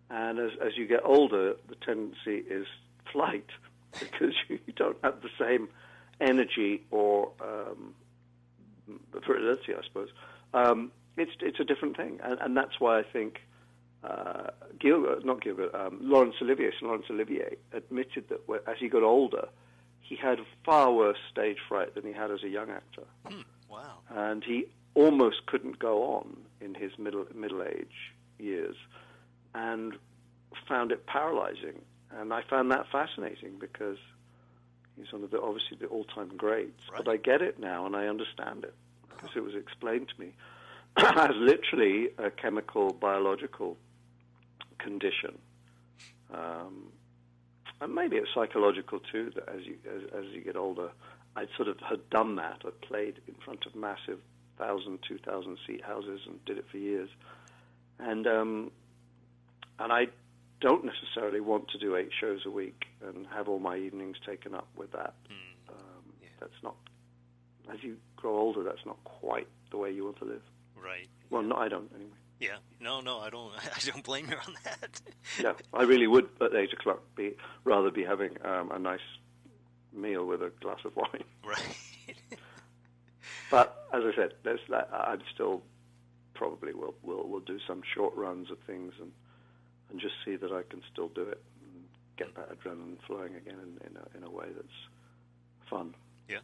and 0.09 0.39
as 0.39 0.51
as 0.61 0.77
you 0.77 0.85
get 0.87 1.01
older, 1.03 1.55
the 1.67 1.75
tendency 1.75 2.43
is 2.49 2.67
flight 3.11 3.49
because 3.99 4.33
you 4.49 4.59
don't 4.75 4.97
have 5.03 5.21
the 5.21 5.29
same 5.39 5.69
energy 6.21 6.83
or 6.91 7.31
um, 7.41 7.93
virility, 9.25 9.73
I 9.73 9.83
suppose. 9.83 10.09
Um, 10.53 10.91
it's 11.17 11.31
it's 11.39 11.59
a 11.59 11.63
different 11.63 11.97
thing, 11.97 12.19
and, 12.23 12.39
and 12.41 12.57
that's 12.57 12.79
why 12.79 12.99
I 12.99 13.03
think 13.03 13.41
uh, 14.03 14.51
Gilbert, 14.79 15.25
not 15.25 15.41
Gilbert, 15.41 15.73
um, 15.73 15.97
Laurence 16.01 16.35
Olivier, 16.41 16.71
Laurence 16.81 17.05
Olivier 17.09 17.55
admitted 17.73 18.29
that 18.29 18.41
as 18.67 18.75
he 18.79 18.87
got 18.89 19.03
older, 19.03 19.47
he 20.01 20.15
had 20.15 20.39
far 20.63 20.91
worse 20.91 21.17
stage 21.31 21.57
fright 21.67 21.95
than 21.95 22.05
he 22.05 22.13
had 22.13 22.31
as 22.31 22.43
a 22.43 22.49
young 22.49 22.69
actor, 22.69 23.03
Hmm. 23.27 23.41
Wow. 23.69 23.99
and 24.09 24.43
he 24.43 24.65
almost 24.93 25.45
couldn't 25.47 25.79
go 25.79 26.03
on 26.03 26.37
in 26.61 26.75
his 26.75 26.91
middle 26.99 27.25
middle 27.33 27.63
age 27.63 28.13
years, 28.39 28.75
and 29.55 29.93
found 30.67 30.91
it 30.91 31.07
paralyzing. 31.07 31.81
And 32.11 32.33
I 32.33 32.43
found 32.49 32.71
that 32.71 32.85
fascinating 32.91 33.57
because 33.59 33.97
he's 34.95 35.11
one 35.11 35.23
of 35.23 35.31
the 35.31 35.41
obviously 35.41 35.77
the 35.79 35.87
all-time 35.87 36.31
greats. 36.37 36.81
But 36.95 37.07
I 37.07 37.17
get 37.17 37.41
it 37.41 37.59
now, 37.59 37.85
and 37.85 37.95
I 37.95 38.07
understand 38.07 38.63
it 38.63 38.73
because 39.09 39.35
it 39.35 39.43
was 39.43 39.55
explained 39.55 40.09
to 40.09 40.21
me 40.21 40.33
as 40.97 41.31
literally 41.35 42.09
a 42.17 42.29
chemical, 42.29 42.93
biological 42.93 43.77
condition. 44.77 45.37
Um, 46.33 46.91
and 47.81 47.93
maybe 47.93 48.17
it's 48.17 48.29
psychological 48.33 48.99
too. 48.99 49.31
That 49.35 49.49
as 49.49 49.65
you 49.65 49.75
as, 49.89 50.25
as 50.25 50.25
you 50.33 50.41
get 50.41 50.55
older, 50.55 50.89
I 51.35 51.45
sort 51.55 51.67
of 51.67 51.79
had 51.79 52.09
done 52.09 52.35
that. 52.37 52.61
I 52.65 52.69
played 52.85 53.19
in 53.27 53.35
front 53.43 53.65
of 53.65 53.75
massive 53.75 54.19
thousand, 54.57 54.99
two 55.07 55.17
thousand 55.17 55.57
seat 55.67 55.83
houses 55.83 56.21
and 56.25 56.43
did 56.45 56.57
it 56.57 56.65
for 56.71 56.77
years. 56.77 57.09
And 57.99 58.27
um, 58.27 58.71
and 59.79 59.91
I 59.91 60.07
don't 60.61 60.85
necessarily 60.85 61.41
want 61.41 61.69
to 61.69 61.77
do 61.77 61.95
eight 61.95 62.09
shows 62.19 62.41
a 62.45 62.49
week 62.49 62.85
and 63.05 63.27
have 63.33 63.47
all 63.47 63.59
my 63.59 63.77
evenings 63.77 64.17
taken 64.25 64.55
up 64.55 64.67
with 64.77 64.91
that. 64.93 65.13
Mm. 65.29 65.69
Um, 65.69 66.13
yeah. 66.21 66.29
That's 66.39 66.63
not. 66.63 66.75
As 67.71 67.83
you 67.83 67.97
grow 68.15 68.37
older, 68.37 68.63
that's 68.63 68.85
not 68.85 69.03
quite 69.03 69.47
the 69.71 69.77
way 69.77 69.91
you 69.91 70.05
want 70.05 70.17
to 70.19 70.25
live. 70.25 70.41
Right. 70.75 71.07
Well, 71.29 71.41
no, 71.41 71.55
I 71.55 71.67
don't 71.67 71.91
anyway. 71.93 72.11
Yeah. 72.39 72.57
No, 72.79 73.01
no, 73.01 73.19
I 73.19 73.29
don't. 73.29 73.51
I 73.75 73.79
don't 73.85 74.03
blame 74.03 74.29
you 74.29 74.37
on 74.37 74.55
that. 74.63 75.01
yeah, 75.41 75.53
I 75.73 75.83
really 75.83 76.07
would 76.07 76.29
at 76.41 76.55
eight 76.55 76.73
o'clock 76.73 77.01
be 77.15 77.35
rather 77.63 77.91
be 77.91 78.03
having 78.03 78.31
um, 78.43 78.71
a 78.71 78.79
nice 78.79 78.99
meal 79.93 80.25
with 80.25 80.41
a 80.41 80.51
glass 80.61 80.79
of 80.85 80.95
wine. 80.95 81.23
Right. 81.45 81.77
but 83.51 83.87
as 83.93 84.01
I 84.03 84.15
said, 84.15 84.33
there's 84.43 84.59
that. 84.69 84.89
I'm 84.91 85.21
still 85.33 85.61
probably 86.33 86.73
will 86.73 86.95
will 87.03 87.27
will 87.27 87.39
do 87.39 87.59
some 87.67 87.81
short 87.93 88.15
runs 88.15 88.49
of 88.49 88.57
things 88.65 88.93
and 88.99 89.11
and 89.89 89.99
just 89.99 90.15
see 90.23 90.35
that 90.35 90.51
I 90.51 90.63
can 90.63 90.81
still 90.91 91.09
do 91.09 91.23
it 91.23 91.41
and 91.61 91.83
get 92.17 92.35
that 92.35 92.49
adrenaline 92.49 92.97
flowing 93.07 93.35
again 93.35 93.59
in 93.61 93.87
in 93.87 93.97
a, 93.97 94.17
in 94.17 94.23
a 94.23 94.29
way 94.29 94.47
that's 94.55 94.67
fun. 95.69 95.95
Yeah. 96.29 96.41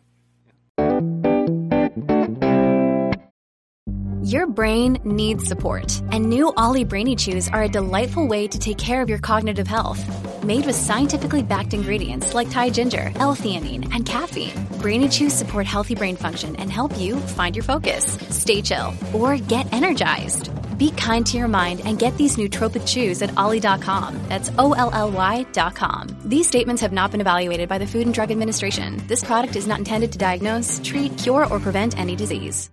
Your 4.24 4.48
brain 4.48 5.00
needs 5.04 5.46
support, 5.46 6.00
and 6.12 6.30
new 6.30 6.54
Olly 6.56 6.84
Brainy 6.86 7.16
Chews 7.16 7.50
are 7.50 7.64
a 7.64 7.68
delightful 7.68 8.28
way 8.28 8.48
to 8.48 8.60
take 8.60 8.78
care 8.78 9.02
of 9.02 9.10
your 9.10 9.18
cognitive 9.18 9.68
health. 9.68 10.00
Made 10.44 10.66
with 10.66 10.76
scientifically 10.76 11.44
backed 11.44 11.74
ingredients 11.74 12.34
like 12.34 12.50
Thai 12.50 12.70
ginger, 12.70 13.12
L-theanine, 13.16 13.94
and 13.94 14.06
caffeine, 14.06 14.54
Brainy 14.80 15.10
Chews 15.10 15.34
support 15.34 15.66
healthy 15.66 15.96
brain 15.96 16.16
function 16.16 16.56
and 16.56 16.72
help 16.72 16.98
you 16.98 17.18
find 17.18 17.56
your 17.56 17.64
focus, 17.64 18.18
stay 18.30 18.62
chill, 18.62 18.94
or 19.14 19.38
get 19.38 19.72
energized. 19.74 20.50
Be 20.82 20.90
kind 20.90 21.24
to 21.28 21.38
your 21.38 21.48
mind 21.48 21.82
and 21.86 22.00
get 22.00 22.18
these 22.18 22.38
nootropic 22.38 22.88
chews 22.88 23.22
at 23.22 23.38
olly.com. 23.38 24.20
That's 24.28 24.50
O-L-L-Y.com. 24.58 26.08
These 26.26 26.48
statements 26.48 26.82
have 26.82 26.92
not 26.92 27.12
been 27.12 27.22
evaluated 27.22 27.70
by 27.70 27.78
the 27.78 27.86
Food 27.86 28.08
and 28.08 28.14
Drug 28.16 28.32
Administration. 28.32 29.00
This 29.06 29.24
product 29.24 29.56
is 29.56 29.68
not 29.68 29.78
intended 29.78 30.12
to 30.14 30.18
diagnose, 30.18 30.82
treat, 30.84 31.16
cure, 31.20 31.46
or 31.46 31.60
prevent 31.60 32.00
any 32.00 32.16
disease. 32.16 32.72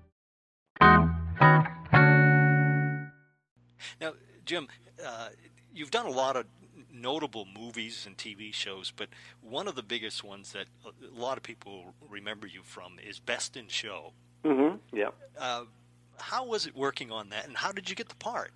Now, 0.80 1.18
Jim, 4.46 4.68
uh, 5.04 5.28
you've 5.74 5.90
done 5.90 6.06
a 6.06 6.10
lot 6.10 6.36
of 6.36 6.46
notable 6.90 7.44
movies 7.44 8.06
and 8.06 8.16
TV 8.16 8.54
shows, 8.54 8.90
but 8.90 9.10
one 9.42 9.68
of 9.68 9.74
the 9.74 9.82
biggest 9.82 10.24
ones 10.24 10.52
that 10.52 10.64
a 10.86 11.20
lot 11.20 11.36
of 11.36 11.42
people 11.42 11.92
remember 12.08 12.46
you 12.46 12.62
from 12.62 12.98
is 13.06 13.18
Best 13.18 13.54
in 13.54 13.68
Show. 13.68 14.14
Mm-hmm. 14.46 14.96
Yeah. 14.96 15.10
Uh, 15.38 15.64
how 16.20 16.46
was 16.46 16.66
it 16.66 16.76
working 16.76 17.10
on 17.10 17.30
that, 17.30 17.46
and 17.46 17.56
how 17.56 17.72
did 17.72 17.88
you 17.88 17.96
get 17.96 18.08
the 18.08 18.14
part? 18.16 18.52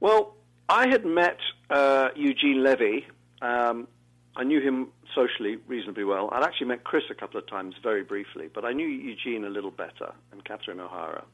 Well, 0.00 0.34
I 0.68 0.88
had 0.88 1.04
met 1.04 1.38
uh, 1.68 2.08
Eugene 2.16 2.62
Levy. 2.62 3.06
Um, 3.42 3.88
I 4.36 4.44
knew 4.44 4.60
him 4.60 4.88
socially 5.14 5.58
reasonably 5.66 6.04
well. 6.04 6.30
I'd 6.32 6.44
actually 6.44 6.68
met 6.68 6.84
Chris 6.84 7.04
a 7.10 7.14
couple 7.14 7.38
of 7.38 7.46
times 7.46 7.74
very 7.82 8.02
briefly, 8.02 8.48
but 8.52 8.64
I 8.64 8.72
knew 8.72 8.86
Eugene 8.86 9.44
a 9.44 9.50
little 9.50 9.70
better 9.70 10.12
and 10.32 10.44
Catherine 10.44 10.80
O'Hara. 10.80 11.24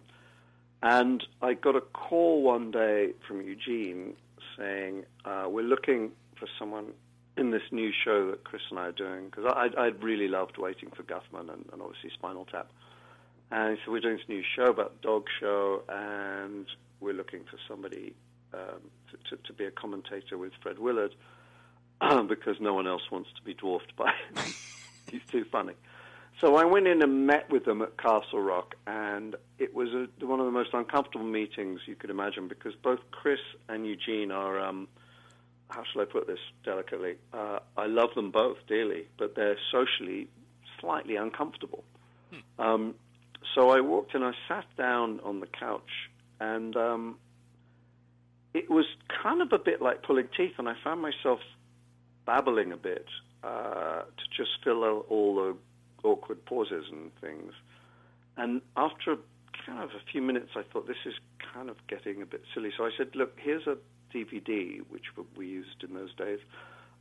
And 0.82 1.24
I 1.42 1.54
got 1.54 1.76
a 1.76 1.80
call 1.80 2.42
one 2.42 2.70
day 2.70 3.12
from 3.26 3.42
Eugene 3.42 4.14
saying, 4.58 5.04
uh, 5.24 5.46
We're 5.48 5.62
looking 5.62 6.12
for 6.38 6.48
someone 6.58 6.92
in 7.36 7.50
this 7.50 7.62
new 7.70 7.92
show 8.04 8.30
that 8.30 8.44
Chris 8.44 8.62
and 8.70 8.78
I 8.78 8.86
are 8.86 8.92
doing, 8.92 9.26
because 9.26 9.44
I, 9.46 9.68
I'd 9.78 10.02
really 10.02 10.28
loved 10.28 10.56
Waiting 10.58 10.90
for 10.96 11.02
Guffman 11.02 11.52
and, 11.52 11.66
and 11.72 11.82
obviously 11.82 12.10
Spinal 12.14 12.46
Tap. 12.46 12.70
And 13.50 13.78
so 13.84 13.92
we're 13.92 14.00
doing 14.00 14.16
this 14.16 14.28
new 14.28 14.42
show 14.56 14.66
about 14.66 15.00
dog 15.02 15.26
show, 15.40 15.82
and 15.88 16.66
we're 17.00 17.14
looking 17.14 17.44
for 17.44 17.58
somebody 17.68 18.14
um, 18.52 18.80
to, 19.10 19.36
to, 19.36 19.42
to, 19.42 19.52
be 19.52 19.64
a 19.64 19.70
commentator 19.70 20.36
with 20.36 20.52
Fred 20.62 20.78
Willard 20.78 21.14
because 22.28 22.56
no 22.60 22.74
one 22.74 22.86
else 22.86 23.02
wants 23.10 23.30
to 23.36 23.42
be 23.42 23.54
dwarfed 23.54 23.94
by 23.96 24.06
him. 24.10 24.44
He's 25.10 25.24
too 25.30 25.44
funny. 25.50 25.74
So 26.40 26.56
I 26.56 26.64
went 26.64 26.86
in 26.86 27.02
and 27.02 27.26
met 27.26 27.50
with 27.50 27.64
them 27.64 27.80
at 27.80 27.96
Castle 27.96 28.40
Rock, 28.40 28.74
and 28.86 29.36
it 29.58 29.74
was 29.74 29.88
a, 29.94 30.26
one 30.26 30.38
of 30.38 30.46
the 30.46 30.52
most 30.52 30.70
uncomfortable 30.74 31.24
meetings 31.24 31.80
you 31.86 31.94
could 31.94 32.10
imagine 32.10 32.46
because 32.48 32.74
both 32.82 33.00
Chris 33.10 33.40
and 33.68 33.86
Eugene 33.86 34.30
are, 34.30 34.60
um, 34.60 34.86
how 35.70 35.82
shall 35.90 36.02
I 36.02 36.04
put 36.04 36.26
this 36.26 36.38
delicately? 36.62 37.14
Uh, 37.32 37.60
I 37.76 37.86
love 37.86 38.10
them 38.14 38.30
both 38.30 38.58
dearly, 38.68 39.06
but 39.18 39.34
they're 39.34 39.56
socially 39.72 40.28
slightly 40.78 41.16
uncomfortable. 41.16 41.84
Hmm. 42.30 42.62
Um, 42.62 42.94
so 43.54 43.70
I 43.70 43.80
walked 43.80 44.14
and 44.14 44.24
I 44.24 44.32
sat 44.48 44.64
down 44.76 45.20
on 45.24 45.40
the 45.40 45.46
couch, 45.46 46.10
and 46.40 46.76
um, 46.76 47.18
it 48.54 48.70
was 48.70 48.86
kind 49.22 49.42
of 49.42 49.52
a 49.52 49.58
bit 49.58 49.80
like 49.82 50.02
pulling 50.02 50.28
teeth, 50.36 50.54
and 50.58 50.68
I 50.68 50.74
found 50.82 51.02
myself 51.02 51.40
babbling 52.26 52.72
a 52.72 52.76
bit 52.76 53.06
uh, 53.42 54.02
to 54.02 54.24
just 54.36 54.50
fill 54.64 54.82
all 55.08 55.36
the 55.36 55.56
awkward 56.06 56.44
pauses 56.44 56.84
and 56.90 57.10
things. 57.20 57.52
And 58.36 58.60
after 58.76 59.16
kind 59.64 59.82
of 59.82 59.90
a 59.90 60.10
few 60.10 60.22
minutes, 60.22 60.50
I 60.56 60.62
thought 60.72 60.86
this 60.86 60.96
is 61.06 61.14
kind 61.54 61.70
of 61.70 61.76
getting 61.88 62.22
a 62.22 62.26
bit 62.26 62.42
silly. 62.54 62.70
So 62.76 62.84
I 62.84 62.90
said, 62.96 63.14
"Look, 63.14 63.38
here's 63.38 63.66
a 63.66 63.76
DVD 64.14 64.80
which 64.88 65.04
we 65.36 65.46
used 65.46 65.82
in 65.82 65.94
those 65.94 66.14
days 66.14 66.40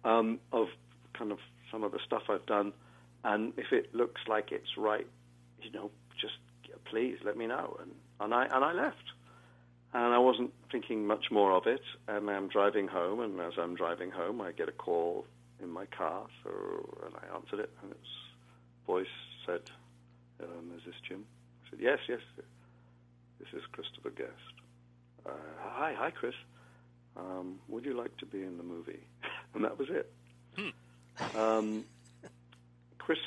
um, 0.03 0.39
of 0.51 0.67
kind 1.13 1.31
of 1.31 1.39
some 1.71 1.83
of 1.83 1.91
the 1.91 1.99
stuff 2.05 2.23
I've 2.29 2.45
done, 2.45 2.73
and 3.23 3.53
if 3.57 3.71
it 3.71 3.93
looks 3.93 4.21
like 4.27 4.51
it's 4.51 4.77
right, 4.77 5.07
you 5.61 5.71
know, 5.71 5.91
just 6.19 6.37
please 6.85 7.17
let 7.23 7.37
me 7.37 7.47
know." 7.47 7.77
And 7.81 7.91
and 8.19 8.33
I 8.33 8.45
and 8.45 8.63
I 8.63 8.73
left. 8.73 9.11
And 9.93 10.13
I 10.13 10.17
wasn't 10.17 10.53
thinking 10.71 11.07
much 11.07 11.31
more 11.31 11.53
of 11.53 11.67
it. 11.67 11.81
And 12.09 12.29
I'm 12.29 12.49
driving 12.49 12.87
home, 12.87 13.21
and 13.21 13.39
as 13.39 13.53
I'm 13.57 13.75
driving 13.75 14.11
home, 14.11 14.41
I 14.41 14.51
get 14.51 14.67
a 14.67 14.73
call 14.73 15.25
in 15.61 15.69
my 15.69 15.85
car. 15.85 16.27
So, 16.43 16.51
and 17.05 17.15
I 17.15 17.33
answered 17.33 17.61
it, 17.61 17.69
and 17.81 17.91
it's 17.91 18.09
voice 18.85 19.07
said, 19.45 19.61
um, 20.41 20.71
"Is 20.77 20.83
this 20.85 20.95
Jim?" 21.07 21.25
I 21.65 21.69
said, 21.69 21.79
"Yes, 21.79 21.99
yes. 22.07 22.19
This 23.39 23.47
is 23.53 23.65
Christopher 23.71 24.09
Guest." 24.09 24.55
Uh, 25.25 25.31
hi, 25.59 25.93
hi, 25.97 26.11
Chris. 26.11 26.35
Um, 27.17 27.59
would 27.67 27.85
you 27.85 27.93
like 27.93 28.15
to 28.17 28.25
be 28.25 28.43
in 28.43 28.57
the 28.57 28.63
movie? 28.63 28.99
and 29.53 29.63
that 29.63 29.77
was 29.79 29.87
it. 29.89 30.11
Hmm. 30.57 31.37
Um, 31.37 31.85
Chris, 32.97 33.19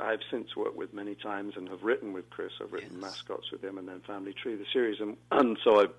I've 0.00 0.20
since 0.30 0.56
worked 0.56 0.76
with 0.76 0.92
many 0.92 1.14
times 1.14 1.54
and 1.56 1.68
have 1.68 1.82
written 1.82 2.12
with 2.12 2.28
Chris. 2.30 2.52
I've 2.60 2.72
written 2.72 2.94
yes. 2.94 3.02
mascots 3.02 3.50
with 3.50 3.62
him 3.62 3.78
and 3.78 3.88
then 3.88 4.00
Family 4.06 4.32
Tree, 4.32 4.56
the 4.56 4.66
series, 4.72 5.00
and, 5.00 5.16
and 5.30 5.58
so 5.64 5.80
I've 5.80 5.92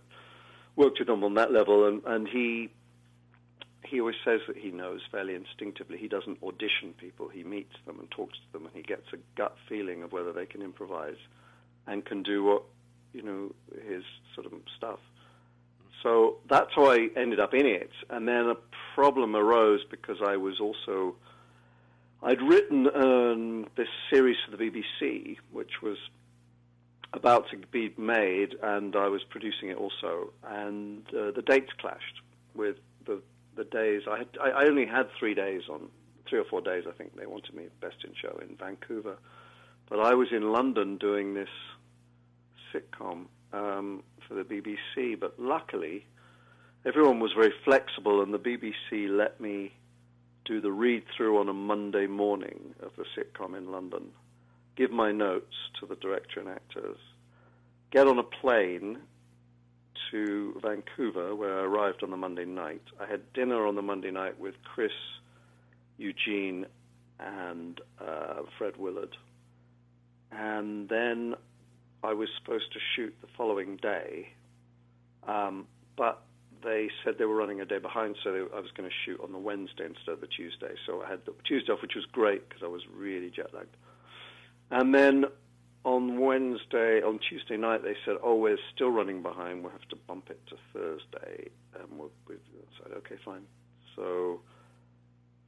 worked 0.76 1.00
with 1.00 1.10
him 1.10 1.24
on 1.24 1.34
that 1.36 1.52
level. 1.52 1.88
And, 1.88 2.02
and 2.06 2.28
he 2.28 2.70
he 3.84 4.00
always 4.00 4.16
says 4.26 4.42
that 4.48 4.58
he 4.58 4.72
knows 4.72 5.02
fairly 5.12 5.36
instinctively. 5.36 5.98
He 5.98 6.08
doesn't 6.08 6.42
audition 6.42 6.94
people. 6.98 7.30
He 7.30 7.44
meets 7.44 7.76
them 7.86 8.00
and 8.00 8.10
talks 8.10 8.38
to 8.38 8.54
them, 8.54 8.66
and 8.66 8.76
he 8.76 8.82
gets 8.82 9.06
a 9.14 9.18
gut 9.38 9.56
feeling 9.70 10.02
of 10.02 10.12
whether 10.12 10.34
they 10.34 10.46
can 10.46 10.62
improvise 10.62 11.18
and 11.88 12.04
can 12.04 12.24
do 12.24 12.44
what 12.44 12.64
you 13.14 13.22
know 13.22 13.54
his 13.88 14.04
sort 14.34 14.48
of 14.48 14.54
stuff. 14.76 15.00
So 16.04 16.38
that's 16.50 16.70
how 16.76 16.92
I 16.92 17.10
ended 17.16 17.40
up 17.40 17.54
in 17.54 17.66
it. 17.66 17.92
And 18.10 18.28
then 18.28 18.48
a 18.48 18.56
problem 18.94 19.36
arose 19.36 19.82
because 19.90 20.18
I 20.26 20.38
was 20.38 20.60
also 20.60 21.16
I'd 22.24 22.42
written 22.42 22.88
um, 22.96 23.68
this 23.76 23.88
series 24.10 24.38
for 24.46 24.56
the 24.56 24.64
BBC, 24.64 25.38
which 25.52 25.82
was 25.82 25.98
about 27.14 27.50
to 27.52 27.58
be 27.58 27.94
made, 27.98 28.56
and 28.62 28.96
I 28.96 29.08
was 29.08 29.24
producing 29.24 29.70
it 29.70 29.78
also. 29.78 30.34
And 30.44 31.08
uh, 31.10 31.32
the 31.32 31.44
dates 31.46 31.72
clashed 31.80 32.22
with 32.54 32.78
the 33.06 33.22
the 33.56 33.64
days. 33.64 34.04
I 34.10 34.20
had 34.20 34.28
I 34.42 34.66
only 34.66 34.86
had 34.86 35.08
three 35.18 35.34
days 35.34 35.64
on 35.70 35.90
three 36.30 36.40
or 36.40 36.46
four 36.46 36.62
days. 36.62 36.84
I 36.88 36.92
think 36.92 37.16
they 37.16 37.26
wanted 37.26 37.54
me 37.56 37.66
best 37.80 37.98
in 38.04 38.12
show 38.20 38.40
in 38.42 38.56
Vancouver, 38.56 39.18
but 39.90 40.00
I 40.00 40.14
was 40.14 40.30
in 40.32 40.52
London 40.52 40.98
doing 40.98 41.34
this 41.34 41.50
sitcom 42.74 43.26
um, 43.54 44.04
for 44.28 44.34
the 44.34 44.44
BBC. 44.44 45.20
But 45.20 45.40
luckily, 45.40 46.06
everyone 46.86 47.20
was 47.20 47.32
very 47.34 47.54
flexible, 47.64 48.22
and 48.22 48.34
the 48.34 48.40
BBC 48.40 49.10
let 49.10 49.40
me 49.40 49.74
do 50.46 50.62
the 50.62 50.72
read 50.72 51.04
through 51.16 51.40
on 51.40 51.50
a 51.50 51.54
Monday 51.54 52.08
morning 52.08 52.76
of 52.82 52.92
the 52.98 53.06
sitcom 53.18 53.58
in 53.58 53.72
London, 53.72 54.12
give 54.76 54.92
my 54.92 55.12
notes 55.12 55.56
to 55.80 55.86
the 55.86 55.96
director 55.96 56.40
and 56.40 56.50
actors, 56.50 56.98
get 57.92 58.08
on 58.08 58.20
a 58.20 58.24
plane 58.24 59.00
to 60.12 60.60
Vancouver, 60.62 61.36
where 61.36 61.60
I 61.60 61.64
arrived 61.64 62.04
on 62.04 62.12
the 62.12 62.18
Monday 62.18 62.46
night. 62.46 62.84
I 63.00 63.10
had 63.10 63.34
dinner 63.34 63.66
on 63.66 63.76
the 63.76 63.82
Monday 63.82 64.12
night 64.12 64.40
with 64.40 64.56
Chris, 64.64 64.92
Eugene, 65.98 66.66
and 67.20 67.82
uh, 68.00 68.44
Fred 68.58 68.78
Willard. 68.78 69.16
And 70.32 70.88
then 70.90 71.36
I 72.04 72.14
was 72.14 72.30
supposed 72.38 72.72
to 72.74 72.80
shoot 72.96 73.16
the 73.22 73.28
following 73.38 73.78
day, 73.78 74.30
um, 75.28 75.66
but 75.98 76.22
they 76.66 76.90
said 77.04 77.16
they 77.18 77.26
were 77.26 77.36
running 77.36 77.62
a 77.62 77.66
day 77.66 77.80
behind, 77.80 78.16
so 78.24 78.32
they, 78.32 78.40
I 78.40 78.60
was 78.60 78.72
going 78.76 78.90
to 78.90 78.96
shoot 79.06 79.20
on 79.22 79.32
the 79.32 79.38
Wednesday 79.38 79.86
instead 79.86 80.14
of 80.14 80.22
the 80.22 80.28
Tuesday. 80.28 80.74
So 80.86 81.02
I 81.02 81.10
had 81.10 81.26
the 81.26 81.34
Tuesday 81.46 81.72
off, 81.72 81.82
which 81.82 81.96
was 81.96 82.06
great 82.12 82.48
because 82.48 82.64
I 82.64 82.68
was 82.68 82.82
really 82.94 83.30
jet 83.30 83.54
lagged. 83.54 83.76
And 84.72 84.94
then 84.94 85.26
on 85.84 86.20
Wednesday, 86.20 87.02
on 87.02 87.20
Tuesday 87.20 87.58
night, 87.58 87.84
they 87.84 87.96
said, 88.04 88.16
"Oh, 88.24 88.36
we're 88.36 88.58
still 88.74 88.90
running 88.90 89.22
behind. 89.22 89.64
We'll 89.64 89.72
have 89.72 89.88
to 89.90 89.96
bump 89.96 90.30
it 90.30 90.42
to 90.48 90.58
Thursday." 90.74 91.50
And 91.80 92.00
we 92.00 92.08
we 92.28 92.36
said, 92.82 92.92
"Okay, 92.98 93.16
fine." 93.24 93.46
So 93.96 94.42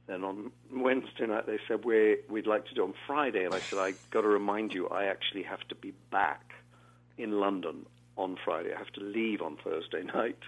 then 0.08 0.24
on 0.24 0.50
Wednesday 0.72 1.26
night, 1.26 1.46
they 1.46 1.58
said, 1.68 1.84
we 1.84 2.16
we'd 2.28 2.46
like 2.46 2.66
to 2.66 2.74
do 2.74 2.82
it 2.82 2.86
on 2.86 2.94
Friday. 3.06 3.44
And 3.44 3.54
I 3.54 3.60
said, 3.68 3.78
I 3.78 3.92
got 4.10 4.22
to 4.22 4.28
remind 4.28 4.72
you, 4.72 4.88
I 4.88 5.04
actually 5.04 5.42
have 5.42 5.60
to 5.68 5.74
be 5.74 5.92
back 6.10 6.54
in 7.18 7.32
London 7.40 7.86
on 8.16 8.36
Friday. 8.42 8.72
I 8.74 8.78
have 8.78 8.92
to 8.94 9.02
leave 9.02 9.42
on 9.42 9.58
Thursday 9.62 10.02
night. 10.14 10.38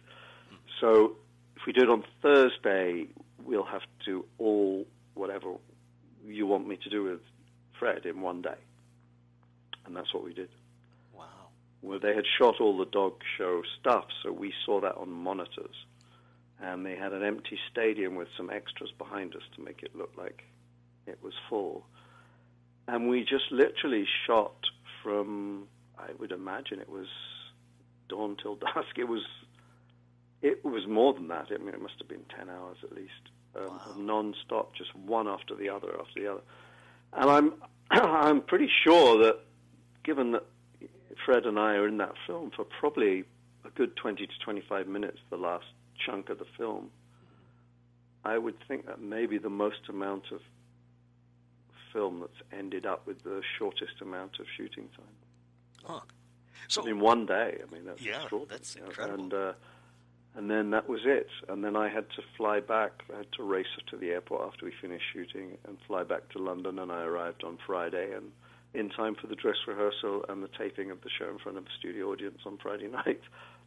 So 0.80 1.16
if 1.56 1.62
we 1.66 1.72
do 1.72 1.82
it 1.82 1.90
on 1.90 2.04
Thursday, 2.22 3.06
we'll 3.44 3.64
have 3.64 3.82
to 3.82 4.04
do 4.04 4.24
all 4.38 4.86
whatever 5.14 5.52
you 6.26 6.46
want 6.46 6.66
me 6.66 6.78
to 6.82 6.90
do 6.90 7.04
with 7.04 7.20
Fred 7.78 8.06
in 8.06 8.20
one 8.20 8.42
day. 8.42 8.58
And 9.86 9.94
that's 9.94 10.12
what 10.14 10.24
we 10.24 10.32
did. 10.32 10.48
Wow. 11.14 11.24
Well, 11.82 11.98
they 11.98 12.14
had 12.14 12.24
shot 12.38 12.60
all 12.60 12.78
the 12.78 12.86
dog 12.86 13.14
show 13.36 13.62
stuff, 13.80 14.04
so 14.22 14.32
we 14.32 14.52
saw 14.64 14.80
that 14.80 14.96
on 14.96 15.10
monitors. 15.10 15.74
And 16.62 16.84
they 16.84 16.94
had 16.94 17.12
an 17.12 17.24
empty 17.24 17.58
stadium 17.70 18.16
with 18.16 18.28
some 18.36 18.50
extras 18.50 18.90
behind 18.98 19.34
us 19.34 19.42
to 19.56 19.62
make 19.62 19.82
it 19.82 19.96
look 19.96 20.12
like 20.16 20.44
it 21.06 21.18
was 21.22 21.32
full. 21.48 21.86
And 22.86 23.08
we 23.08 23.20
just 23.20 23.50
literally 23.50 24.06
shot 24.26 24.56
from, 25.02 25.68
I 25.98 26.10
would 26.18 26.32
imagine 26.32 26.80
it 26.80 26.88
was 26.88 27.06
dawn 28.08 28.36
till 28.40 28.56
dusk. 28.74 28.98
It 28.98 29.08
was, 29.08 29.22
it 30.42 30.64
was 30.64 30.86
more 30.86 31.12
than 31.14 31.28
that. 31.28 31.48
I 31.52 31.58
mean, 31.58 31.74
it 31.74 31.82
must 31.82 31.94
have 31.98 32.08
been 32.08 32.24
10 32.36 32.48
hours 32.48 32.76
at 32.82 32.92
least, 32.92 33.12
um, 33.56 33.80
of 33.86 33.96
non-stop, 33.96 34.74
just 34.74 34.94
one 34.96 35.28
after 35.28 35.54
the 35.54 35.68
other 35.68 35.94
after 36.00 36.20
the 36.20 36.30
other. 36.32 36.40
And 37.12 37.30
I'm, 37.30 37.52
I'm 37.90 38.40
pretty 38.42 38.70
sure 38.84 39.22
that 39.24 39.40
given 40.04 40.32
that 40.32 40.44
Fred 41.26 41.44
and 41.46 41.58
I 41.58 41.74
are 41.74 41.86
in 41.86 41.98
that 41.98 42.14
film 42.26 42.50
for 42.54 42.64
probably 42.64 43.24
a 43.64 43.70
good 43.74 43.96
20 43.96 44.26
to 44.26 44.32
25 44.42 44.86
minutes, 44.86 45.18
the 45.28 45.36
last 45.36 45.66
chunk 46.06 46.30
of 46.30 46.38
the 46.38 46.46
film, 46.56 46.90
I 48.24 48.38
would 48.38 48.56
think 48.66 48.86
that 48.86 49.00
maybe 49.00 49.38
the 49.38 49.50
most 49.50 49.88
amount 49.88 50.24
of 50.32 50.40
film 51.92 52.20
that's 52.20 52.40
ended 52.52 52.86
up 52.86 53.06
with 53.06 53.22
the 53.24 53.42
shortest 53.58 54.00
amount 54.00 54.38
of 54.38 54.46
shooting 54.56 54.88
time. 54.96 55.06
Huh. 55.84 56.00
So 56.68 56.86
in 56.86 57.00
one 57.00 57.26
day. 57.26 57.58
I 57.66 57.74
mean, 57.74 57.84
that's 57.84 58.00
Yeah, 58.00 58.20
extraordinary. 58.20 58.58
that's 58.58 58.76
incredible. 58.76 59.22
And 59.24 59.34
uh, 59.34 59.52
and 60.36 60.50
then 60.50 60.70
that 60.70 60.88
was 60.88 61.00
it. 61.04 61.28
And 61.48 61.64
then 61.64 61.76
I 61.76 61.88
had 61.88 62.08
to 62.16 62.22
fly 62.36 62.60
back. 62.60 63.02
I 63.12 63.18
had 63.18 63.32
to 63.36 63.42
race 63.42 63.66
to 63.90 63.96
the 63.96 64.10
airport 64.10 64.46
after 64.46 64.64
we 64.66 64.72
finished 64.80 65.04
shooting 65.12 65.58
and 65.66 65.76
fly 65.86 66.04
back 66.04 66.28
to 66.30 66.38
London. 66.38 66.78
And 66.78 66.90
I 66.92 67.02
arrived 67.02 67.42
on 67.44 67.58
Friday 67.66 68.12
and 68.14 68.30
in 68.72 68.88
time 68.88 69.16
for 69.20 69.26
the 69.26 69.34
dress 69.34 69.56
rehearsal 69.66 70.24
and 70.28 70.42
the 70.44 70.48
taping 70.56 70.90
of 70.92 71.00
the 71.02 71.10
show 71.10 71.28
in 71.28 71.38
front 71.38 71.58
of 71.58 71.64
a 71.64 71.70
studio 71.78 72.12
audience 72.12 72.38
on 72.46 72.56
Friday 72.58 72.86
night. 73.04 73.20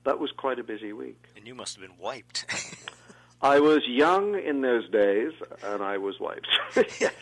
That 0.06 0.20
was 0.20 0.32
quite 0.32 0.60
a 0.60 0.64
busy 0.64 0.94
week. 0.94 1.22
and 1.36 1.46
you 1.48 1.56
must 1.56 1.76
have 1.78 1.88
been 1.88 1.98
wiped. 1.98 2.46
I 3.42 3.60
was 3.60 3.82
young 3.86 4.40
in 4.40 4.62
those 4.62 4.90
days, 4.90 5.34
and 5.64 5.84
I 5.84 5.98
was 5.98 6.18
wiped. 6.22 6.48
yes, 7.02 7.14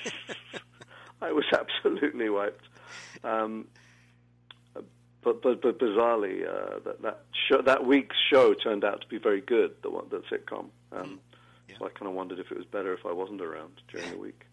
I 1.22 1.32
was 1.32 1.46
absolutely 1.52 2.30
wiped. 2.30 2.64
Um, 3.24 3.66
but, 5.24 5.42
but 5.42 5.62
but 5.62 5.80
bizarrely, 5.80 6.48
uh, 6.48 6.80
that 6.86 7.02
that 7.02 7.20
show, 7.48 7.62
that 7.62 7.86
week's 7.86 8.16
show 8.32 8.54
turned 8.54 8.84
out 8.84 9.02
to 9.02 9.08
be 9.08 9.18
very 9.18 9.42
good. 9.42 9.72
The 9.84 9.90
one, 9.90 10.06
the 10.10 10.22
sitcom. 10.32 10.66
Um, 10.92 11.20
Yeah. 11.70 11.78
So 11.80 11.86
I 11.86 11.90
kind 11.90 12.08
of 12.10 12.14
wondered 12.14 12.40
if 12.40 12.52
it 12.52 12.58
was 12.58 12.66
better 12.66 12.94
if 12.94 13.06
I 13.06 13.14
wasn't 13.14 13.42
around 13.42 13.74
during 13.92 14.10
the 14.12 14.18
week. 14.18 14.46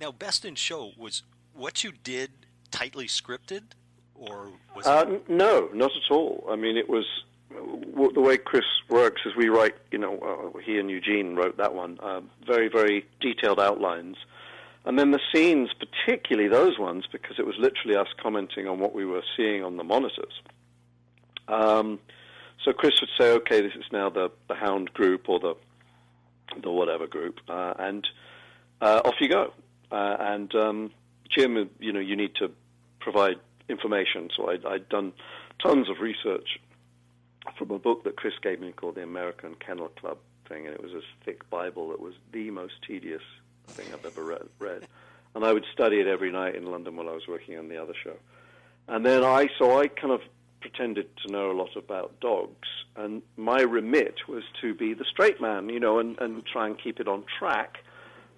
now, 0.00 0.12
Best 0.12 0.44
in 0.44 0.54
Show 0.54 0.92
was 0.96 1.22
what 1.54 1.82
you 1.82 1.92
did 2.04 2.30
tightly 2.70 3.06
scripted, 3.06 3.62
or 4.14 4.50
was 4.76 4.86
Uh, 4.86 5.04
it? 5.08 5.28
no, 5.28 5.68
not 5.72 5.90
at 5.90 6.10
all. 6.14 6.46
I 6.48 6.56
mean, 6.56 6.76
it 6.76 6.88
was 6.88 7.06
the 7.50 8.20
way 8.20 8.36
Chris 8.38 8.64
works 8.88 9.22
is 9.26 9.34
we 9.34 9.48
write. 9.48 9.74
You 9.90 9.98
know, 9.98 10.52
uh, 10.54 10.58
he 10.60 10.78
and 10.78 10.88
Eugene 10.90 11.34
wrote 11.34 11.56
that 11.56 11.74
one. 11.74 11.98
Uh, 12.00 12.20
very, 12.46 12.68
very 12.68 13.04
detailed 13.20 13.58
outlines, 13.58 14.16
and 14.84 14.98
then 14.98 15.10
the 15.10 15.20
scenes, 15.32 15.70
particularly 15.78 16.48
those 16.48 16.78
ones, 16.78 17.04
because 17.10 17.38
it 17.38 17.46
was 17.46 17.56
literally 17.58 17.96
us 17.96 18.08
commenting 18.22 18.66
on 18.66 18.78
what 18.78 18.94
we 18.94 19.04
were 19.04 19.22
seeing 19.36 19.62
on 19.62 19.76
the 19.76 19.84
monitors. 19.84 20.40
Um, 21.48 21.98
so 22.64 22.72
Chris 22.72 23.00
would 23.00 23.10
say, 23.18 23.32
"Okay, 23.32 23.60
this 23.60 23.74
is 23.74 23.84
now 23.92 24.10
the 24.10 24.30
the 24.48 24.54
Hound 24.54 24.92
group 24.92 25.28
or 25.28 25.38
the 25.38 25.54
the 26.62 26.70
whatever 26.70 27.06
group," 27.06 27.40
uh, 27.48 27.74
and 27.78 28.06
uh, 28.80 29.00
off 29.04 29.14
you 29.20 29.28
go. 29.28 29.52
Uh, 29.90 30.16
and 30.20 30.54
um, 30.54 30.90
Jim, 31.28 31.68
you 31.78 31.92
know, 31.92 32.00
you 32.00 32.16
need 32.16 32.34
to 32.36 32.50
provide 33.00 33.36
information. 33.68 34.30
So 34.36 34.50
I'd, 34.50 34.64
I'd 34.64 34.88
done 34.88 35.12
tons 35.62 35.88
of 35.88 36.00
research 36.00 36.60
from 37.58 37.70
a 37.70 37.78
book 37.78 38.04
that 38.04 38.16
Chris 38.16 38.34
gave 38.42 38.60
me 38.60 38.72
called 38.72 38.96
the 38.96 39.02
American 39.02 39.54
Kennel 39.54 39.88
Club 39.88 40.18
thing, 40.48 40.66
and 40.66 40.74
it 40.74 40.82
was 40.82 40.92
a 40.92 41.00
thick 41.24 41.48
Bible 41.50 41.88
that 41.90 42.00
was 42.00 42.14
the 42.32 42.50
most 42.50 42.74
tedious 42.86 43.22
thing 43.70 43.86
I've 43.92 44.04
ever 44.04 44.24
read. 44.24 44.48
read. 44.58 44.86
And 45.32 45.44
I 45.44 45.52
would 45.52 45.64
study 45.72 46.00
it 46.00 46.08
every 46.08 46.32
night 46.32 46.56
in 46.56 46.66
London 46.66 46.96
while 46.96 47.08
I 47.08 47.12
was 47.12 47.28
working 47.28 47.56
on 47.56 47.68
the 47.68 47.80
other 47.80 47.94
show. 48.02 48.16
And 48.88 49.06
then 49.06 49.22
I, 49.22 49.46
so 49.60 49.78
I 49.78 49.86
kind 49.86 50.12
of 50.12 50.22
pretended 50.60 51.08
to 51.24 51.32
know 51.32 51.52
a 51.52 51.54
lot 51.54 51.76
about 51.76 52.18
dogs, 52.20 52.68
and 52.96 53.22
my 53.36 53.60
remit 53.60 54.16
was 54.28 54.42
to 54.60 54.74
be 54.74 54.92
the 54.92 55.04
straight 55.04 55.40
man, 55.40 55.68
you 55.68 55.78
know, 55.78 56.00
and, 56.00 56.18
and 56.20 56.44
try 56.44 56.66
and 56.66 56.76
keep 56.76 56.98
it 56.98 57.06
on 57.06 57.22
track, 57.38 57.78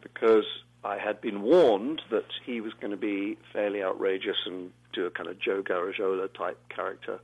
because 0.02 0.44
I 0.84 0.98
had 0.98 1.20
been 1.20 1.42
warned 1.42 2.02
that 2.10 2.26
he 2.44 2.60
was 2.60 2.72
going 2.74 2.90
to 2.90 2.96
be 2.96 3.38
fairly 3.52 3.82
outrageous 3.82 4.36
and 4.46 4.70
do 4.92 5.06
a 5.06 5.10
kind 5.10 5.28
of 5.28 5.38
Joe 5.38 5.62
Garagiola 5.62 6.32
type 6.34 6.58
character, 6.68 7.20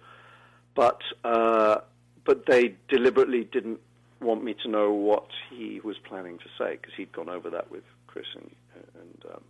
but 0.74 1.02
uh, 1.24 1.78
but 2.24 2.46
they 2.46 2.74
deliberately 2.88 3.44
didn't 3.44 3.80
want 4.20 4.44
me 4.44 4.54
to 4.62 4.68
know 4.68 4.92
what 4.92 5.28
he 5.50 5.80
was 5.80 5.96
planning 5.98 6.38
to 6.38 6.44
say 6.58 6.72
because 6.76 6.92
he'd 6.96 7.12
gone 7.12 7.28
over 7.28 7.50
that 7.50 7.70
with 7.70 7.84
Chris 8.18 8.26
and 8.34 8.50
and, 9.00 9.24
um, 9.32 9.44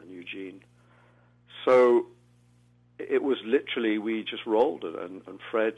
and 0.00 0.10
Eugene. 0.10 0.60
So 1.64 2.06
it 2.98 3.22
was 3.22 3.38
literally 3.44 3.98
we 3.98 4.22
just 4.22 4.46
rolled 4.46 4.84
it, 4.84 4.94
and, 4.94 5.22
and 5.26 5.40
Fred 5.50 5.74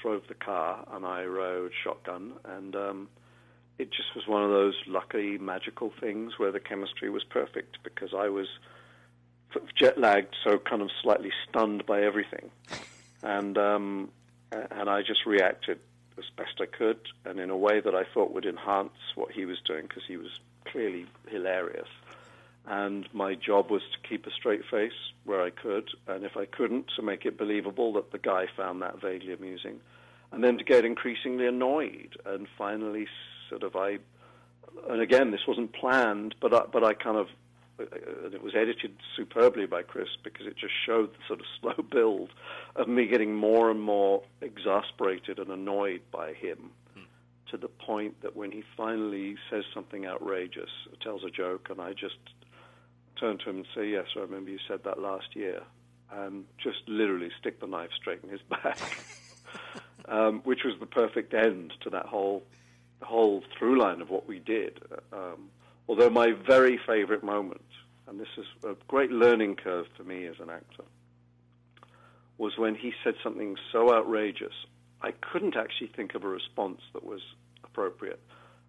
drove 0.00 0.22
the 0.28 0.34
car, 0.34 0.86
and 0.92 1.04
I 1.04 1.24
rode 1.24 1.72
shotgun, 1.82 2.34
and 2.44 2.76
um, 2.76 3.08
it 3.78 3.90
just 3.90 4.14
was 4.14 4.28
one 4.28 4.44
of 4.44 4.50
those 4.50 4.74
lucky, 4.86 5.38
magical 5.38 5.92
things 6.00 6.34
where 6.38 6.52
the 6.52 6.60
chemistry 6.60 7.10
was 7.10 7.24
perfect 7.24 7.78
because 7.82 8.14
I 8.16 8.28
was 8.28 8.46
jet 9.76 9.98
lagged, 9.98 10.36
so 10.44 10.58
kind 10.58 10.82
of 10.82 10.90
slightly 11.02 11.32
stunned 11.48 11.84
by 11.86 12.02
everything, 12.02 12.50
and 13.22 13.58
um, 13.58 14.10
and 14.52 14.88
I 14.88 15.02
just 15.02 15.26
reacted 15.26 15.80
as 16.16 16.24
best 16.36 16.60
I 16.60 16.66
could, 16.66 17.00
and 17.24 17.40
in 17.40 17.50
a 17.50 17.56
way 17.56 17.80
that 17.80 17.94
I 17.94 18.04
thought 18.04 18.32
would 18.32 18.46
enhance 18.46 18.92
what 19.16 19.32
he 19.32 19.44
was 19.46 19.58
doing 19.66 19.82
because 19.82 20.04
he 20.06 20.16
was 20.16 20.30
clearly 20.64 21.06
hilarious. 21.28 21.88
And 22.66 23.06
my 23.12 23.34
job 23.34 23.70
was 23.70 23.82
to 23.92 24.08
keep 24.08 24.26
a 24.26 24.30
straight 24.30 24.62
face 24.70 24.92
where 25.24 25.42
I 25.42 25.50
could, 25.50 25.90
and 26.06 26.24
if 26.24 26.36
I 26.36 26.46
couldn't, 26.46 26.86
to 26.96 27.02
make 27.02 27.26
it 27.26 27.36
believable 27.36 27.92
that 27.94 28.10
the 28.10 28.18
guy 28.18 28.46
found 28.56 28.80
that 28.82 29.00
vaguely 29.00 29.34
amusing, 29.34 29.80
and 30.32 30.42
then 30.42 30.56
to 30.58 30.64
get 30.64 30.84
increasingly 30.84 31.46
annoyed, 31.46 32.16
and 32.24 32.46
finally, 32.56 33.06
sort 33.50 33.62
of, 33.62 33.76
I, 33.76 33.98
and 34.88 35.00
again, 35.02 35.30
this 35.30 35.46
wasn't 35.46 35.74
planned, 35.74 36.34
but 36.40 36.54
I, 36.54 36.62
but 36.72 36.82
I 36.82 36.94
kind 36.94 37.18
of, 37.18 37.28
and 37.78 38.32
it 38.32 38.42
was 38.42 38.54
edited 38.54 38.96
superbly 39.14 39.66
by 39.66 39.82
Chris 39.82 40.08
because 40.22 40.46
it 40.46 40.56
just 40.56 40.72
showed 40.86 41.12
the 41.12 41.18
sort 41.26 41.40
of 41.40 41.46
slow 41.60 41.84
build 41.84 42.30
of 42.76 42.88
me 42.88 43.06
getting 43.06 43.34
more 43.34 43.70
and 43.70 43.80
more 43.80 44.22
exasperated 44.40 45.38
and 45.38 45.50
annoyed 45.50 46.00
by 46.10 46.32
him 46.32 46.70
to 47.50 47.56
the 47.56 47.68
point 47.68 48.20
that 48.22 48.36
when 48.36 48.50
he 48.50 48.62
finally 48.76 49.36
says 49.50 49.64
something 49.72 50.06
outrageous, 50.06 50.70
tells 51.02 51.24
a 51.24 51.30
joke, 51.30 51.68
and 51.70 51.80
I 51.80 51.92
just 51.92 52.18
turn 53.18 53.38
to 53.38 53.50
him 53.50 53.56
and 53.56 53.66
say, 53.74 53.88
"Yes, 53.88 54.06
I 54.16 54.20
remember 54.20 54.50
you 54.50 54.58
said 54.66 54.84
that 54.84 54.98
last 54.98 55.36
year," 55.36 55.62
and 56.10 56.46
just 56.58 56.88
literally 56.88 57.30
stick 57.38 57.60
the 57.60 57.66
knife 57.66 57.90
straight 57.92 58.22
in 58.22 58.30
his 58.30 58.42
back, 58.48 58.78
um, 60.06 60.40
which 60.44 60.64
was 60.64 60.74
the 60.80 60.86
perfect 60.86 61.34
end 61.34 61.72
to 61.82 61.90
that 61.90 62.06
whole 62.06 62.44
whole 63.02 63.42
through 63.58 63.78
line 63.78 64.00
of 64.00 64.10
what 64.10 64.26
we 64.26 64.38
did. 64.38 64.80
Um, 65.12 65.50
although 65.88 66.10
my 66.10 66.32
very 66.32 66.78
favorite 66.86 67.22
moment, 67.22 67.64
and 68.06 68.18
this 68.18 68.28
is 68.36 68.46
a 68.64 68.74
great 68.88 69.10
learning 69.10 69.56
curve 69.56 69.86
for 69.96 70.04
me 70.04 70.26
as 70.26 70.36
an 70.40 70.50
actor, 70.50 70.84
was 72.38 72.56
when 72.58 72.74
he 72.74 72.92
said 73.04 73.14
something 73.22 73.56
so 73.70 73.94
outrageous, 73.94 74.54
I 75.04 75.12
couldn't 75.20 75.54
actually 75.54 75.88
think 75.88 76.14
of 76.14 76.24
a 76.24 76.28
response 76.28 76.80
that 76.94 77.04
was 77.04 77.20
appropriate. 77.62 78.20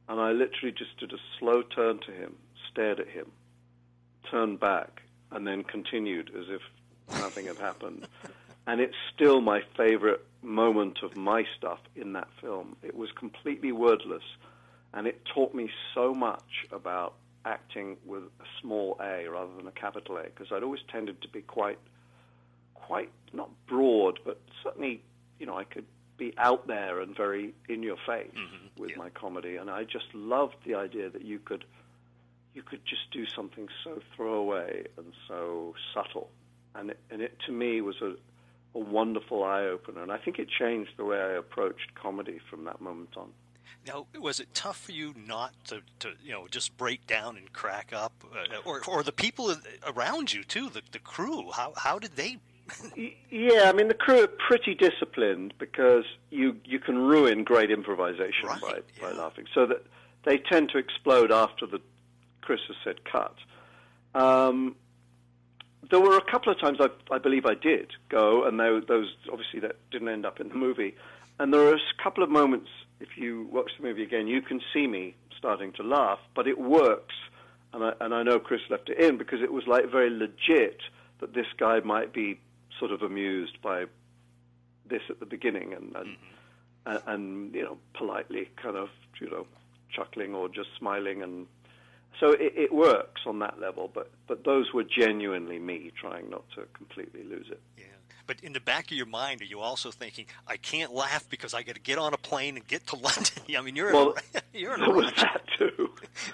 And 0.09 0.19
I 0.19 0.33
literally 0.33 0.73
just 0.77 0.97
did 0.99 1.13
a 1.13 1.17
slow 1.39 1.61
turn 1.61 1.99
to 1.99 2.11
him, 2.11 2.35
stared 2.69 2.99
at 2.99 3.07
him, 3.07 3.31
turned 4.29 4.59
back, 4.59 5.03
and 5.31 5.47
then 5.47 5.63
continued 5.63 6.31
as 6.37 6.47
if 6.49 6.61
nothing 7.21 7.45
had 7.47 7.57
happened. 7.57 8.07
And 8.67 8.81
it's 8.81 8.95
still 9.13 9.41
my 9.41 9.61
favorite 9.77 10.25
moment 10.41 11.03
of 11.03 11.15
my 11.15 11.43
stuff 11.55 11.77
in 11.95 12.13
that 12.13 12.27
film. 12.41 12.75
It 12.81 12.95
was 12.95 13.11
completely 13.11 13.71
wordless, 13.71 14.23
and 14.91 15.05
it 15.05 15.23
taught 15.23 15.53
me 15.53 15.69
so 15.93 16.15
much 16.15 16.65
about 16.71 17.13
acting 17.45 17.97
with 18.07 18.23
a 18.23 18.45
small 18.59 18.97
A 18.99 19.27
rather 19.27 19.55
than 19.55 19.67
a 19.67 19.71
capital 19.71 20.17
A 20.17 20.23
because 20.23 20.47
I'd 20.51 20.63
always 20.63 20.81
tended 20.91 21.21
to 21.21 21.27
be 21.27 21.43
quite, 21.43 21.77
quite 22.73 23.11
not 23.33 23.51
broad, 23.67 24.17
but 24.25 24.41
certainly, 24.63 25.03
you 25.37 25.45
know, 25.45 25.55
I 25.55 25.63
could 25.63 25.85
be 26.17 26.33
out 26.37 26.67
there 26.67 26.99
and 27.01 27.15
very 27.15 27.53
in 27.67 27.83
your 27.83 27.97
face 28.05 28.31
Mhm, 28.33 28.79
with 28.79 28.91
yeah. 28.91 28.97
my 28.97 29.09
comedy, 29.09 29.57
and 29.57 29.69
I 29.69 29.83
just 29.83 30.13
loved 30.13 30.55
the 30.65 30.75
idea 30.75 31.09
that 31.09 31.23
you 31.23 31.39
could, 31.39 31.65
you 32.53 32.63
could 32.63 32.85
just 32.85 33.11
do 33.11 33.25
something 33.25 33.67
so 33.83 34.01
throwaway 34.15 34.85
and 34.97 35.13
so 35.27 35.75
subtle, 35.93 36.29
and 36.73 36.91
it, 36.91 36.99
and 37.09 37.21
it 37.21 37.37
to 37.47 37.51
me 37.51 37.81
was 37.81 38.01
a, 38.01 38.15
a 38.75 38.79
wonderful 38.79 39.43
eye 39.43 39.63
opener, 39.65 40.01
and 40.03 40.11
I 40.11 40.17
think 40.17 40.39
it 40.39 40.47
changed 40.49 40.91
the 40.97 41.05
way 41.05 41.17
I 41.19 41.31
approached 41.33 41.93
comedy 41.95 42.39
from 42.49 42.63
that 42.65 42.79
moment 42.81 43.17
on. 43.17 43.31
Now, 43.85 44.07
was 44.19 44.39
it 44.39 44.53
tough 44.55 44.79
for 44.81 44.93
you 44.93 45.13
not 45.15 45.53
to, 45.65 45.81
to 45.99 46.13
you 46.23 46.31
know, 46.31 46.47
just 46.49 46.75
break 46.75 47.05
down 47.05 47.37
and 47.37 47.51
crack 47.53 47.93
up, 47.93 48.13
uh, 48.33 48.55
or 48.65 48.81
or 48.87 49.03
the 49.03 49.11
people 49.11 49.55
around 49.85 50.33
you 50.33 50.43
too, 50.43 50.69
the 50.69 50.81
the 50.91 50.97
crew? 50.99 51.51
How 51.51 51.73
how 51.77 51.99
did 51.99 52.15
they? 52.15 52.37
Yeah, 53.29 53.69
I 53.69 53.73
mean 53.73 53.87
the 53.87 53.93
crew 53.93 54.23
are 54.23 54.27
pretty 54.27 54.73
disciplined 54.73 55.53
because 55.59 56.05
you 56.31 56.57
you 56.65 56.79
can 56.79 56.97
ruin 56.97 57.43
great 57.43 57.69
improvisation 57.69 58.47
Right, 58.47 58.61
by 58.61 58.79
by 59.01 59.11
laughing. 59.11 59.45
So 59.53 59.65
that 59.67 59.85
they 60.23 60.37
tend 60.37 60.69
to 60.69 60.77
explode 60.77 61.31
after 61.31 61.67
the 61.67 61.79
Chris 62.41 62.61
has 62.67 62.77
said 62.83 63.05
cut. 63.05 63.35
Um, 64.15 64.75
there 65.89 65.99
were 65.99 66.17
a 66.17 66.31
couple 66.31 66.51
of 66.51 66.59
times 66.59 66.79
I, 66.79 66.89
I 67.13 67.17
believe 67.19 67.45
I 67.45 67.53
did 67.53 67.91
go, 68.09 68.45
and 68.45 68.59
those, 68.59 68.83
those 68.87 69.15
obviously 69.31 69.59
that 69.59 69.75
didn't 69.91 70.09
end 70.09 70.25
up 70.25 70.39
in 70.39 70.49
the 70.49 70.55
movie. 70.55 70.95
And 71.39 71.53
there 71.53 71.61
are 71.67 71.75
a 71.75 72.03
couple 72.03 72.23
of 72.23 72.29
moments 72.29 72.69
if 72.99 73.17
you 73.17 73.47
watch 73.51 73.71
the 73.77 73.83
movie 73.83 74.03
again, 74.03 74.27
you 74.27 74.41
can 74.41 74.61
see 74.73 74.87
me 74.87 75.15
starting 75.37 75.73
to 75.73 75.83
laugh, 75.83 76.19
but 76.33 76.47
it 76.47 76.59
works. 76.59 77.15
And 77.73 77.83
I, 77.83 77.93
and 77.99 78.13
I 78.13 78.23
know 78.23 78.39
Chris 78.39 78.61
left 78.69 78.89
it 78.89 78.99
in 78.99 79.17
because 79.17 79.41
it 79.41 79.51
was 79.51 79.67
like 79.67 79.91
very 79.91 80.09
legit 80.09 80.79
that 81.19 81.33
this 81.33 81.47
guy 81.57 81.81
might 81.81 82.13
be 82.13 82.39
sort 82.79 82.91
of 82.91 83.01
amused 83.01 83.61
by 83.61 83.85
this 84.87 85.01
at 85.09 85.19
the 85.19 85.25
beginning 85.25 85.73
and 85.73 85.95
and, 85.95 86.15
and, 86.85 87.01
and 87.07 87.55
you 87.55 87.63
know 87.63 87.77
politely 87.93 88.49
kind 88.61 88.75
of 88.77 88.89
you 89.19 89.29
know 89.29 89.45
chuckling 89.91 90.33
or 90.35 90.47
just 90.49 90.69
smiling 90.77 91.21
and 91.23 91.47
so 92.19 92.31
it, 92.31 92.53
it 92.55 92.73
works 92.73 93.21
on 93.25 93.39
that 93.39 93.59
level. 93.59 93.89
But 93.93 94.11
but 94.27 94.43
those 94.45 94.73
were 94.73 94.83
genuinely 94.85 95.59
me 95.59 95.91
trying 95.99 96.29
not 96.29 96.43
to 96.55 96.63
completely 96.73 97.23
lose 97.23 97.47
it. 97.51 97.61
Yeah. 97.77 97.83
But 98.27 98.39
in 98.41 98.53
the 98.53 98.59
back 98.59 98.85
of 98.85 98.97
your 98.97 99.05
mind, 99.05 99.41
are 99.41 99.45
you 99.45 99.59
also 99.59 99.91
thinking, 99.91 100.25
I 100.47 100.57
can't 100.57 100.91
laugh 100.91 101.29
because 101.29 101.53
I 101.53 101.61
got 101.61 101.75
to 101.75 101.81
get 101.81 101.99
on 101.99 102.11
a 102.15 102.17
plane 102.17 102.55
and 102.55 102.65
get 102.67 102.87
to 102.87 102.95
London? 102.95 103.43
I 103.55 103.61
mean, 103.61 103.75
you're 103.75 103.93
Well, 103.93 104.13
in 104.13 104.17
a, 104.33 104.41
you're 104.57 104.73
in 104.73 104.79
there 104.79 104.89
was 104.89 105.11
that 105.17 105.41
too. 105.59 105.91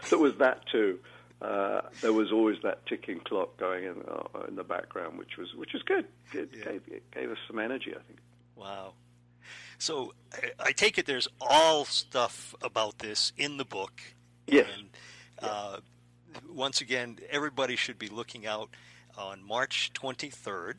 there 0.09 0.19
was 0.19 0.35
that 0.37 0.61
too. 0.71 0.99
Uh, 1.41 1.81
there 2.01 2.13
was 2.13 2.31
always 2.31 2.57
that 2.63 2.85
ticking 2.85 3.19
clock 3.19 3.57
going 3.57 3.83
in 3.85 3.95
uh, 4.07 4.43
in 4.47 4.55
the 4.55 4.63
background, 4.63 5.17
which 5.17 5.37
was 5.37 5.53
which 5.55 5.73
was 5.73 5.81
good. 5.83 6.05
It 6.33 6.49
Yeah. 6.55 6.63
gave 6.65 6.81
it 6.87 7.03
gave 7.11 7.31
us 7.31 7.37
some 7.47 7.57
energy, 7.59 7.91
I 7.91 8.01
think. 8.07 8.19
Wow. 8.55 8.93
So 9.79 10.13
I, 10.33 10.67
I 10.67 10.71
take 10.71 10.97
it 10.99 11.05
there's 11.07 11.27
all 11.39 11.85
stuff 11.85 12.53
about 12.61 12.99
this 12.99 13.33
in 13.37 13.57
the 13.57 13.65
book. 13.65 14.01
Yes. 14.45 14.67
And 14.77 14.89
uh, 15.41 15.77
once 16.47 16.81
again, 16.81 17.17
everybody 17.31 17.75
should 17.75 17.97
be 17.97 18.07
looking 18.07 18.45
out 18.45 18.69
on 19.17 19.43
March 19.43 19.91
23rd. 19.93 20.75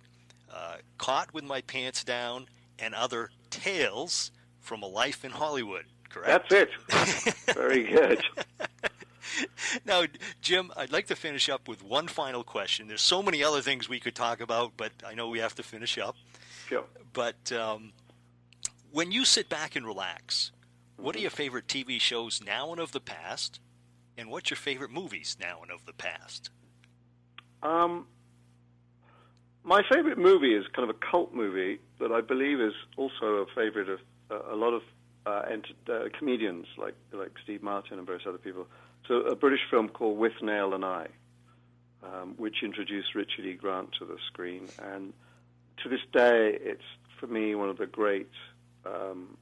Uh, 0.54 0.76
Caught 0.98 1.34
with 1.34 1.42
My 1.44 1.62
Pants 1.62 2.04
Down 2.04 2.46
and 2.78 2.94
Other 2.94 3.30
Tales 3.50 4.30
from 4.60 4.82
a 4.82 4.86
Life 4.86 5.24
in 5.24 5.30
Hollywood, 5.32 5.86
correct? 6.08 6.50
That's 6.50 7.26
it. 7.26 7.34
Very 7.54 7.84
good. 7.84 8.22
now, 9.84 10.04
Jim, 10.40 10.70
I'd 10.76 10.92
like 10.92 11.06
to 11.08 11.16
finish 11.16 11.48
up 11.48 11.68
with 11.68 11.82
one 11.82 12.08
final 12.08 12.44
question. 12.44 12.88
There's 12.88 13.02
so 13.02 13.22
many 13.22 13.42
other 13.42 13.60
things 13.62 13.88
we 13.88 14.00
could 14.00 14.14
talk 14.14 14.40
about, 14.40 14.72
but 14.76 14.92
I 15.06 15.14
know 15.14 15.28
we 15.28 15.38
have 15.40 15.54
to 15.56 15.62
finish 15.62 15.98
up. 15.98 16.16
Sure. 16.66 16.84
But 17.12 17.52
um, 17.52 17.92
when 18.90 19.12
you 19.12 19.24
sit 19.24 19.48
back 19.48 19.76
and 19.76 19.86
relax, 19.86 20.52
what 20.96 21.16
are 21.16 21.18
Mm-hmm. 21.18 21.22
your 21.22 21.30
favorite 21.30 21.66
TV 21.66 22.00
shows 22.00 22.40
now 22.44 22.72
and 22.72 22.80
of 22.80 22.92
the 22.92 23.00
past? 23.00 23.60
And 24.16 24.30
what's 24.30 24.50
your 24.50 24.58
favorite 24.58 24.90
movies 24.90 25.36
now 25.40 25.60
and 25.62 25.70
of 25.70 25.86
the 25.86 25.92
past? 25.94 26.50
Um, 27.62 28.06
my 29.64 29.82
favorite 29.92 30.18
movie 30.18 30.54
is 30.54 30.64
kind 30.74 30.88
of 30.88 30.96
a 30.96 30.98
cult 31.10 31.32
movie 31.34 31.78
that 32.00 32.10
I 32.12 32.20
believe 32.20 32.60
is 32.60 32.74
also 32.96 33.26
a 33.26 33.46
favorite 33.54 33.88
of 33.88 34.00
uh, 34.30 34.52
a 34.52 34.56
lot 34.56 34.72
of 34.74 34.82
uh, 35.26 35.42
ent- 35.50 35.66
uh, 35.88 36.08
comedians 36.18 36.66
like 36.76 36.94
like 37.12 37.30
Steve 37.44 37.62
Martin 37.62 37.98
and 37.98 38.06
various 38.06 38.26
other 38.26 38.38
people. 38.38 38.66
So 39.12 39.18
a 39.18 39.36
British 39.36 39.60
film 39.70 39.90
called 39.90 40.16
With 40.16 40.32
Nail 40.40 40.72
and 40.72 40.86
I, 40.86 41.06
um, 42.02 42.32
which 42.38 42.62
introduced 42.62 43.14
Richard 43.14 43.44
E. 43.44 43.52
Grant 43.52 43.90
to 43.98 44.06
the 44.06 44.16
screen, 44.28 44.70
and 44.78 45.12
to 45.82 45.90
this 45.90 46.00
day, 46.14 46.56
it's 46.58 46.80
for 47.20 47.26
me 47.26 47.54
one 47.54 47.68
of 47.68 47.76
the 47.76 47.84
great 47.84 48.30
um, 48.86 49.36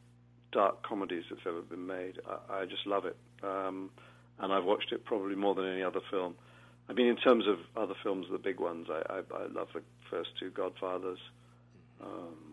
dark 0.51 0.83
comedies 0.83 1.23
that's 1.31 1.43
ever 1.47 1.61
been 1.61 1.87
made. 1.87 2.19
I, 2.29 2.63
I 2.63 2.65
just 2.65 2.85
love 2.85 3.05
it, 3.05 3.17
um, 3.45 3.91
and 4.41 4.53
I've 4.53 4.65
watched 4.65 4.91
it 4.91 5.05
probably 5.05 5.37
more 5.37 5.55
than 5.55 5.67
any 5.67 5.85
other 5.85 6.01
film. 6.11 6.35
I 6.89 6.93
mean, 6.93 7.07
in 7.07 7.17
terms 7.17 7.45
of 7.47 7.59
other 7.77 7.95
films, 8.03 8.27
the 8.29 8.39
big 8.39 8.59
ones, 8.59 8.89
I, 8.91 9.03
I, 9.09 9.19
I 9.19 9.47
love 9.53 9.69
the 9.73 9.83
first 10.11 10.31
two 10.41 10.51
Godfathers. 10.51 11.21
Um, 12.03 12.50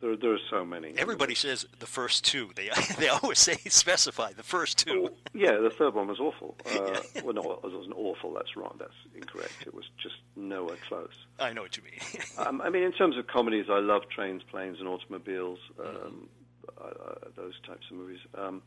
there, 0.00 0.16
there 0.16 0.32
are 0.32 0.38
so 0.48 0.64
many. 0.64 0.94
Everybody 0.96 1.34
says 1.34 1.66
the 1.78 1.86
first 1.86 2.24
two. 2.24 2.50
They 2.56 2.70
they 2.98 3.08
always 3.08 3.38
say 3.38 3.54
specify 3.68 4.32
the 4.32 4.42
first 4.42 4.78
two. 4.78 5.10
Yeah, 5.34 5.56
the 5.58 5.70
third 5.70 5.94
one 5.94 6.08
was 6.08 6.20
awful. 6.20 6.56
Uh, 6.70 7.00
well, 7.24 7.34
no, 7.34 7.42
it 7.52 7.62
wasn't 7.62 7.92
awful. 7.96 8.32
That's 8.32 8.56
wrong. 8.56 8.74
That's 8.78 8.94
incorrect. 9.14 9.52
It 9.66 9.74
was 9.74 9.84
just 10.02 10.14
nowhere 10.36 10.76
close. 10.88 11.12
I 11.38 11.52
know 11.52 11.62
what 11.62 11.76
you 11.76 11.82
mean. 11.82 12.00
Um, 12.38 12.60
I 12.62 12.70
mean, 12.70 12.82
in 12.84 12.92
terms 12.92 13.16
of 13.18 13.26
comedies, 13.26 13.66
I 13.68 13.80
love 13.80 14.02
Trains, 14.08 14.42
Planes, 14.50 14.78
and 14.78 14.88
Automobiles. 14.88 15.58
Um, 15.78 16.28
I, 16.80 16.86
I, 16.86 17.14
those 17.36 17.54
types 17.66 17.86
of 17.90 17.96
movies. 17.96 18.20
Um, 18.34 18.62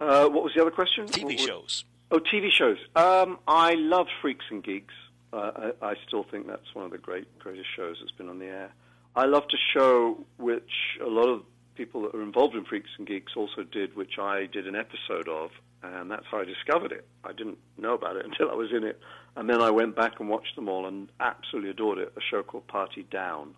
uh, 0.00 0.26
what 0.28 0.42
was 0.44 0.52
the 0.54 0.62
other 0.62 0.70
question? 0.70 1.06
TV 1.06 1.24
What- 1.24 1.32
what- 1.34 1.40
shows. 1.40 1.84
Oh, 2.10 2.18
TV 2.18 2.50
shows. 2.50 2.78
Um, 2.96 3.38
I 3.48 3.74
love 3.74 4.06
Freaks 4.20 4.44
and 4.50 4.62
Geeks. 4.62 4.94
Uh, 5.32 5.72
I, 5.82 5.90
I 5.90 5.94
still 6.06 6.22
think 6.24 6.46
that's 6.46 6.74
one 6.74 6.84
of 6.84 6.90
the 6.92 6.98
great, 6.98 7.38
greatest 7.38 7.68
shows 7.74 7.96
that's 8.00 8.12
been 8.12 8.28
on 8.28 8.38
the 8.38 8.46
air. 8.46 8.72
I 9.16 9.26
loved 9.26 9.54
a 9.54 9.78
show 9.78 10.24
which 10.38 10.70
a 11.00 11.08
lot 11.08 11.28
of 11.28 11.42
people 11.74 12.02
that 12.02 12.14
are 12.14 12.22
involved 12.22 12.54
in 12.54 12.64
Freaks 12.64 12.90
and 12.98 13.06
Geeks 13.06 13.32
also 13.36 13.62
did, 13.62 13.96
which 13.96 14.18
I 14.18 14.46
did 14.46 14.66
an 14.66 14.76
episode 14.76 15.28
of, 15.28 15.50
and 15.82 16.10
that's 16.10 16.24
how 16.30 16.40
I 16.40 16.44
discovered 16.44 16.92
it. 16.92 17.06
I 17.24 17.32
didn't 17.32 17.58
know 17.78 17.94
about 17.94 18.16
it 18.16 18.24
until 18.30 18.50
I 18.50 18.54
was 18.54 18.70
in 18.72 18.84
it, 18.84 19.00
and 19.36 19.48
then 19.48 19.60
I 19.60 19.70
went 19.70 19.96
back 19.96 20.20
and 20.20 20.28
watched 20.28 20.56
them 20.56 20.68
all 20.68 20.86
and 20.86 21.08
absolutely 21.20 21.70
adored 21.70 21.98
it. 21.98 22.12
A 22.16 22.20
show 22.20 22.42
called 22.42 22.66
Party 22.66 23.04
Down, 23.10 23.54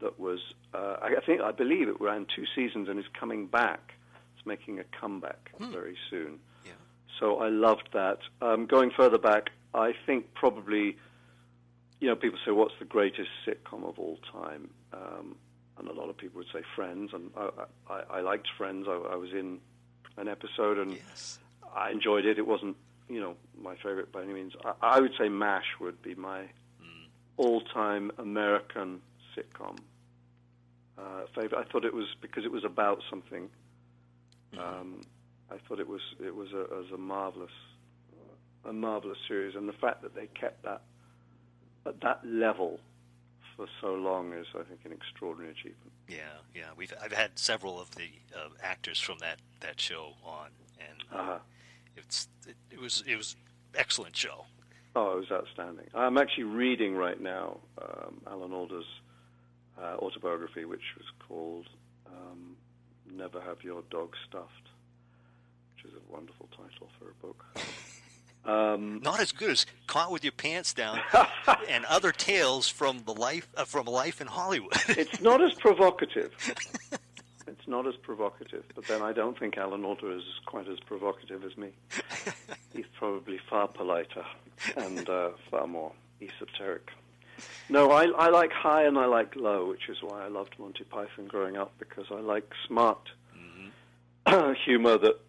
that 0.00 0.18
was, 0.18 0.40
uh, 0.74 0.96
I 1.00 1.16
I 1.18 1.20
think, 1.24 1.40
I 1.40 1.52
believe 1.52 1.88
it 1.88 2.00
ran 2.00 2.26
two 2.34 2.44
seasons 2.54 2.88
and 2.88 2.98
is 2.98 3.06
coming 3.18 3.46
back. 3.46 3.94
It's 4.36 4.46
making 4.46 4.78
a 4.78 4.84
comeback 4.98 5.50
very 5.58 5.96
soon. 6.08 6.38
Yeah. 6.64 6.72
So 7.18 7.38
I 7.38 7.48
loved 7.48 7.90
that. 7.92 8.18
Um, 8.40 8.66
going 8.66 8.90
further 8.90 9.18
back, 9.18 9.50
I 9.74 9.92
think 10.06 10.32
probably, 10.34 10.96
you 12.00 12.08
know, 12.08 12.16
people 12.16 12.38
say, 12.44 12.50
what's 12.50 12.74
the 12.78 12.84
greatest 12.84 13.28
sitcom 13.46 13.84
of 13.88 13.98
all 13.98 14.18
time? 14.32 14.70
Um, 14.92 15.36
and 15.78 15.88
a 15.88 15.92
lot 15.92 16.08
of 16.08 16.16
people 16.16 16.38
would 16.38 16.48
say 16.52 16.62
Friends, 16.74 17.10
and 17.12 17.30
I, 17.36 17.50
I, 17.88 18.00
I 18.18 18.20
liked 18.20 18.48
Friends. 18.56 18.86
I, 18.88 18.92
I 19.12 19.16
was 19.16 19.30
in 19.32 19.58
an 20.16 20.28
episode, 20.28 20.78
and 20.78 20.92
Yes. 20.92 21.38
I 21.74 21.90
enjoyed 21.90 22.26
it. 22.26 22.38
It 22.38 22.46
wasn't, 22.46 22.76
you 23.08 23.20
know, 23.20 23.36
my 23.60 23.76
favorite 23.76 24.12
by 24.12 24.22
any 24.22 24.32
means. 24.32 24.52
I, 24.64 24.96
I 24.96 25.00
would 25.00 25.12
say 25.18 25.28
MASH 25.28 25.76
would 25.80 26.02
be 26.02 26.14
my 26.14 26.46
all-time 27.36 28.10
American 28.18 29.00
sitcom 29.34 29.78
uh, 30.98 31.22
favorite. 31.34 31.58
I 31.58 31.70
thought 31.70 31.84
it 31.84 31.94
was 31.94 32.06
because 32.20 32.44
it 32.44 32.52
was 32.52 32.64
about 32.64 33.00
something. 33.08 33.48
Um, 34.58 35.00
I 35.50 35.56
thought 35.66 35.80
it 35.80 35.88
was 35.88 36.00
it 36.22 36.34
was 36.34 36.48
a, 36.52 36.74
was 36.74 36.90
a 36.92 36.98
marvelous, 36.98 37.52
a 38.64 38.72
marvelous 38.72 39.18
series, 39.26 39.54
and 39.54 39.68
the 39.68 39.72
fact 39.72 40.02
that 40.02 40.14
they 40.14 40.26
kept 40.38 40.64
that 40.64 40.82
at 41.86 42.00
that 42.00 42.20
level 42.24 42.80
for 43.56 43.66
so 43.80 43.94
long 43.94 44.32
is, 44.32 44.46
I 44.54 44.62
think, 44.64 44.80
an 44.84 44.92
extraordinary 44.92 45.52
achievement. 45.52 45.92
Yeah, 46.08 46.16
yeah. 46.54 46.64
We've 46.76 46.92
I've 47.02 47.12
had 47.12 47.38
several 47.38 47.80
of 47.80 47.90
the 47.94 48.08
uh, 48.36 48.48
actors 48.62 48.98
from 49.00 49.18
that, 49.18 49.38
that 49.60 49.80
show 49.80 50.12
on, 50.24 50.48
and 50.78 51.04
uh, 51.12 51.16
Uh-huh. 51.18 51.38
it's 51.96 52.28
it, 52.46 52.56
it 52.70 52.80
was 52.80 53.02
it 53.06 53.16
was 53.16 53.36
excellent 53.74 54.16
show. 54.16 54.44
Oh, 54.96 55.12
it 55.12 55.20
was 55.20 55.30
outstanding. 55.30 55.86
I'm 55.94 56.18
actually 56.18 56.44
reading 56.44 56.96
right 56.96 57.20
now 57.20 57.58
um, 57.80 58.20
Alan 58.26 58.52
Alda's 58.52 58.86
uh, 59.80 59.96
autobiography, 59.98 60.64
which 60.64 60.82
was 60.96 61.06
called 61.28 61.68
um, 62.06 62.56
"Never 63.12 63.40
Have 63.40 63.62
Your 63.62 63.82
Dog 63.90 64.14
Stuffed," 64.28 64.68
which 65.76 65.84
is 65.84 65.92
a 65.96 66.12
wonderful 66.12 66.48
title 66.56 66.88
for 66.98 67.10
a 67.10 67.14
book. 67.26 67.44
Um, 68.44 69.00
Not 69.02 69.20
as 69.20 69.32
good 69.32 69.50
as 69.50 69.66
Caught 69.86 70.10
with 70.10 70.24
Your 70.24 70.32
Pants 70.32 70.72
Down 70.72 71.00
and 71.68 71.84
other 71.84 72.10
tales 72.10 72.68
from 72.68 73.02
the 73.04 73.12
life 73.12 73.48
uh, 73.56 73.64
from 73.64 73.86
life 73.86 74.20
in 74.20 74.26
Hollywood. 74.26 74.72
it's 74.88 75.20
not 75.20 75.42
as 75.42 75.52
provocative. 75.54 76.32
It's 77.50 77.66
not 77.66 77.86
as 77.86 77.96
provocative. 77.96 78.64
But 78.74 78.86
then 78.86 79.02
I 79.02 79.12
don't 79.12 79.38
think 79.38 79.58
Alan 79.58 79.84
Alda 79.84 80.16
is 80.16 80.22
quite 80.46 80.68
as 80.68 80.78
provocative 80.80 81.44
as 81.44 81.56
me. 81.56 81.70
he's 82.72 82.86
probably 82.96 83.38
far 83.50 83.66
politer 83.66 84.24
and 84.76 85.08
uh, 85.08 85.30
far 85.50 85.66
more 85.66 85.92
esoteric. 86.22 86.90
No, 87.68 87.90
I, 87.90 88.04
I 88.04 88.28
like 88.28 88.52
high 88.52 88.84
and 88.84 88.98
I 88.98 89.06
like 89.06 89.34
low, 89.34 89.66
which 89.66 89.88
is 89.88 89.98
why 90.02 90.24
I 90.24 90.28
loved 90.28 90.54
Monty 90.58 90.84
Python 90.84 91.26
growing 91.26 91.56
up 91.56 91.72
because 91.78 92.06
I 92.10 92.20
like 92.20 92.50
smart 92.66 93.08
mm-hmm. 93.36 94.52
humor 94.64 94.98
that 94.98 95.20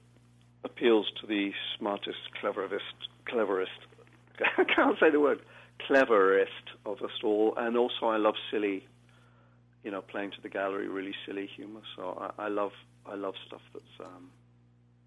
appeals 0.64 1.12
to 1.22 1.28
the 1.28 1.52
smartest, 1.78 2.20
cleverest, 2.40 2.84
cleverest. 3.26 3.72
I 4.58 4.64
can't 4.64 4.98
say 5.00 5.10
the 5.10 5.20
word 5.20 5.42
cleverest 5.88 6.52
of 6.86 7.02
us 7.02 7.12
all, 7.24 7.54
and 7.58 7.78
also 7.78 8.06
I 8.08 8.18
love 8.18 8.36
silly, 8.52 8.88
you 9.84 9.92
know, 9.92 10.02
playing 10.02 10.32
to 10.32 10.42
the 10.42 10.50
gallery, 10.50 10.88
really 10.88 11.16
silly 11.26 11.48
humor. 11.56 11.82
So 11.96 12.32
I, 12.38 12.46
I 12.46 12.48
love 12.48 12.72
I 13.06 13.16
love 13.16 13.36
stuff 13.48 13.62
that's. 13.74 13.86
Um, 14.00 14.30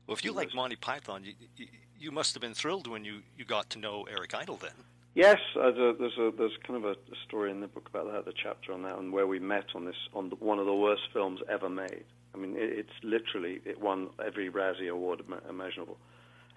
well, 0.07 0.17
if 0.17 0.25
you 0.25 0.33
like 0.33 0.55
Monty 0.55 0.77
Python, 0.77 1.25
you, 1.25 1.33
you, 1.57 1.67
you 1.99 2.11
must 2.11 2.35
have 2.35 2.41
been 2.43 2.55
thrilled 2.55 2.87
when 2.87 3.05
you, 3.05 3.23
you 3.39 3.45
got 3.47 3.71
to 3.71 3.79
know 3.79 4.05
Eric 4.11 4.35
Idle 4.35 4.57
then. 4.57 4.73
Yes, 5.15 5.39
uh, 5.57 5.71
there's 5.71 6.19
a 6.19 6.33
there's 6.37 6.59
kind 6.67 6.77
of 6.77 6.85
a, 6.85 6.93
a, 6.93 7.17
story 7.27 7.53
in 7.53 7.61
the 7.61 7.69
book 7.69 7.89
about 7.89 8.13
that, 8.13 8.25
the 8.25 8.33
chapter 8.37 8.73
on 8.73 8.83
that, 8.83 8.99
and 8.99 9.13
where 9.13 9.29
we 9.29 9.39
met 9.39 9.67
on 9.75 9.85
this 9.85 9.95
on 10.13 10.29
the, 10.29 10.35
one 10.37 10.59
of 10.59 10.67
the 10.67 10.75
worst 10.75 11.03
films 11.13 11.41
ever 11.49 11.69
made. 11.69 12.05
I 12.35 12.39
mean, 12.39 12.57
it, 12.57 12.79
it's 12.79 12.93
literally 13.03 13.61
it 13.65 13.81
won 13.81 14.09
every 14.25 14.51
Razzie 14.51 14.91
award 14.91 15.23
imaginable, 15.49 15.97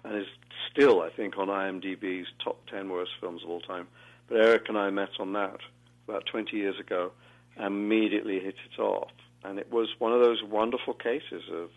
and 0.04 0.16
is 0.16 0.26
still, 0.70 1.00
I 1.02 1.10
think, 1.10 1.38
on 1.38 1.48
IMDb's 1.48 2.28
top 2.42 2.66
ten 2.70 2.88
worst 2.88 3.12
films 3.20 3.42
of 3.44 3.50
all 3.50 3.60
time. 3.60 3.86
But 4.28 4.40
Eric 4.40 4.68
and 4.68 4.76
I 4.76 4.90
met 4.90 5.10
on 5.18 5.32
that 5.32 5.60
about 6.06 6.26
20 6.26 6.56
years 6.56 6.78
ago, 6.78 7.12
and 7.56 7.66
immediately 7.66 8.40
hit 8.40 8.56
it 8.70 8.80
off, 8.80 9.10
and 9.44 9.58
it 9.58 9.70
was 9.70 9.88
one 9.98 10.12
of 10.12 10.20
those 10.20 10.42
wonderful 10.42 10.94
cases 10.94 11.42
of 11.52 11.70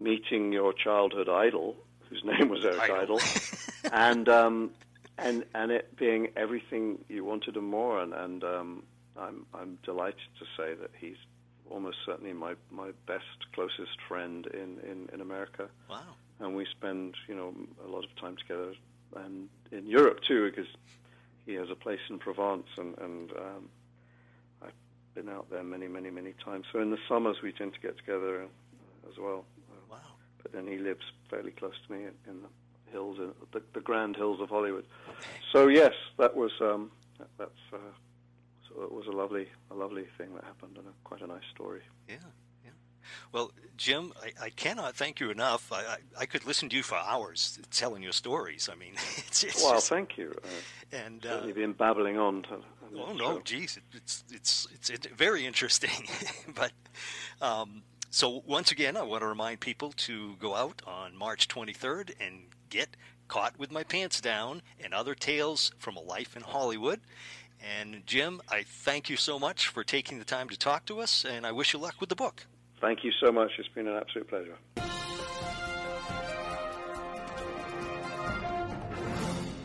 meeting 0.00 0.52
your 0.52 0.72
childhood 0.72 1.28
idol, 1.28 1.76
whose 2.08 2.22
name 2.38 2.48
was 2.48 2.64
Eric 2.64 2.90
Idle, 2.90 3.20
and 3.92 4.28
um, 4.28 4.70
and 5.18 5.44
and 5.54 5.70
it 5.70 5.96
being 5.96 6.28
everything 6.36 7.04
you 7.08 7.24
wanted 7.24 7.56
and 7.56 7.66
more. 7.66 8.00
And, 8.00 8.12
and 8.12 8.44
um, 8.44 8.82
I'm 9.16 9.46
I'm 9.54 9.78
delighted 9.82 10.28
to 10.38 10.44
say 10.56 10.74
that 10.74 10.90
he's 10.98 11.16
almost 11.70 11.98
certainly 12.04 12.32
my 12.32 12.54
my 12.70 12.90
best 13.06 13.52
closest 13.52 14.00
friend 14.08 14.46
in 14.46 14.78
in, 14.90 15.08
in 15.12 15.20
America. 15.20 15.68
Wow. 15.88 16.02
And 16.40 16.56
we 16.56 16.66
spend 16.66 17.14
you 17.28 17.34
know 17.34 17.54
a 17.84 17.88
lot 17.88 18.04
of 18.04 18.14
time 18.16 18.36
together, 18.36 18.74
and 19.16 19.48
in 19.70 19.86
Europe 19.86 20.20
too, 20.26 20.50
because 20.50 20.70
he 21.46 21.54
has 21.54 21.70
a 21.70 21.74
place 21.74 22.00
in 22.08 22.18
Provence, 22.18 22.66
and 22.76 22.96
and 22.98 23.30
um, 23.32 23.68
I've 24.62 24.72
been 25.14 25.28
out 25.28 25.48
there 25.50 25.62
many 25.62 25.88
many 25.88 26.10
many 26.10 26.34
times. 26.44 26.66
So 26.72 26.80
in 26.80 26.90
the 26.90 26.98
summers 27.08 27.36
we 27.42 27.52
tend 27.52 27.74
to 27.74 27.80
get 27.80 27.96
together 27.96 28.46
as 29.10 29.18
well. 29.18 29.44
Wow. 29.90 29.98
But 30.42 30.52
then 30.52 30.66
he 30.66 30.78
lives 30.78 31.04
fairly 31.30 31.52
close 31.52 31.74
to 31.86 31.92
me 31.92 32.04
in, 32.04 32.12
in 32.28 32.42
the 32.42 32.48
hills, 32.90 33.18
in 33.18 33.32
the, 33.52 33.62
the 33.72 33.80
grand 33.80 34.16
hills 34.16 34.40
of 34.40 34.48
Hollywood. 34.48 34.84
So 35.52 35.68
yes, 35.68 35.94
that 36.18 36.36
was 36.36 36.52
um, 36.60 36.90
that, 37.18 37.28
that's 37.38 37.72
uh, 37.72 37.78
so 38.74 38.82
it 38.82 38.92
was 38.92 39.06
a 39.06 39.12
lovely 39.12 39.48
a 39.70 39.74
lovely 39.74 40.04
thing 40.18 40.34
that 40.34 40.44
happened 40.44 40.76
and 40.76 40.86
a, 40.86 40.90
quite 41.04 41.22
a 41.22 41.26
nice 41.26 41.44
story. 41.54 41.82
Yeah. 42.08 42.16
yeah. 42.64 42.70
Well, 43.32 43.52
Jim, 43.76 44.12
I, 44.22 44.46
I 44.46 44.50
cannot 44.50 44.94
thank 44.94 45.20
you 45.20 45.30
enough. 45.30 45.70
I, 45.72 45.76
I, 45.76 45.96
I, 46.20 46.26
could 46.26 46.46
listen 46.46 46.68
to 46.70 46.76
you 46.76 46.82
for 46.82 46.96
hours 46.96 47.58
telling 47.70 48.02
your 48.02 48.12
stories. 48.12 48.68
I 48.70 48.76
mean, 48.76 48.94
it's, 49.16 49.44
it's 49.44 49.62
well, 49.62 49.74
just, 49.74 49.88
thank 49.88 50.16
you. 50.16 50.34
Uh, 50.42 50.96
and 50.96 51.24
uh, 51.24 51.30
certainly 51.30 51.52
been 51.52 51.72
babbling 51.72 52.18
on. 52.18 52.42
To, 52.44 52.60
oh 52.96 53.12
no, 53.12 53.40
geez, 53.40 53.76
it, 53.76 53.82
it's, 53.94 54.24
it's 54.30 54.66
it's 54.74 54.90
it's 54.90 55.06
very 55.08 55.46
interesting. 55.46 56.08
but 56.54 56.72
um, 57.40 57.82
so 58.10 58.42
once 58.46 58.72
again, 58.72 58.96
I 58.96 59.02
want 59.02 59.22
to 59.22 59.26
remind 59.26 59.60
people 59.60 59.92
to 59.92 60.36
go 60.36 60.54
out 60.54 60.82
on 60.86 61.16
March 61.16 61.48
23rd 61.48 62.14
and 62.20 62.44
get 62.70 62.96
Caught 63.26 63.58
with 63.58 63.72
My 63.72 63.82
Pants 63.82 64.20
Down 64.20 64.62
and 64.82 64.92
Other 64.92 65.14
Tales 65.14 65.72
from 65.78 65.96
a 65.96 66.00
Life 66.00 66.36
in 66.36 66.42
Hollywood. 66.42 67.00
And 67.80 68.06
Jim, 68.06 68.40
I 68.50 68.62
thank 68.62 69.08
you 69.08 69.16
so 69.16 69.38
much 69.38 69.68
for 69.68 69.84
taking 69.84 70.18
the 70.18 70.24
time 70.24 70.48
to 70.50 70.58
talk 70.58 70.84
to 70.86 71.00
us, 71.00 71.24
and 71.24 71.46
I 71.46 71.52
wish 71.52 71.72
you 71.72 71.78
luck 71.78 71.94
with 72.00 72.08
the 72.08 72.16
book. 72.16 72.46
Thank 72.80 73.04
you 73.04 73.12
so 73.24 73.32
much. 73.32 73.52
It's 73.58 73.68
been 73.68 73.88
an 73.88 73.96
absolute 73.96 74.28
pleasure. 74.28 74.56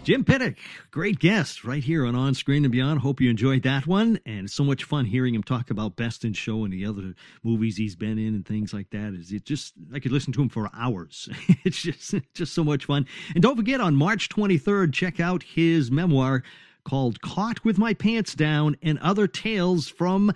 Jim 0.03 0.23
Piddock, 0.23 0.55
great 0.89 1.19
guest 1.19 1.63
right 1.63 1.83
here 1.83 2.05
on 2.05 2.15
On 2.15 2.33
Screen 2.33 2.63
and 2.63 2.71
Beyond. 2.71 3.01
Hope 3.01 3.21
you 3.21 3.29
enjoyed 3.29 3.61
that 3.63 3.85
one. 3.85 4.17
And 4.25 4.45
it's 4.45 4.55
so 4.55 4.63
much 4.63 4.85
fun 4.85 5.05
hearing 5.05 5.35
him 5.35 5.43
talk 5.43 5.69
about 5.69 5.97
Best 5.97 6.25
in 6.25 6.33
Show 6.33 6.63
and 6.63 6.73
the 6.73 6.85
other 6.85 7.13
movies 7.43 7.77
he's 7.77 7.95
been 7.95 8.17
in 8.17 8.33
and 8.33 8.43
things 8.43 8.73
like 8.73 8.89
that. 8.89 9.13
Is 9.13 9.31
it 9.31 9.43
just 9.43 9.73
I 9.93 9.99
could 9.99 10.11
listen 10.11 10.33
to 10.33 10.41
him 10.41 10.49
for 10.49 10.69
hours. 10.73 11.29
it's 11.63 11.81
just 11.81 12.15
just 12.33 12.53
so 12.53 12.63
much 12.63 12.85
fun. 12.85 13.05
And 13.35 13.43
don't 13.43 13.57
forget 13.57 13.81
on 13.81 13.95
March 13.95 14.29
23rd, 14.29 14.93
check 14.93 15.19
out 15.19 15.43
his 15.43 15.91
memoir 15.91 16.43
called 16.83 17.21
Caught 17.21 17.63
with 17.63 17.77
My 17.77 17.93
Pants 17.93 18.33
Down 18.33 18.75
and 18.81 18.97
Other 18.99 19.27
Tales 19.27 19.87
from 19.87 20.31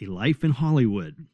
a 0.00 0.06
Life 0.06 0.42
in 0.42 0.52
Hollywood 0.52 1.26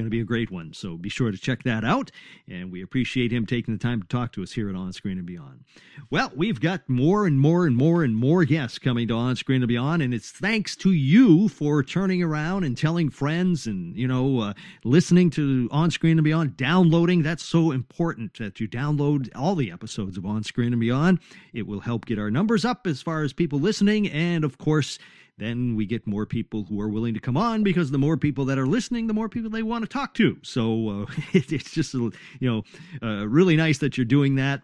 going 0.00 0.06
to 0.06 0.10
be 0.10 0.20
a 0.20 0.24
great 0.24 0.50
one. 0.50 0.72
So 0.72 0.96
be 0.96 1.10
sure 1.10 1.30
to 1.30 1.36
check 1.36 1.62
that 1.64 1.84
out. 1.84 2.10
And 2.48 2.72
we 2.72 2.82
appreciate 2.82 3.32
him 3.32 3.44
taking 3.44 3.74
the 3.74 3.78
time 3.78 4.00
to 4.00 4.08
talk 4.08 4.32
to 4.32 4.42
us 4.42 4.52
here 4.52 4.70
at 4.70 4.74
On 4.74 4.92
Screen 4.92 5.18
and 5.18 5.26
Beyond. 5.26 5.64
Well, 6.10 6.32
we've 6.34 6.60
got 6.60 6.88
more 6.88 7.26
and 7.26 7.38
more 7.38 7.66
and 7.66 7.76
more 7.76 8.02
and 8.02 8.16
more 8.16 8.44
guests 8.44 8.78
coming 8.78 9.06
to 9.08 9.14
On 9.14 9.36
Screen 9.36 9.62
and 9.62 9.68
Beyond. 9.68 10.02
And 10.02 10.14
it's 10.14 10.30
thanks 10.30 10.74
to 10.76 10.92
you 10.92 11.48
for 11.48 11.82
turning 11.82 12.22
around 12.22 12.64
and 12.64 12.76
telling 12.76 13.10
friends 13.10 13.66
and, 13.66 13.94
you 13.94 14.08
know, 14.08 14.40
uh, 14.40 14.52
listening 14.84 15.28
to 15.30 15.68
On 15.70 15.90
Screen 15.90 16.18
and 16.18 16.24
Beyond, 16.24 16.56
downloading. 16.56 17.22
That's 17.22 17.44
so 17.44 17.70
important 17.70 18.38
that 18.38 18.58
you 18.58 18.68
download 18.68 19.28
all 19.34 19.54
the 19.54 19.70
episodes 19.70 20.16
of 20.16 20.24
On 20.24 20.42
Screen 20.42 20.72
and 20.72 20.80
Beyond. 20.80 21.20
It 21.52 21.66
will 21.66 21.80
help 21.80 22.06
get 22.06 22.18
our 22.18 22.30
numbers 22.30 22.64
up 22.64 22.86
as 22.86 23.02
far 23.02 23.22
as 23.22 23.32
people 23.32 23.58
listening. 23.58 24.08
And 24.08 24.44
of 24.44 24.56
course, 24.56 24.98
then 25.40 25.74
we 25.74 25.86
get 25.86 26.06
more 26.06 26.26
people 26.26 26.64
who 26.64 26.80
are 26.80 26.88
willing 26.88 27.14
to 27.14 27.20
come 27.20 27.36
on 27.36 27.62
because 27.62 27.90
the 27.90 27.98
more 27.98 28.16
people 28.16 28.44
that 28.44 28.58
are 28.58 28.66
listening, 28.66 29.06
the 29.06 29.14
more 29.14 29.28
people 29.28 29.50
they 29.50 29.62
want 29.62 29.82
to 29.82 29.88
talk 29.88 30.14
to. 30.14 30.36
So 30.42 30.88
uh, 30.88 31.06
it, 31.32 31.50
it's 31.50 31.72
just, 31.72 31.94
you 31.94 32.12
know, 32.40 32.62
uh, 33.02 33.26
really 33.26 33.56
nice 33.56 33.78
that 33.78 33.96
you're 33.96 34.04
doing 34.04 34.36
that. 34.36 34.62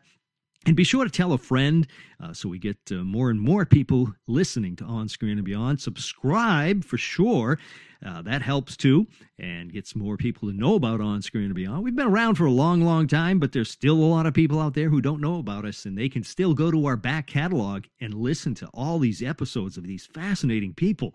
And 0.67 0.77
be 0.77 0.85
sure 0.85 1.05
to 1.05 1.11
tell 1.11 1.33
a 1.33 1.39
friend 1.39 1.87
uh, 2.21 2.33
so 2.33 2.49
we 2.49 2.59
get 2.59 2.77
uh, 2.91 2.97
more 2.97 3.31
and 3.31 3.41
more 3.41 3.65
people 3.65 4.13
listening 4.27 4.77
to 4.77 4.85
On 4.85 5.09
Screen 5.09 5.39
and 5.39 5.45
Beyond. 5.45 5.81
Subscribe 5.81 6.85
for 6.85 6.99
sure. 6.99 7.59
Uh, 8.05 8.23
that 8.23 8.43
helps 8.43 8.77
too 8.77 9.07
and 9.39 9.73
gets 9.73 9.95
more 9.95 10.17
people 10.17 10.49
to 10.49 10.57
know 10.57 10.75
about 10.75 11.01
On 11.01 11.21
Screen 11.21 11.47
and 11.47 11.55
Beyond. 11.55 11.85
We've 11.85 11.95
been 11.95 12.07
around 12.07 12.37
for 12.37 12.47
a 12.47 12.51
long, 12.51 12.81
long 12.81 13.07
time, 13.07 13.39
but 13.39 13.53
there's 13.53 13.71
still 13.71 13.97
a 13.97 14.05
lot 14.05 14.25
of 14.25 14.33
people 14.33 14.59
out 14.59 14.75
there 14.75 14.89
who 14.89 15.03
don't 15.03 15.21
know 15.21 15.39
about 15.39 15.67
us, 15.67 15.85
and 15.85 15.97
they 15.97 16.09
can 16.09 16.23
still 16.23 16.55
go 16.55 16.71
to 16.71 16.87
our 16.87 16.97
back 16.97 17.27
catalog 17.27 17.85
and 18.01 18.15
listen 18.15 18.55
to 18.57 18.67
all 18.73 18.99
these 18.99 19.23
episodes 19.23 19.77
of 19.77 19.85
these 19.85 20.07
fascinating 20.07 20.73
people. 20.73 21.15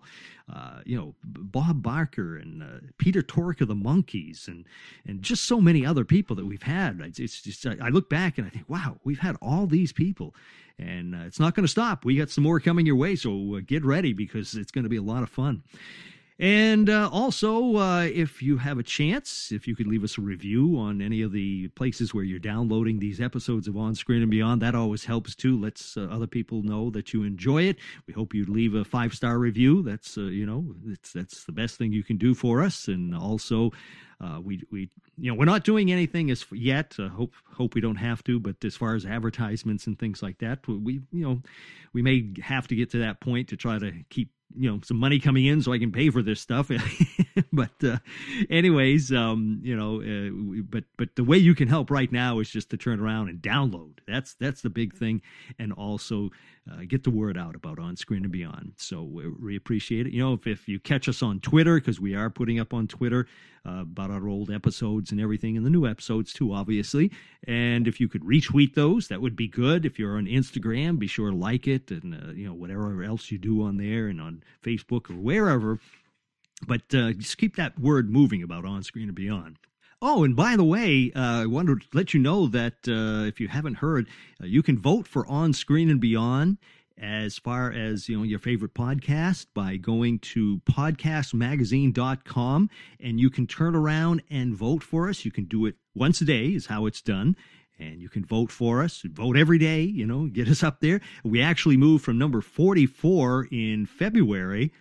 Uh, 0.52 0.80
you 0.84 0.96
know, 0.96 1.14
Bob 1.24 1.82
Barker 1.82 2.36
and 2.36 2.62
uh, 2.62 2.66
Peter 2.98 3.22
Tork 3.22 3.60
of 3.60 3.68
the 3.68 3.74
Monkees, 3.74 4.46
and 4.46 4.64
and 5.06 5.22
just 5.22 5.44
so 5.44 5.60
many 5.60 5.84
other 5.84 6.04
people 6.04 6.36
that 6.36 6.46
we've 6.46 6.62
had. 6.62 7.00
It's 7.16 7.42
just 7.42 7.66
I 7.66 7.88
look 7.88 8.08
back 8.08 8.38
and 8.38 8.46
I 8.46 8.50
think, 8.50 8.68
wow, 8.68 8.98
we've 9.02 9.20
had 9.20 9.36
all 9.40 9.66
these 9.66 9.92
people, 9.92 10.34
and 10.78 11.14
uh, 11.14 11.24
it's 11.26 11.40
not 11.40 11.54
going 11.54 11.64
to 11.64 11.70
stop. 11.70 12.04
We 12.04 12.16
got 12.16 12.30
some 12.30 12.44
more 12.44 12.60
coming 12.60 12.86
your 12.86 12.96
way, 12.96 13.16
so 13.16 13.56
uh, 13.56 13.60
get 13.64 13.84
ready 13.84 14.12
because 14.12 14.54
it's 14.54 14.70
going 14.70 14.84
to 14.84 14.90
be 14.90 14.96
a 14.96 15.02
lot 15.02 15.22
of 15.22 15.30
fun. 15.30 15.62
And 16.38 16.88
uh, 16.88 17.10
also, 17.12 17.76
uh, 17.76 18.02
if 18.02 18.42
you 18.42 18.56
have 18.56 18.78
a 18.78 18.82
chance, 18.82 19.52
if 19.52 19.68
you 19.68 19.76
could 19.76 19.86
leave 19.86 20.02
us 20.02 20.16
a 20.16 20.22
review 20.22 20.76
on 20.78 21.02
any 21.02 21.22
of 21.22 21.32
the 21.32 21.68
places 21.68 22.14
where 22.14 22.24
you're 22.24 22.38
downloading 22.38 22.98
these 22.98 23.20
episodes 23.20 23.68
of 23.68 23.76
On 23.76 23.94
Screen 23.94 24.22
and 24.22 24.30
Beyond, 24.30 24.62
that 24.62 24.74
always 24.74 25.04
helps 25.04 25.34
too. 25.34 25.60
Lets 25.60 25.96
uh, 25.96 26.08
other 26.10 26.26
people 26.26 26.62
know 26.62 26.90
that 26.90 27.12
you 27.12 27.22
enjoy 27.22 27.64
it. 27.64 27.76
We 28.06 28.14
hope 28.14 28.34
you 28.34 28.44
leave 28.46 28.74
a 28.74 28.84
five 28.84 29.14
star 29.14 29.38
review. 29.38 29.82
That's 29.82 30.16
uh, 30.16 30.22
you 30.22 30.46
know, 30.46 30.74
that's 30.84 31.12
that's 31.12 31.44
the 31.44 31.52
best 31.52 31.76
thing 31.76 31.92
you 31.92 32.02
can 32.02 32.16
do 32.16 32.34
for 32.34 32.62
us. 32.62 32.88
And 32.88 33.14
also, 33.14 33.70
uh, 34.20 34.40
we 34.40 34.62
we 34.70 34.88
you 35.18 35.30
know 35.30 35.38
we're 35.38 35.44
not 35.44 35.64
doing 35.64 35.92
anything 35.92 36.30
as 36.30 36.46
yet. 36.50 36.96
Hope 36.98 37.34
hope 37.52 37.74
we 37.74 37.80
don't 37.82 37.96
have 37.96 38.24
to. 38.24 38.40
But 38.40 38.64
as 38.64 38.74
far 38.74 38.94
as 38.94 39.04
advertisements 39.04 39.86
and 39.86 39.98
things 39.98 40.22
like 40.22 40.38
that, 40.38 40.66
we 40.66 41.02
you 41.12 41.24
know 41.24 41.42
we 41.92 42.00
may 42.00 42.32
have 42.42 42.68
to 42.68 42.74
get 42.74 42.90
to 42.92 42.98
that 42.98 43.20
point 43.20 43.48
to 43.48 43.56
try 43.56 43.78
to 43.78 43.92
keep 44.08 44.30
you 44.56 44.70
know 44.70 44.80
some 44.82 44.96
money 44.96 45.18
coming 45.18 45.46
in 45.46 45.62
so 45.62 45.72
I 45.72 45.78
can 45.78 45.92
pay 45.92 46.10
for 46.10 46.22
this 46.22 46.40
stuff. 46.40 46.70
but 47.52 47.70
uh, 47.84 47.98
anyways, 48.50 49.12
um, 49.12 49.60
you 49.62 49.76
know, 49.76 50.00
uh, 50.00 50.62
but 50.68 50.84
but 50.96 51.16
the 51.16 51.24
way 51.24 51.38
you 51.38 51.54
can 51.54 51.68
help 51.68 51.90
right 51.90 52.10
now 52.10 52.38
is 52.38 52.50
just 52.50 52.70
to 52.70 52.76
turn 52.76 53.00
around 53.00 53.28
and 53.28 53.40
download. 53.40 53.98
That's 54.06 54.34
that's 54.34 54.62
the 54.62 54.70
big 54.70 54.94
thing, 54.94 55.22
and 55.58 55.72
also 55.72 56.30
uh, 56.70 56.82
get 56.86 57.02
the 57.02 57.10
word 57.10 57.36
out 57.36 57.56
about 57.56 57.78
on 57.78 57.96
screen 57.96 58.22
and 58.22 58.32
beyond. 58.32 58.72
So 58.76 59.02
we, 59.02 59.28
we 59.28 59.56
appreciate 59.56 60.06
it. 60.06 60.12
You 60.12 60.20
know, 60.20 60.34
if 60.34 60.46
if 60.46 60.68
you 60.68 60.78
catch 60.78 61.08
us 61.08 61.22
on 61.22 61.40
Twitter 61.40 61.76
because 61.76 62.00
we 62.00 62.14
are 62.14 62.30
putting 62.30 62.60
up 62.60 62.72
on 62.72 62.86
Twitter 62.86 63.26
uh, 63.66 63.82
about 63.82 64.10
our 64.10 64.28
old 64.28 64.50
episodes 64.50 65.10
and 65.10 65.20
everything, 65.20 65.56
and 65.56 65.66
the 65.66 65.70
new 65.70 65.86
episodes 65.86 66.32
too, 66.32 66.52
obviously. 66.52 67.10
And 67.48 67.88
if 67.88 67.98
you 67.98 68.08
could 68.08 68.22
retweet 68.22 68.74
those, 68.74 69.08
that 69.08 69.20
would 69.20 69.34
be 69.34 69.48
good. 69.48 69.84
If 69.84 69.98
you're 69.98 70.16
on 70.16 70.26
Instagram, 70.26 70.98
be 70.98 71.08
sure 71.08 71.30
to 71.30 71.36
like 71.36 71.66
it, 71.66 71.90
and 71.90 72.14
uh, 72.14 72.32
you 72.32 72.46
know 72.46 72.54
whatever 72.54 73.02
else 73.02 73.30
you 73.32 73.38
do 73.38 73.62
on 73.62 73.76
there, 73.76 74.06
and 74.06 74.20
on 74.20 74.42
Facebook 74.62 75.10
or 75.10 75.14
wherever. 75.14 75.80
But 76.64 76.94
uh, 76.94 77.12
just 77.12 77.38
keep 77.38 77.56
that 77.56 77.78
word 77.78 78.08
moving 78.08 78.42
about 78.42 78.64
on 78.64 78.84
screen 78.84 79.08
and 79.08 79.16
beyond. 79.16 79.58
Oh, 80.04 80.24
and 80.24 80.34
by 80.34 80.56
the 80.56 80.64
way, 80.64 81.12
uh, 81.14 81.42
I 81.42 81.46
wanted 81.46 81.82
to 81.82 81.86
let 81.92 82.12
you 82.12 82.18
know 82.18 82.48
that 82.48 82.72
uh, 82.88 83.24
if 83.24 83.38
you 83.38 83.46
haven't 83.46 83.76
heard, 83.76 84.08
uh, 84.42 84.46
you 84.46 84.60
can 84.60 84.76
vote 84.76 85.06
for 85.06 85.24
On 85.28 85.52
Screen 85.52 85.88
and 85.88 86.00
Beyond 86.00 86.58
as 87.00 87.38
far 87.38 87.70
as 87.70 88.08
you 88.08 88.18
know 88.18 88.24
your 88.24 88.40
favorite 88.40 88.74
podcast 88.74 89.46
by 89.54 89.76
going 89.76 90.18
to 90.18 90.60
podcastmagazine.com 90.68 92.68
and 92.98 93.20
you 93.20 93.30
can 93.30 93.46
turn 93.46 93.76
around 93.76 94.24
and 94.28 94.56
vote 94.56 94.82
for 94.82 95.08
us. 95.08 95.24
You 95.24 95.30
can 95.30 95.44
do 95.44 95.66
it 95.66 95.76
once 95.94 96.20
a 96.20 96.24
day 96.24 96.48
is 96.48 96.66
how 96.66 96.86
it's 96.86 97.00
done 97.00 97.36
and 97.78 98.00
you 98.00 98.08
can 98.08 98.24
vote 98.24 98.50
for 98.50 98.82
us. 98.82 99.02
Vote 99.04 99.36
every 99.36 99.58
day, 99.58 99.82
you 99.82 100.04
know, 100.04 100.26
get 100.26 100.48
us 100.48 100.64
up 100.64 100.80
there. 100.80 101.00
We 101.22 101.40
actually 101.40 101.76
moved 101.76 102.04
from 102.04 102.18
number 102.18 102.40
44 102.40 103.46
in 103.52 103.86
February 103.86 104.72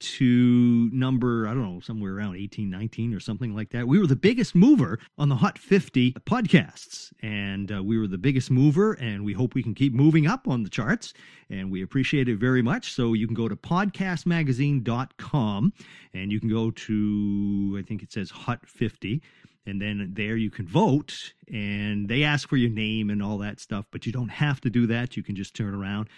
to 0.00 0.90
number, 0.92 1.46
I 1.46 1.54
don't 1.54 1.74
know, 1.74 1.80
somewhere 1.80 2.14
around 2.14 2.36
18, 2.36 2.68
19 2.68 3.14
or 3.14 3.20
something 3.20 3.54
like 3.54 3.70
that. 3.70 3.86
We 3.86 3.98
were 3.98 4.06
the 4.06 4.16
biggest 4.16 4.54
mover 4.54 4.98
on 5.18 5.28
the 5.28 5.36
Hot 5.36 5.58
50 5.58 6.12
podcasts, 6.26 7.12
and 7.22 7.70
uh, 7.70 7.82
we 7.82 7.98
were 7.98 8.06
the 8.06 8.18
biggest 8.18 8.50
mover, 8.50 8.94
and 8.94 9.24
we 9.24 9.32
hope 9.32 9.54
we 9.54 9.62
can 9.62 9.74
keep 9.74 9.92
moving 9.92 10.26
up 10.26 10.48
on 10.48 10.62
the 10.62 10.70
charts, 10.70 11.12
and 11.48 11.70
we 11.70 11.82
appreciate 11.82 12.28
it 12.28 12.36
very 12.36 12.62
much. 12.62 12.92
So 12.92 13.12
you 13.12 13.26
can 13.26 13.34
go 13.34 13.48
to 13.48 13.56
podcastmagazine.com, 13.56 15.72
and 16.14 16.32
you 16.32 16.40
can 16.40 16.48
go 16.48 16.70
to, 16.70 17.76
I 17.78 17.82
think 17.86 18.02
it 18.02 18.12
says 18.12 18.30
Hot 18.30 18.66
50 18.66 19.22
and 19.66 19.78
then 19.80 20.08
there 20.14 20.36
you 20.36 20.50
can 20.50 20.66
vote 20.66 21.34
and 21.52 22.08
they 22.08 22.22
ask 22.22 22.48
for 22.48 22.56
your 22.56 22.70
name 22.70 23.10
and 23.10 23.22
all 23.22 23.36
that 23.36 23.60
stuff 23.60 23.84
but 23.90 24.06
you 24.06 24.12
don't 24.12 24.30
have 24.30 24.58
to 24.62 24.70
do 24.70 24.86
that. 24.86 25.18
You 25.18 25.22
can 25.22 25.36
just 25.36 25.54
turn 25.54 25.74
around 25.74 26.08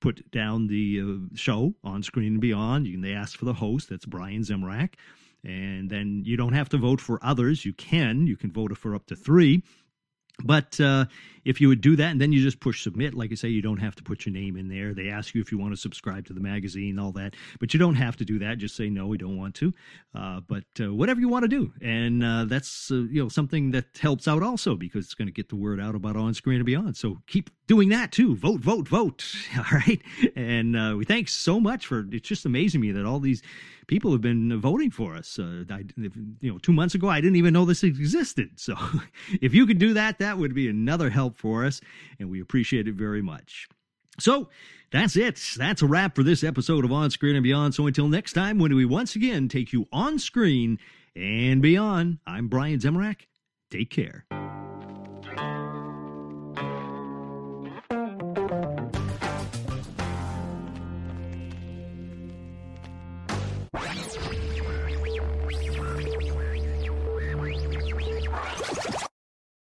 put 0.00 0.30
down 0.30 0.66
the 0.66 1.00
uh, 1.00 1.36
show 1.36 1.74
on 1.84 2.02
screen 2.02 2.32
and 2.34 2.40
beyond. 2.40 2.86
You 2.86 2.94
can, 2.94 3.02
they 3.02 3.12
ask 3.12 3.38
for 3.38 3.44
the 3.44 3.54
host. 3.54 3.88
That's 3.90 4.06
Brian 4.06 4.42
Zemrak. 4.42 4.94
And 5.44 5.88
then 5.88 6.22
you 6.24 6.36
don't 6.36 6.52
have 6.52 6.68
to 6.70 6.78
vote 6.78 7.00
for 7.00 7.18
others. 7.22 7.64
You 7.64 7.72
can. 7.72 8.26
You 8.26 8.36
can 8.36 8.52
vote 8.52 8.76
for 8.76 8.94
up 8.94 9.06
to 9.06 9.16
three. 9.16 9.62
But 10.44 10.80
uh, 10.80 11.06
if 11.44 11.60
you 11.60 11.68
would 11.68 11.80
do 11.80 11.96
that 11.96 12.10
and 12.10 12.20
then 12.20 12.32
you 12.32 12.42
just 12.42 12.60
push 12.60 12.82
submit, 12.82 13.14
like 13.14 13.32
I 13.32 13.34
say, 13.34 13.48
you 13.48 13.62
don't 13.62 13.78
have 13.78 13.94
to 13.96 14.02
put 14.02 14.26
your 14.26 14.32
name 14.32 14.56
in 14.56 14.68
there. 14.68 14.94
They 14.94 15.08
ask 15.08 15.34
you 15.34 15.40
if 15.40 15.50
you 15.50 15.58
want 15.58 15.72
to 15.72 15.76
subscribe 15.76 16.26
to 16.26 16.32
the 16.32 16.40
magazine, 16.40 16.98
all 16.98 17.12
that, 17.12 17.34
but 17.58 17.72
you 17.72 17.80
don't 17.80 17.94
have 17.94 18.16
to 18.18 18.24
do 18.24 18.38
that. 18.40 18.58
Just 18.58 18.76
say 18.76 18.90
no, 18.90 19.06
we 19.06 19.18
don't 19.18 19.36
want 19.36 19.54
to. 19.56 19.72
Uh, 20.14 20.40
but 20.40 20.64
uh, 20.80 20.92
whatever 20.92 21.20
you 21.20 21.28
want 21.28 21.44
to 21.44 21.48
do, 21.48 21.72
and 21.80 22.24
uh, 22.24 22.44
that's 22.44 22.90
uh, 22.90 22.96
you 23.10 23.22
know 23.22 23.28
something 23.28 23.70
that 23.70 23.86
helps 24.00 24.28
out 24.28 24.42
also 24.42 24.74
because 24.74 25.06
it's 25.06 25.14
going 25.14 25.28
to 25.28 25.32
get 25.32 25.48
the 25.48 25.56
word 25.56 25.80
out 25.80 25.94
about 25.94 26.16
on 26.16 26.34
screen 26.34 26.56
and 26.56 26.66
beyond. 26.66 26.96
So 26.96 27.18
keep 27.26 27.50
doing 27.66 27.88
that 27.90 28.12
too. 28.12 28.36
Vote, 28.36 28.60
vote, 28.60 28.88
vote. 28.88 29.24
All 29.56 29.64
right, 29.72 30.02
and 30.36 30.76
uh, 30.76 30.94
we 30.96 31.04
thanks 31.04 31.32
so 31.32 31.60
much 31.60 31.86
for. 31.86 32.06
It's 32.10 32.28
just 32.28 32.44
amazing 32.44 32.80
me 32.80 32.92
that 32.92 33.06
all 33.06 33.20
these 33.20 33.42
people 33.90 34.12
have 34.12 34.20
been 34.20 34.58
voting 34.60 34.88
for 34.88 35.16
us. 35.16 35.36
Uh, 35.36 35.64
I, 35.68 35.82
you 35.98 36.52
know, 36.52 36.58
two 36.58 36.72
months 36.72 36.94
ago, 36.94 37.08
I 37.08 37.20
didn't 37.20 37.34
even 37.34 37.52
know 37.52 37.64
this 37.64 37.82
existed. 37.82 38.50
So 38.54 38.76
if 39.42 39.52
you 39.52 39.66
could 39.66 39.78
do 39.78 39.92
that, 39.94 40.20
that 40.20 40.38
would 40.38 40.54
be 40.54 40.68
another 40.68 41.10
help 41.10 41.36
for 41.36 41.64
us, 41.66 41.80
and 42.20 42.30
we 42.30 42.40
appreciate 42.40 42.86
it 42.86 42.94
very 42.94 43.20
much. 43.20 43.68
So 44.20 44.48
that's 44.92 45.16
it. 45.16 45.40
That's 45.56 45.82
a 45.82 45.86
wrap 45.86 46.14
for 46.14 46.22
this 46.22 46.44
episode 46.44 46.84
of 46.84 46.92
On 46.92 47.10
Screen 47.10 47.34
and 47.34 47.42
Beyond. 47.42 47.74
So 47.74 47.88
until 47.88 48.08
next 48.08 48.32
time, 48.32 48.60
when 48.60 48.74
we 48.74 48.84
once 48.84 49.16
again 49.16 49.48
take 49.48 49.72
you 49.72 49.86
on 49.92 50.20
screen 50.20 50.78
and 51.16 51.60
beyond, 51.60 52.18
I'm 52.26 52.46
Brian 52.46 52.78
Zemrak. 52.78 53.22
Take 53.72 53.90
care. 53.90 54.24